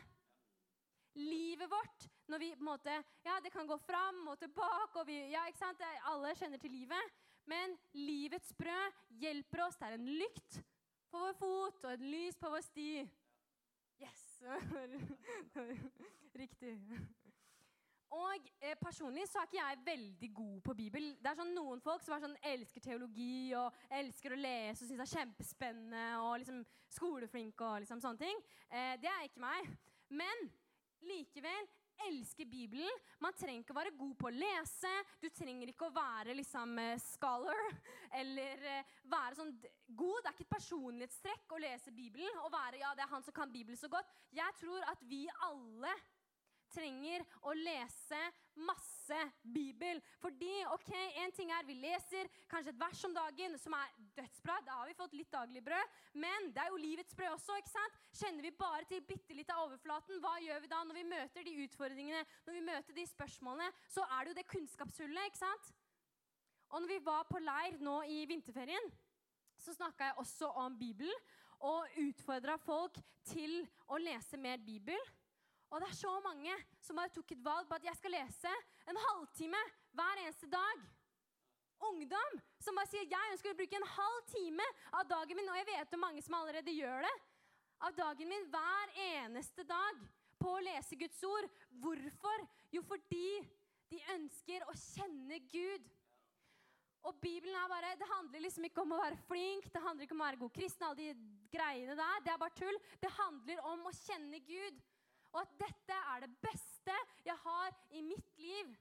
Livet 1.19 1.71
vårt 1.71 2.07
når 2.29 2.43
vi 2.43 2.51
på 2.53 2.61
en 2.61 2.69
måte, 2.69 2.95
ja, 3.25 3.41
Det 3.41 3.51
kan 3.51 3.67
gå 3.67 3.79
fram 3.79 4.29
og 4.29 4.39
tilbake. 4.39 5.01
og 5.01 5.07
vi, 5.07 5.31
ja, 5.33 5.47
ikke 5.49 5.59
sant? 5.59 5.81
Alle 6.05 6.35
kjenner 6.37 6.59
til 6.59 6.71
livet. 6.71 7.15
Men 7.49 7.79
livets 7.95 8.53
brød 8.53 8.93
hjelper 9.21 9.65
oss. 9.65 9.77
Det 9.77 9.87
er 9.89 9.97
en 9.97 10.11
lykt 10.21 10.61
på 11.09 11.19
vår 11.23 11.33
fot 11.39 11.85
og 11.85 11.93
et 11.93 12.05
lys 12.05 12.37
på 12.37 12.51
vår 12.53 12.61
sti. 12.67 12.91
Yes! 13.99 14.27
Riktig. 16.43 16.77
Og 18.17 18.47
eh, 18.61 18.77
Personlig 18.81 19.27
så 19.29 19.43
er 19.43 19.49
ikke 19.49 19.59
jeg 19.59 19.81
veldig 19.87 20.31
god 20.35 20.61
på 20.65 20.75
Bibel. 20.79 21.09
Det 21.21 21.31
er 21.31 21.41
sånn 21.41 21.55
Noen 21.57 21.83
folk 21.85 22.05
som 22.05 22.21
sånn, 22.23 22.37
elsker 22.53 22.85
teologi 22.85 23.53
og 23.59 23.75
elsker 23.99 24.33
å 24.33 24.41
lese 24.41 24.85
og 24.85 24.89
syns 24.89 25.03
det 25.03 25.07
er 25.07 25.17
kjempespennende 25.17 26.07
og 26.23 26.39
liksom 26.41 26.63
skoleflinke 26.95 27.67
og 27.67 27.83
liksom 27.85 28.01
sånne 28.05 28.23
ting. 28.23 28.41
Eh, 28.71 28.95
det 29.03 29.11
er 29.13 29.27
ikke 29.29 29.45
meg. 29.45 29.69
Men 30.09 30.49
likevel 31.05 31.69
elsker 32.07 32.47
Bibelen. 32.47 33.01
Man 33.23 33.35
trenger 33.37 33.65
ikke 33.65 33.75
å 33.75 33.79
være 33.79 33.95
god 33.99 34.15
på 34.21 34.29
å 34.29 34.35
lese. 34.35 34.93
Du 35.23 35.29
trenger 35.35 35.73
ikke 35.73 35.89
å 35.89 35.95
være 35.95 36.37
liksom 36.39 36.77
eh, 36.83 37.01
scholar 37.03 37.65
eller 38.21 38.69
eh, 38.73 38.93
være 39.11 39.41
sånn 39.41 39.55
god. 39.89 40.21
Det 40.23 40.31
er 40.31 40.37
ikke 40.37 40.47
et 40.47 40.55
personlighetstrekk 40.55 41.57
å 41.57 41.63
lese 41.63 41.95
Bibelen 41.95 42.45
og 42.45 42.53
være 42.55 42.83
ja, 42.83 42.95
det 42.97 43.05
er 43.05 43.13
han 43.13 43.27
som 43.27 43.37
kan 43.37 43.53
Bibelen 43.53 43.81
så 43.81 43.91
godt. 43.93 44.11
Jeg 44.35 44.57
tror 44.61 44.87
at 44.93 45.03
vi 45.11 45.25
alle 45.49 45.97
trenger 46.73 47.25
å 47.47 47.55
lese 47.57 48.21
masse 48.59 49.19
Bibel. 49.43 50.01
Fordi 50.21 50.51
ok, 50.75 50.91
en 51.23 51.33
ting 51.35 51.51
er 51.55 51.67
vi 51.69 51.79
leser 51.81 52.29
kanskje 52.51 52.75
et 52.75 52.81
vers 52.81 53.03
om 53.09 53.15
dagen 53.17 53.57
som 53.61 53.77
er 53.79 53.95
dødsbra. 54.19 54.59
Da 54.67 54.79
har 54.81 54.91
vi 54.91 54.97
fått 54.99 55.17
litt 55.17 55.33
daglig 55.33 55.63
brød. 55.65 55.97
Men 56.19 56.51
det 56.55 56.65
er 56.65 56.73
jo 56.73 56.83
livets 56.83 57.17
brød 57.19 57.35
også. 57.37 57.59
ikke 57.61 57.73
sant? 57.73 57.99
Kjenner 58.21 58.49
vi 58.49 58.55
bare 58.59 58.87
til 58.91 59.05
bitte 59.07 59.37
litt 59.37 59.51
av 59.55 59.65
overflaten, 59.67 60.21
hva 60.23 60.37
gjør 60.45 60.63
vi 60.65 60.73
da 60.73 60.85
når 60.85 61.01
vi 61.01 61.09
møter 61.09 61.47
de 61.47 61.59
utfordringene, 61.65 62.23
når 62.47 62.59
vi 62.59 62.65
møter 62.71 62.97
de 62.97 63.07
spørsmålene? 63.09 63.73
Så 63.89 64.05
er 64.07 64.25
det 64.25 64.33
jo 64.33 64.39
det 64.41 64.49
kunnskapshullet. 64.55 65.29
ikke 65.31 65.45
sant? 65.45 65.75
Og 66.69 66.83
når 66.83 66.91
vi 66.91 67.05
var 67.05 67.29
på 67.29 67.41
leir 67.41 67.79
nå 67.81 68.01
i 68.13 68.25
vinterferien, 68.29 68.91
så 69.59 69.73
snakka 69.75 70.11
jeg 70.11 70.19
også 70.23 70.51
om 70.63 70.77
Bibelen. 70.79 71.29
Og 71.67 71.97
utfordra 71.99 72.55
folk 72.63 73.01
til 73.27 73.65
å 73.91 73.99
lese 73.99 74.39
mer 74.39 74.61
Bibel. 74.63 75.01
Og 75.69 75.83
det 75.83 75.89
er 75.91 75.99
så 75.99 76.13
mange 76.25 76.55
som 76.81 76.97
bare 76.97 77.13
tok 77.13 77.35
et 77.35 77.43
valg 77.45 77.69
på 77.69 77.77
at 77.77 77.89
jeg 77.91 77.99
skal 77.99 78.15
lese 78.17 78.53
en 78.89 79.01
halvtime 79.05 79.61
hver 79.99 80.23
eneste 80.23 80.49
dag. 80.53 80.85
Ungdom 81.89 82.39
som 82.59 82.79
bare 82.79 82.91
sier 82.91 83.07
jeg 83.07 83.35
ønsker 83.35 83.53
å 83.53 83.59
bruke 83.59 83.79
en 83.79 83.91
halv 83.95 84.23
time 84.33 84.65
av 84.99 85.05
dagen 85.11 85.39
min, 85.39 85.51
og 85.53 85.59
jeg 85.61 85.69
vet 85.69 85.95
om 85.95 86.03
mange 86.03 86.25
som 86.25 86.39
allerede 86.41 86.75
gjør 86.75 87.05
det, 87.05 87.13
av 87.87 87.95
dagen 87.95 88.33
min 88.33 88.49
hver 88.51 88.95
eneste 89.05 89.63
dag 89.69 90.01
på 90.41 90.57
å 90.57 90.65
lese 90.65 90.99
Guds 90.99 91.21
ord. 91.27 91.47
Hvorfor? 91.83 92.43
Jo, 92.75 92.83
fordi 92.87 93.39
de 93.93 94.03
ønsker 94.17 94.65
å 94.67 94.75
kjenne 94.75 95.39
Gud. 95.53 95.87
Og 97.07 97.15
Bibelen 97.23 97.55
er 97.55 97.71
bare, 97.71 97.95
Det 97.97 98.09
handler 98.11 98.43
liksom 98.43 98.65
ikke 98.67 98.83
om 98.83 98.97
å 98.97 99.03
være 99.05 99.21
flink, 99.29 99.69
det 99.73 99.83
handler 99.85 100.05
ikke 100.05 100.17
om 100.17 100.25
å 100.25 100.29
være 100.29 100.41
god 100.43 100.55
kristen. 100.57 100.87
alle 100.87 100.97
de 100.97 101.15
greiene 101.53 101.95
der, 101.95 102.21
Det 102.25 102.33
er 102.33 102.39
bare 102.39 102.59
tull. 102.59 102.79
Det 103.01 103.11
handler 103.21 103.65
om 103.65 103.87
å 103.87 103.95
kjenne 103.95 104.41
Gud 104.41 104.83
og 105.33 105.41
at 105.43 105.57
dette 105.61 106.03
er 106.13 106.25
det 106.25 106.35
beste 106.43 106.95
jeg 107.27 107.37
har 107.45 107.75
i 107.97 108.05
mitt 108.05 108.39
liv. 108.41 108.77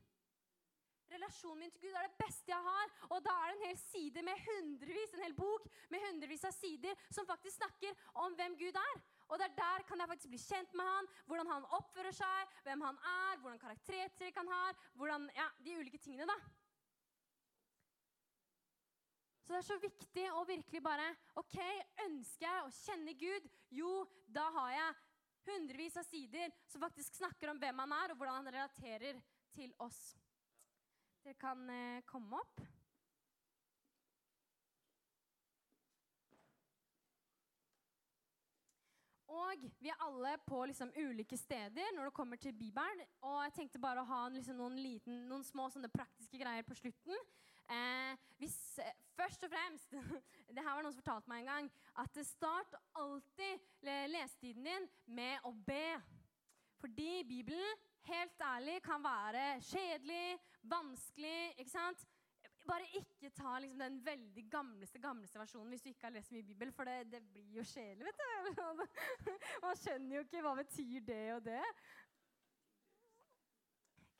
Relasjonen 1.08 1.62
min 1.62 1.72
til 1.72 1.86
Gud 1.86 1.96
er 1.96 2.08
det 2.08 2.20
beste 2.20 2.52
jeg 2.52 2.64
har. 2.64 2.92
Og 3.16 3.22
da 3.24 3.32
er 3.32 3.52
det 3.52 3.58
en 3.58 3.66
hel 3.70 3.78
side 3.80 4.24
med 4.28 4.44
hundrevis, 4.48 5.14
en 5.16 5.24
hel 5.24 5.36
bok 5.38 5.68
med 5.94 6.04
hundrevis 6.04 6.44
av 6.48 6.56
sider 6.56 7.00
som 7.08 7.28
faktisk 7.30 7.62
snakker 7.62 7.96
om 8.26 8.36
hvem 8.36 8.58
Gud 8.60 8.76
er. 8.82 9.02
Og 9.28 9.40
der, 9.40 9.52
der 9.56 9.84
kan 9.88 10.04
jeg 10.04 10.12
faktisk 10.12 10.34
bli 10.34 10.44
kjent 10.44 10.76
med 10.76 10.88
han, 10.88 11.10
hvordan 11.28 11.52
han 11.52 11.68
oppfører 11.80 12.16
seg, 12.16 12.56
hvem 12.68 12.86
han 12.90 13.00
er, 13.12 13.42
hvordan 13.42 13.64
karaktertrekk 13.64 14.40
han 14.40 14.52
har, 14.52 14.80
hvordan, 15.00 15.30
ja, 15.36 15.50
de 15.64 15.80
ulike 15.80 16.00
tingene. 16.04 16.28
da. 16.28 16.38
Så 19.48 19.54
det 19.54 19.60
er 19.62 19.68
så 19.68 19.80
viktig 19.80 20.24
å 20.36 20.42
virkelig 20.44 20.80
bare 20.84 21.08
OK, 21.40 21.56
ønsker 22.04 22.50
jeg 22.50 22.64
å 22.66 22.72
kjenne 22.82 23.14
Gud? 23.16 23.46
Jo, 23.72 23.92
da 24.28 24.50
har 24.58 24.74
jeg 24.76 24.96
hundrevis 25.48 25.98
av 26.00 26.08
sider 26.08 26.54
som 26.68 26.84
faktisk 26.84 27.18
snakker 27.18 27.52
om 27.52 27.60
hvem 27.62 27.84
han 27.84 27.96
er, 28.04 28.14
og 28.14 28.22
hvordan 28.22 28.42
han 28.42 28.54
relaterer 28.54 29.22
til 29.56 29.74
oss. 29.84 30.02
Dere 31.24 31.38
kan 31.40 31.70
eh, 31.74 32.04
komme 32.08 32.40
opp. 32.40 32.66
Og 39.38 39.66
vi 39.82 39.90
er 39.92 40.04
alle 40.06 40.38
på 40.48 40.62
liksom, 40.70 40.92
ulike 40.96 41.38
steder 41.38 41.92
når 41.96 42.10
det 42.10 42.16
kommer 42.16 42.40
til 42.42 42.56
Bibelen. 42.56 43.04
Og 43.28 43.42
jeg 43.46 43.56
tenkte 43.58 43.82
bare 43.82 44.02
å 44.02 44.10
ha 44.10 44.22
liksom, 44.34 44.58
noen, 44.60 44.80
liten, 44.82 45.26
noen, 45.30 45.44
små 45.46 45.70
praktiske 45.94 46.40
greier 46.40 46.66
på 46.66 46.78
slutten. 46.80 47.18
Eh, 47.68 48.28
hvis, 48.40 48.58
først 49.18 49.44
og 49.44 49.54
fremst 49.54 49.96
Det 50.56 50.64
her 50.64 50.74
var 50.74 50.86
noen 50.86 50.94
som 50.96 51.04
fortalte 51.04 51.32
meg 51.32 51.44
en 51.44 51.52
gang. 51.52 51.72
At 52.02 52.20
start 52.26 52.78
alltid 52.98 53.66
lesetiden 54.14 54.70
din 54.70 54.88
med 55.20 55.46
å 55.46 55.52
be. 55.68 55.98
Fordi 56.78 57.24
Bibelen, 57.28 57.82
helt 58.08 58.42
ærlig, 58.42 58.78
kan 58.86 59.04
være 59.04 59.58
kjedelig, 59.66 60.38
vanskelig. 60.70 61.54
ikke 61.58 61.74
sant? 61.74 62.06
bare 62.68 62.88
ikke 63.00 63.30
ta 63.36 63.58
liksom, 63.64 63.80
den 63.80 64.00
veldig 64.06 64.44
gamleste 64.52 65.00
gamleste 65.00 65.40
versjonen 65.40 65.72
hvis 65.72 65.86
du 65.86 65.90
ikke 65.92 66.08
har 66.10 66.16
lest 66.16 66.34
mye 66.36 66.44
Bibel, 66.44 66.72
for 66.76 66.90
det, 66.90 66.98
det 67.12 67.22
blir 67.32 67.60
jo 67.60 67.64
kjedelig, 67.64 68.10
vet 68.10 68.58
du. 68.58 68.84
Man 69.64 69.80
skjønner 69.80 70.18
jo 70.18 70.24
ikke 70.26 70.44
hva 70.44 70.54
betyr 70.60 71.06
det 71.08 71.22
og 71.38 71.46
det. 71.48 71.64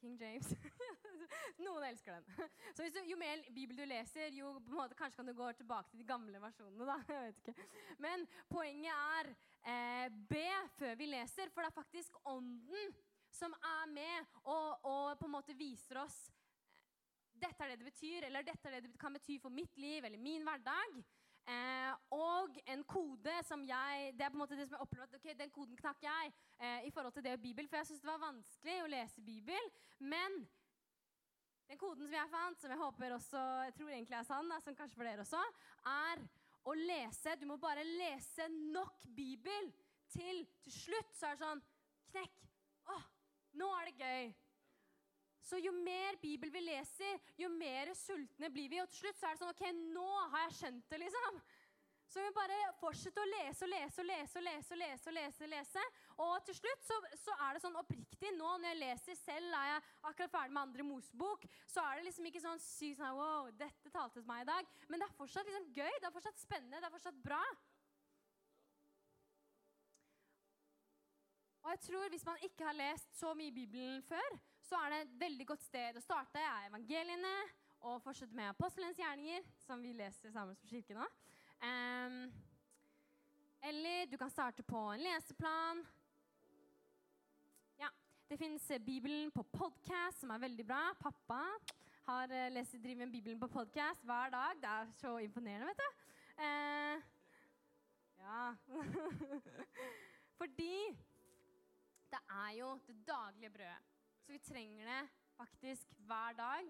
King 0.02 0.18
James. 0.22 0.54
Noen 1.66 1.88
elsker 1.90 2.18
den. 2.18 2.50
Så 2.76 2.88
du, 2.94 3.00
Jo 3.10 3.18
mer 3.20 3.44
Bibel 3.54 3.78
du 3.78 3.84
leser, 3.88 4.34
jo 4.38 4.54
på 4.60 4.74
en 4.74 4.80
måte, 4.82 4.98
kanskje 4.98 5.22
kan 5.22 5.30
du 5.30 5.36
gå 5.38 5.50
tilbake 5.58 5.92
til 5.92 6.02
de 6.04 6.08
gamle 6.08 6.42
versjonene. 6.42 6.88
da, 6.88 6.98
jeg 7.14 7.28
vet 7.28 7.52
ikke. 7.54 7.68
Men 8.06 8.26
poenget 8.50 8.94
er 8.94 9.32
eh, 9.74 10.08
be 10.30 10.48
før 10.78 10.98
vi 11.00 11.12
leser, 11.12 11.54
for 11.54 11.66
det 11.66 11.72
er 11.72 11.80
faktisk 11.82 12.20
Ånden 12.30 12.96
som 13.34 13.54
er 13.54 13.90
med 13.92 14.38
og, 14.44 14.86
og 14.88 15.18
på 15.20 15.28
en 15.28 15.36
måte 15.36 15.56
viser 15.58 16.00
oss 16.02 16.28
dette 17.38 17.64
er 17.64 17.74
det 17.74 17.82
det 17.82 17.92
betyr, 17.92 18.26
eller 18.28 18.46
dette 18.46 18.70
er 18.70 18.78
det 18.78 18.88
det 18.88 19.00
kan 19.00 19.14
bety 19.14 19.38
for 19.42 19.54
mitt 19.54 19.78
liv 19.78 20.06
eller 20.06 20.18
min 20.18 20.46
hverdag. 20.46 21.02
Eh, 21.48 21.94
og 22.12 22.58
en 22.68 22.82
kode 22.84 23.34
som 23.48 23.62
jeg 23.64 24.10
Det 24.18 24.26
er 24.26 24.32
på 24.34 24.36
en 24.36 24.42
måte 24.42 24.56
det 24.60 24.66
som 24.68 24.76
jeg 24.76 24.84
opplever 24.84 25.08
at 25.08 25.14
okay, 25.16 25.36
den 25.40 25.52
koden 25.56 25.78
knakk 25.80 26.02
jeg 26.04 26.32
eh, 26.60 26.88
i 26.90 26.92
forhold 26.92 27.14
til 27.16 27.24
det 27.24 27.38
og 27.38 27.44
Bibel. 27.44 27.70
For 27.70 27.80
jeg 27.80 27.88
syntes 27.88 28.04
det 28.04 28.12
var 28.12 28.26
vanskelig 28.26 28.78
å 28.84 28.90
lese 28.92 29.24
Bibel. 29.24 29.70
Men 30.00 30.42
den 31.68 31.80
koden 31.80 32.04
som 32.04 32.18
jeg 32.18 32.32
fant, 32.32 32.60
som 32.60 32.74
jeg 32.74 32.82
håper 32.82 33.16
også, 33.16 33.44
jeg 33.68 33.76
tror 33.80 33.94
egentlig 33.94 34.18
er 34.20 34.28
sann, 34.28 34.52
som 34.64 34.76
kanskje 34.76 35.00
for 35.00 35.08
dere 35.08 35.24
også, 35.24 35.44
er 35.92 36.26
å 36.68 36.76
lese 36.76 37.36
Du 37.40 37.46
må 37.48 37.58
bare 37.60 37.86
lese 37.88 38.48
nok 38.52 39.08
Bibel 39.16 39.72
til 40.12 40.44
til 40.64 40.74
slutt 40.74 41.16
så 41.16 41.30
er 41.30 41.38
det 41.38 41.46
sånn 41.46 41.64
Knekk! 42.12 42.44
Å, 42.92 43.00
nå 43.60 43.72
er 43.80 43.90
det 43.90 43.96
gøy! 44.04 44.30
Så 45.48 45.62
jo 45.64 45.72
mer 45.72 46.18
Bibel 46.20 46.52
vi 46.52 46.60
leser, 46.66 47.22
jo 47.40 47.48
mer 47.54 47.94
sultne 47.96 48.50
blir 48.52 48.68
vi. 48.72 48.82
Og 48.84 48.92
til 48.92 49.06
slutt 49.06 49.20
så 49.20 49.30
er 49.30 49.38
det 49.38 49.44
sånn 49.44 49.54
OK, 49.54 49.64
nå 49.96 50.10
har 50.34 50.48
jeg 50.48 50.58
skjønt 50.60 50.90
det, 50.92 51.00
liksom. 51.06 51.40
Så 52.08 52.24
vi 52.24 52.30
bare 52.36 52.58
fortsetter 52.80 53.20
å 53.20 53.30
lese 53.30 53.66
og 53.66 53.72
lese 53.72 54.00
og 54.02 54.08
lese 54.10 54.40
og 54.40 54.46
lese. 54.48 54.72
Og 54.74 54.80
lese 54.82 55.12
og 55.12 55.16
lese, 55.18 55.50
lese. 55.52 55.86
Og 56.24 56.36
til 56.48 56.58
slutt 56.60 56.86
så, 56.88 57.00
så, 57.20 57.36
er 57.46 57.56
det 57.56 57.64
sånn 57.64 57.80
oppriktig 57.80 58.32
nå 58.36 58.54
når 58.58 58.70
jeg 58.70 58.80
leser 58.80 59.20
selv, 59.20 59.56
er 59.60 59.72
jeg 59.74 59.82
akkurat 60.10 60.36
ferdig 60.36 60.56
med 60.56 60.64
andre 60.64 60.86
Mosebok, 60.88 61.48
så 61.68 61.84
er 61.84 62.00
det 62.00 62.08
liksom 62.08 62.30
ikke 62.30 62.44
sånn 62.44 62.64
sykt 62.64 63.02
sånn 63.02 63.18
Wow, 63.18 63.52
dette 63.60 63.92
talte 63.92 64.22
til 64.22 64.28
meg 64.30 64.46
i 64.46 64.50
dag. 64.52 64.76
Men 64.88 65.04
det 65.04 65.10
er 65.10 65.18
fortsatt 65.20 65.48
liksom 65.48 65.72
gøy, 65.76 65.94
det 66.00 66.10
er 66.10 66.16
fortsatt 66.16 66.44
spennende, 66.44 66.80
det 66.80 66.90
er 66.90 66.96
fortsatt 66.96 67.24
bra. 67.24 67.42
Og 71.68 71.74
jeg 71.74 71.84
tror 71.90 72.12
Hvis 72.14 72.28
man 72.28 72.46
ikke 72.48 72.70
har 72.70 72.80
lest 72.80 73.20
så 73.20 73.34
mye 73.36 73.52
Bibelen 73.52 74.00
før, 74.08 74.40
så 74.68 74.76
er 74.84 74.92
det 74.92 75.00
et 75.06 75.16
veldig 75.22 75.46
godt 75.48 75.64
sted 75.64 75.96
å 75.96 76.04
starte 76.04 76.42
er 76.44 76.68
evangeliene 76.68 77.34
og 77.88 78.02
fortsette 78.04 78.36
med 78.36 78.50
apostelens 78.50 79.00
gjerninger, 79.00 79.46
som 79.64 79.82
vi 79.84 79.94
leser 79.96 80.34
sammen 80.34 80.58
som 80.58 80.68
kirke 80.68 80.98
nå. 80.98 81.06
Um, 81.62 82.18
eller 83.70 84.10
du 84.12 84.18
kan 84.20 84.32
starte 84.34 84.66
på 84.68 84.82
en 84.92 85.04
leseplan. 85.06 85.84
Ja, 87.80 87.90
Det 88.30 88.38
fins 88.40 88.68
Bibelen 88.86 89.32
på 89.32 89.46
podkast, 89.56 90.20
som 90.22 90.36
er 90.36 90.44
veldig 90.44 90.68
bra. 90.68 90.82
Pappa 91.00 91.42
har 92.08 92.32
eh, 92.32 92.52
lest, 92.52 92.76
driver 92.84 93.06
med 93.06 93.12
Bibelen 93.12 93.40
på 93.40 93.48
podkast 93.52 94.04
hver 94.04 94.32
dag. 94.36 94.62
Det 94.62 94.72
er 94.74 94.96
så 95.00 95.18
imponerende, 95.24 95.72
vet 95.72 95.84
du. 95.84 95.90
Uh, 96.38 97.06
ja 98.18 98.42
Fordi 100.38 100.74
det 102.12 102.20
er 102.30 102.52
jo 102.60 102.80
det 102.88 102.98
daglige 103.08 103.50
brødet. 103.50 103.97
Så 104.28 104.34
vi 104.34 104.40
trenger 104.44 104.86
det 104.86 105.10
faktisk 105.38 105.94
hver 106.04 106.34
dag. 106.36 106.66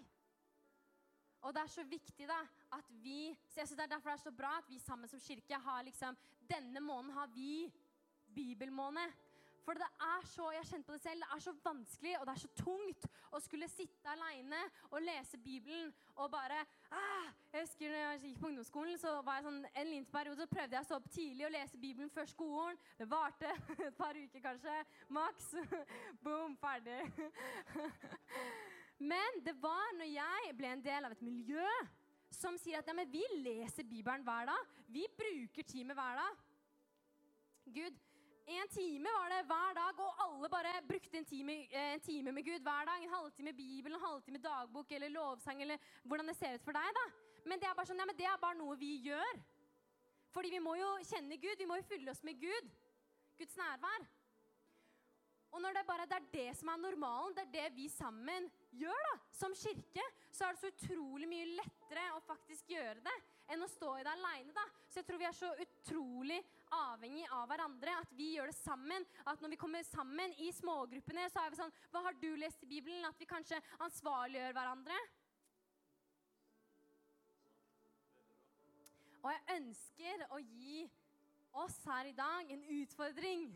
Og 1.40 1.54
det 1.54 1.62
er 1.62 1.70
så 1.72 1.82
viktig 1.82 2.28
da, 2.28 2.36
at 2.76 2.90
vi 3.02 3.34
så 3.48 3.60
jeg 3.60 3.66
synes 3.68 3.78
Det 3.80 3.84
er 3.84 3.94
derfor 3.94 4.10
det 4.10 4.18
er 4.18 4.22
så 4.22 4.30
bra 4.30 4.52
at 4.58 4.68
vi 4.68 4.78
sammen 4.78 5.08
som 5.08 5.20
kirke 5.20 5.58
har 5.58 5.82
liksom 5.82 6.16
Denne 6.50 6.80
måneden 6.80 7.16
har 7.16 7.26
vi 7.26 7.72
bibelmåned. 8.34 9.10
For 9.68 9.76
det 9.76 9.86
er 10.00 10.22
så 10.24 10.46
jeg 10.54 10.64
kjente 10.64 10.88
på 10.88 10.94
det 10.96 11.02
selv, 11.02 11.20
det 11.20 11.34
er 11.34 11.40
så 11.44 11.52
vanskelig 11.60 12.12
og 12.18 12.22
det 12.24 12.32
er 12.32 12.40
så 12.40 12.48
tungt 12.56 13.02
å 13.36 13.40
skulle 13.44 13.66
sitte 13.68 14.08
aleine 14.08 14.62
og 14.88 15.02
lese 15.04 15.36
Bibelen 15.44 15.90
og 16.14 16.30
bare 16.32 16.62
ah, 16.88 17.26
Jeg 17.52 17.66
husker 17.66 17.92
når 17.92 18.00
jeg 18.00 18.22
gikk 18.22 18.40
på 18.40 18.48
ungdomsskolen, 18.48 18.96
så 19.02 19.12
var 19.26 19.36
jeg 19.36 19.46
sånn, 19.50 19.60
en 19.68 19.90
liten 19.90 20.08
periode 20.14 20.40
så 20.40 20.48
prøvde 20.54 20.78
jeg 20.78 20.86
å 20.86 20.88
stå 20.88 21.00
opp 21.02 21.10
tidlig 21.12 21.46
og 21.50 21.52
lese 21.52 21.82
Bibelen 21.84 22.14
før 22.16 22.32
skolen. 22.32 22.80
Det 22.96 23.10
varte 23.12 23.52
et 23.90 24.00
par 24.00 24.16
uker 24.16 24.46
kanskje. 24.48 24.78
Maks. 25.18 25.52
Boom, 26.24 26.56
ferdig. 26.64 27.28
Men 29.12 29.44
det 29.44 29.58
var 29.60 29.96
når 30.00 30.12
jeg 30.14 30.58
ble 30.62 30.74
en 30.78 30.88
del 30.88 31.10
av 31.10 31.18
et 31.18 31.28
miljø 31.28 31.68
som 32.40 32.56
sier 32.56 32.80
at 32.80 32.88
ja, 32.88 33.08
vi 33.12 33.26
leser 33.44 33.84
Bibelen 33.84 34.24
hver 34.24 34.48
dag. 34.48 34.76
Vi 34.88 35.04
bruker 35.12 35.68
tid 35.76 35.92
med 35.92 36.00
hver 36.00 36.24
dag. 36.24 36.44
Gud, 37.68 38.04
en 38.48 38.68
time 38.68 39.10
var 39.18 39.28
det 39.32 39.46
hver 39.50 39.74
dag, 39.76 40.00
og 40.00 40.22
alle 40.24 40.48
bare 40.48 40.72
brukte 40.88 41.18
en 41.18 41.24
time, 41.24 41.52
eh, 41.68 41.94
en 41.94 42.00
time 42.00 42.32
med 42.32 42.44
Gud 42.44 42.60
hver 42.60 42.84
dag. 42.88 43.02
En 43.02 43.14
halvtime 43.14 43.52
Bibel, 43.52 43.94
en 43.94 44.00
halvtime 44.00 44.38
dagbok 44.38 44.92
eller 44.92 45.08
lovsang 45.08 45.62
eller 45.62 45.76
hvordan 46.04 46.28
det 46.28 46.36
ser 46.36 46.54
ut 46.54 46.64
for 46.64 46.72
deg. 46.72 46.88
da. 47.00 47.06
Men 47.44 47.60
det 47.60 47.68
er 47.68 47.74
bare 47.74 47.86
sånn, 47.86 48.00
ja, 48.00 48.06
men 48.08 48.16
det 48.16 48.26
er 48.26 48.40
bare 48.40 48.58
noe 48.58 48.76
vi 48.76 48.94
gjør. 49.04 49.40
Fordi 50.32 50.50
vi 50.50 50.58
må 50.58 50.74
jo 50.76 50.88
kjenne 51.04 51.36
Gud. 51.40 51.56
Vi 51.58 51.66
må 51.66 51.76
jo 51.76 51.88
fylle 51.88 52.10
oss 52.10 52.24
med 52.24 52.40
Gud. 52.40 52.70
Guds 53.38 53.56
nærvær. 53.56 54.08
Og 55.50 55.60
når 55.60 55.72
det 55.72 55.86
bare 55.86 56.06
det 56.06 56.16
er 56.16 56.32
det 56.32 56.56
som 56.56 56.68
er 56.68 56.76
normalen, 56.76 57.34
det 57.36 57.44
er 57.44 57.52
det 57.52 57.76
vi 57.76 57.88
sammen 57.88 58.50
gjør 58.76 59.04
da, 59.06 59.14
som 59.32 59.54
kirke, 59.56 60.04
så 60.34 60.46
er 60.46 60.54
det 60.54 60.60
så 60.60 60.70
utrolig 60.72 61.28
mye 61.30 61.48
lettere 61.58 62.04
å 62.14 62.22
faktisk 62.26 62.70
gjøre 62.74 63.00
det 63.04 63.16
enn 63.48 63.64
å 63.64 63.70
stå 63.70 63.94
i 63.96 64.04
det 64.04 64.12
aleine. 64.12 64.64
Så 64.88 65.00
jeg 65.00 65.08
tror 65.08 65.20
vi 65.20 65.28
er 65.28 65.36
så 65.36 65.50
utrolig 65.64 66.38
avhengig 66.74 67.24
av 67.32 67.46
hverandre, 67.48 67.94
at 68.02 68.12
vi 68.16 68.34
gjør 68.34 68.52
det 68.52 68.58
sammen. 68.58 69.06
At 69.24 69.40
når 69.40 69.54
vi 69.54 69.60
kommer 69.60 69.86
sammen 69.88 70.34
i 70.44 70.50
smågruppene, 70.52 71.28
så 71.32 71.44
er 71.44 71.54
vi 71.54 71.60
sånn 71.62 71.72
Hva 71.92 72.04
har 72.08 72.18
du 72.20 72.28
lest 72.36 72.62
i 72.66 72.70
Bibelen? 72.70 73.06
At 73.08 73.20
vi 73.20 73.28
kanskje 73.30 73.62
ansvarliggjør 73.86 74.56
hverandre. 74.58 75.00
Og 79.24 79.32
jeg 79.34 79.58
ønsker 79.58 80.26
å 80.30 80.38
gi 80.44 80.84
oss 81.58 81.80
her 81.88 82.06
i 82.06 82.14
dag 82.16 82.52
en 82.52 82.62
utfordring 82.78 83.48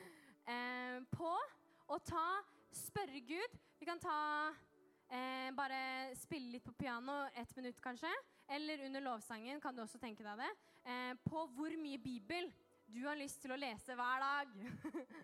eh, 0.54 1.02
på 1.12 1.34
å 1.90 1.98
ta 2.06 2.28
Spørre 2.70 3.20
Gud. 3.26 3.54
Vi 3.78 3.86
kan 3.86 3.98
ta 3.98 4.16
eh, 5.10 5.50
Bare 5.56 6.14
spille 6.18 6.52
litt 6.54 6.64
på 6.64 6.74
piano 6.78 7.24
ett 7.34 7.54
minutt, 7.56 7.80
kanskje. 7.82 8.10
Eller 8.50 8.84
under 8.86 9.02
lovsangen 9.02 9.60
kan 9.60 9.74
du 9.74 9.82
også 9.82 9.98
tenke 9.98 10.24
deg 10.26 10.38
det. 10.38 10.50
Eh, 10.86 11.14
på 11.26 11.44
hvor 11.56 11.74
mye 11.82 11.98
Bibel 11.98 12.50
du 12.90 13.02
har 13.06 13.18
lyst 13.18 13.42
til 13.42 13.54
å 13.54 13.58
lese 13.58 13.94
hver 13.98 14.22
dag. 14.22 14.54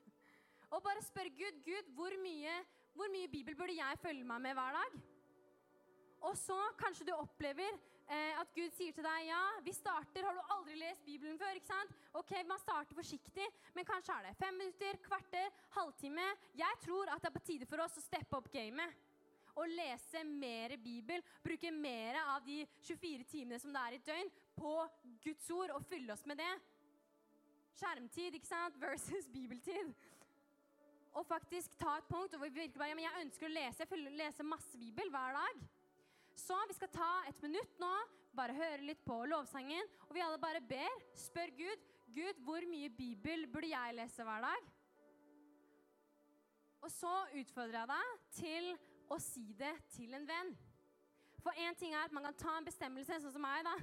og 0.72 0.82
bare 0.82 1.04
spør 1.06 1.30
Gud 1.38 1.62
Gud, 1.66 1.92
hvor 1.94 2.14
mye, 2.22 2.56
hvor 2.94 3.10
mye 3.14 3.30
Bibel 3.30 3.58
burde 3.58 3.78
jeg 3.78 4.02
følge 4.02 4.26
meg 4.26 4.42
med 4.42 4.58
hver 4.58 4.80
dag? 4.80 4.98
Og 6.26 6.34
så 6.38 6.56
kanskje 6.80 7.06
du 7.06 7.14
opplever 7.14 7.78
at 8.14 8.52
Gud 8.54 8.70
sier 8.76 8.94
til 8.94 9.02
deg 9.02 9.24
ja, 9.26 9.40
vi 9.66 9.72
starter, 9.74 10.22
har 10.22 10.36
du 10.36 10.52
aldri 10.54 10.76
lest 10.78 11.02
Bibelen 11.06 11.38
før? 11.40 11.56
ikke 11.58 11.66
sant? 11.66 11.96
Ok, 12.14 12.32
Man 12.46 12.60
starter 12.62 12.94
forsiktig, 12.94 13.46
men 13.74 13.88
kanskje 13.88 14.14
er 14.14 14.28
det 14.28 14.36
fem 14.38 14.54
minutter, 14.54 15.00
kvarter, 15.02 15.50
halvtime. 15.74 16.26
Jeg 16.54 16.80
tror 16.84 17.10
at 17.10 17.22
det 17.22 17.30
er 17.30 17.34
på 17.34 17.44
tide 17.48 17.66
for 17.66 17.82
oss 17.82 17.98
å 17.98 18.04
steppe 18.04 18.38
opp 18.38 18.50
gamet. 18.52 18.94
å 19.56 19.64
lese 19.64 20.20
mer 20.28 20.74
Bibel, 20.76 21.22
bruke 21.42 21.70
mer 21.72 22.18
av 22.26 22.44
de 22.44 22.58
24 22.84 23.24
timene 23.24 23.58
som 23.58 23.72
det 23.72 23.80
er 23.80 23.94
i 23.94 24.00
et 24.02 24.06
døgn, 24.06 24.32
på 24.52 24.72
Guds 25.24 25.50
ord 25.50 25.72
og 25.72 25.86
fylle 25.88 26.12
oss 26.12 26.26
med 26.28 26.36
det. 26.36 26.50
Skjermtid 27.78 28.36
ikke 28.36 28.50
sant? 28.50 28.76
versus 28.84 29.30
bibeltid. 29.32 29.94
Og 31.16 31.24
faktisk 31.24 31.72
ta 31.80 31.96
et 31.96 32.08
punkt 32.10 32.36
hvor 32.36 32.44
vi 32.44 32.60
virkelig 32.60 32.78
bare, 32.78 32.90
ja, 32.92 32.98
men 32.98 33.08
jeg 33.08 33.24
ønsker 33.24 33.48
å 33.48 33.54
lese, 33.54 33.88
lese 34.12 34.44
masse 34.44 34.76
Bibel 34.76 35.08
hver 35.08 35.40
dag. 35.40 35.64
Så 36.36 36.56
vi 36.68 36.76
skal 36.76 36.92
ta 36.92 37.10
et 37.30 37.38
minutt 37.42 37.78
nå, 37.80 37.92
bare 38.36 38.56
høre 38.56 38.84
litt 38.84 39.00
på 39.06 39.22
lovsangen, 39.30 39.88
og 40.06 40.12
vi 40.14 40.22
alle 40.24 40.40
bare 40.40 40.60
ber. 40.60 41.04
Spør 41.16 41.52
Gud. 41.56 41.86
Gud, 42.16 42.42
hvor 42.44 42.64
mye 42.68 42.90
Bibel 42.92 43.46
burde 43.50 43.72
jeg 43.72 43.96
lese 43.96 44.24
hver 44.24 44.44
dag? 44.44 44.68
Og 46.84 46.92
så 46.92 47.12
utfordrer 47.40 47.80
jeg 47.80 47.90
deg 47.90 48.20
til 48.36 48.68
å 49.10 49.18
si 49.22 49.48
det 49.58 49.72
til 49.96 50.14
en 50.14 50.28
venn. 50.28 50.52
For 51.42 51.56
én 51.62 51.76
ting 51.78 51.94
er 51.94 52.04
at 52.04 52.14
Man 52.14 52.24
kan 52.26 52.38
ta 52.38 52.56
en 52.58 52.66
bestemmelse, 52.66 53.20
sånn 53.22 53.34
som 53.34 53.42
meg 53.42 53.64
da, 53.66 53.74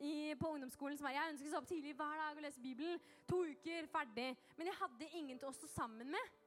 i, 0.00 0.34
på 0.40 0.52
ungdomsskolen. 0.56 0.98
som 0.98 1.06
er, 1.08 1.16
Jeg 1.18 1.32
ønsker 1.32 1.48
å 1.48 1.52
stå 1.52 1.60
opp 1.62 1.70
tidlig 1.70 1.96
hver 1.96 2.18
dag 2.18 2.36
og 2.36 2.44
lese 2.44 2.60
Bibelen. 2.60 3.00
To 3.28 3.42
uker, 3.44 3.88
ferdig. 3.92 4.30
Men 4.56 4.70
jeg 4.70 4.80
hadde 4.80 5.10
ingen 5.18 5.40
til 5.40 5.50
å 5.50 5.56
stå 5.56 5.70
sammen 5.74 6.12
med. 6.12 6.38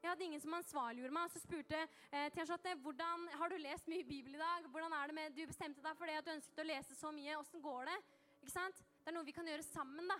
Jeg 0.00 0.08
hadde 0.08 0.24
ingen 0.24 0.40
som 0.40 0.54
ansvarliggjorde 0.56 1.12
meg. 1.12 1.28
Og 1.28 1.34
Så 1.34 1.42
spurte 1.42 1.80
eh, 1.84 2.28
Charlotte, 2.32 2.74
hvordan 2.84 3.26
har 3.40 3.52
du 3.52 3.56
lest 3.60 3.88
mye 3.92 4.06
Bibel 4.08 4.34
i 4.34 4.40
dag. 4.40 4.68
Hvordan 4.72 4.94
er 4.96 5.10
det 5.10 5.16
med, 5.18 5.36
Du 5.36 5.42
bestemte 5.46 5.84
deg 5.84 5.98
for 5.98 6.08
det 6.08 6.18
at 6.20 6.28
du 6.28 6.32
ønsket 6.32 6.62
å 6.64 6.68
lese 6.70 6.96
så 6.96 7.12
mye. 7.12 7.36
Åssen 7.38 7.64
går 7.64 7.90
det? 7.90 7.98
Ikke 8.40 8.54
sant? 8.54 8.84
Det 9.00 9.12
er 9.12 9.16
noe 9.18 9.28
vi 9.28 9.36
kan 9.36 9.48
gjøre 9.48 9.66
sammen. 9.66 10.08
da. 10.08 10.16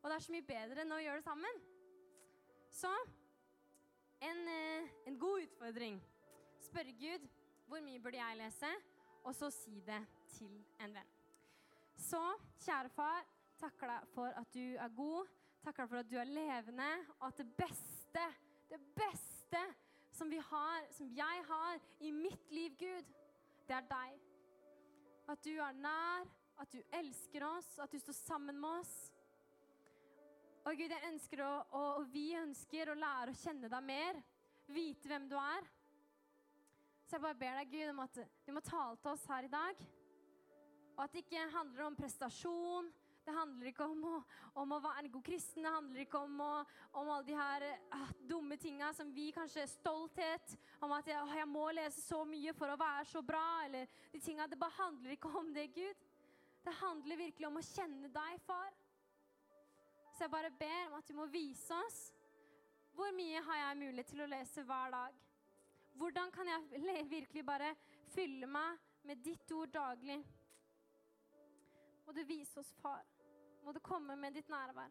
Og 0.00 0.08
det 0.08 0.16
er 0.16 0.24
så 0.24 0.32
mye 0.32 0.48
bedre 0.48 0.84
enn 0.84 0.94
å 0.96 1.02
gjøre 1.02 1.20
det 1.20 1.26
sammen. 1.28 1.60
Så 2.72 2.92
en, 4.24 4.48
eh, 4.48 4.88
en 5.06 5.18
god 5.18 5.44
utfordring. 5.44 6.00
Spørre 6.64 6.92
Gud 6.92 7.28
hvor 7.68 7.82
mye 7.84 8.00
burde 8.00 8.16
jeg 8.16 8.38
lese, 8.38 8.70
og 9.24 9.34
så 9.36 9.50
si 9.52 9.80
det 9.84 10.00
til 10.32 10.54
en 10.80 10.94
venn. 10.94 11.10
Så, 11.98 12.20
kjære 12.64 12.88
far, 12.94 13.26
takker 13.60 13.90
deg 13.90 14.08
for 14.14 14.32
at 14.40 14.52
du 14.54 14.76
er 14.78 14.88
god. 14.96 15.28
Takker 15.64 15.82
deg 15.84 15.90
for 15.90 16.00
at 16.00 16.10
du 16.10 16.16
er 16.16 16.30
levende, 16.30 16.88
og 17.18 17.26
at 17.28 17.40
det 17.42 17.48
beste, 17.58 18.24
det 18.68 18.80
beste 18.96 19.62
som 20.14 20.30
vi 20.30 20.38
har, 20.50 20.88
som 20.92 21.10
jeg 21.14 21.44
har 21.48 21.80
i 22.00 22.10
mitt 22.12 22.50
liv, 22.50 22.74
Gud, 22.78 23.12
det 23.68 23.76
er 23.76 23.86
deg. 23.90 24.18
At 25.28 25.44
du 25.44 25.54
er 25.60 25.76
nær, 25.76 26.26
at 26.58 26.72
du 26.72 26.80
elsker 26.98 27.44
oss, 27.46 27.68
at 27.78 27.92
du 27.92 28.00
står 28.00 28.16
sammen 28.16 28.58
med 28.60 28.80
oss. 28.80 28.94
Og 30.66 30.76
Gud, 30.76 30.90
jeg 30.90 31.12
ønsker 31.12 31.42
å, 31.44 31.52
og, 31.70 31.88
og 32.00 32.08
vi 32.12 32.32
ønsker 32.36 32.90
å 32.90 32.98
lære 32.98 33.32
å 33.32 33.40
kjenne 33.40 33.70
deg 33.72 33.84
mer. 33.86 34.18
Vite 34.68 35.08
hvem 35.08 35.28
du 35.30 35.36
er. 35.40 35.68
Så 37.08 37.16
jeg 37.16 37.24
bare 37.24 37.40
ber 37.40 37.60
deg, 37.60 37.70
Gud, 37.72 37.92
om 37.94 38.02
at 38.04 38.18
du 38.44 38.50
må 38.52 38.60
tale 38.64 38.98
til 39.00 39.14
oss 39.14 39.24
her 39.30 39.46
i 39.46 39.52
dag. 39.52 39.84
Og 40.96 41.04
at 41.06 41.14
det 41.14 41.22
ikke 41.24 41.46
handler 41.54 41.86
om 41.86 41.96
prestasjon. 41.96 42.90
Det 43.28 43.34
handler 43.36 43.68
ikke 43.68 43.84
om 43.84 44.04
å, 44.08 44.18
om 44.62 44.70
å 44.72 44.76
være 44.80 45.02
en 45.04 45.10
god 45.12 45.24
kristen. 45.26 45.66
Det 45.66 45.72
handler 45.74 46.00
ikke 46.00 46.20
om, 46.24 46.38
å, 46.40 46.52
om 46.96 47.10
alle 47.12 47.26
de 47.26 47.34
her 47.36 47.64
uh, 47.92 48.12
dumme 48.30 48.56
tinga 48.56 48.88
som 48.96 49.10
vi 49.12 49.26
kanskje 49.36 49.66
er 49.66 49.68
stolthet. 49.68 50.54
Om 50.80 50.94
at 50.96 51.10
jeg, 51.12 51.26
jeg, 51.36 51.48
må 51.52 51.66
lese 51.76 52.00
så 52.06 52.22
mye 52.24 52.54
for 52.56 52.72
å 52.72 52.78
være 52.80 53.02
så 53.10 53.20
bra. 53.20 53.42
Eller 53.66 53.90
de 54.14 54.20
tinga. 54.24 54.46
Det 54.48 54.56
bare 54.56 54.78
handler 54.78 55.12
ikke 55.12 55.34
om 55.42 55.50
det, 55.52 55.66
Gud. 55.76 56.06
Det 56.64 56.74
handler 56.80 57.20
virkelig 57.20 57.50
om 57.50 57.60
å 57.60 57.64
kjenne 57.68 58.08
deg, 58.16 58.40
far. 58.46 58.72
Så 60.14 60.24
jeg 60.24 60.32
bare 60.32 60.54
ber 60.64 60.80
om 60.86 60.96
at 61.02 61.12
du 61.12 61.14
må 61.20 61.28
vise 61.28 61.82
oss 61.84 62.00
hvor 62.96 63.12
mye 63.14 63.44
har 63.44 63.60
jeg 63.60 63.80
mulighet 63.84 64.08
til 64.14 64.24
å 64.24 64.30
lese 64.32 64.64
hver 64.66 64.96
dag. 64.96 65.20
Hvordan 66.00 66.32
kan 66.32 66.48
jeg 66.48 67.04
virkelig 67.12 67.44
bare 67.44 67.74
fylle 68.16 68.48
meg 68.48 68.80
med 69.04 69.20
ditt 69.20 69.52
ord 69.52 69.76
daglig? 69.76 70.18
Må 72.08 72.16
du 72.16 72.24
vise 72.24 72.64
oss, 72.64 72.72
far. 72.80 73.04
Må 73.68 73.72
du 73.76 73.82
komme 73.84 74.14
med 74.16 74.32
ditt 74.32 74.48
nærvær. 74.48 74.88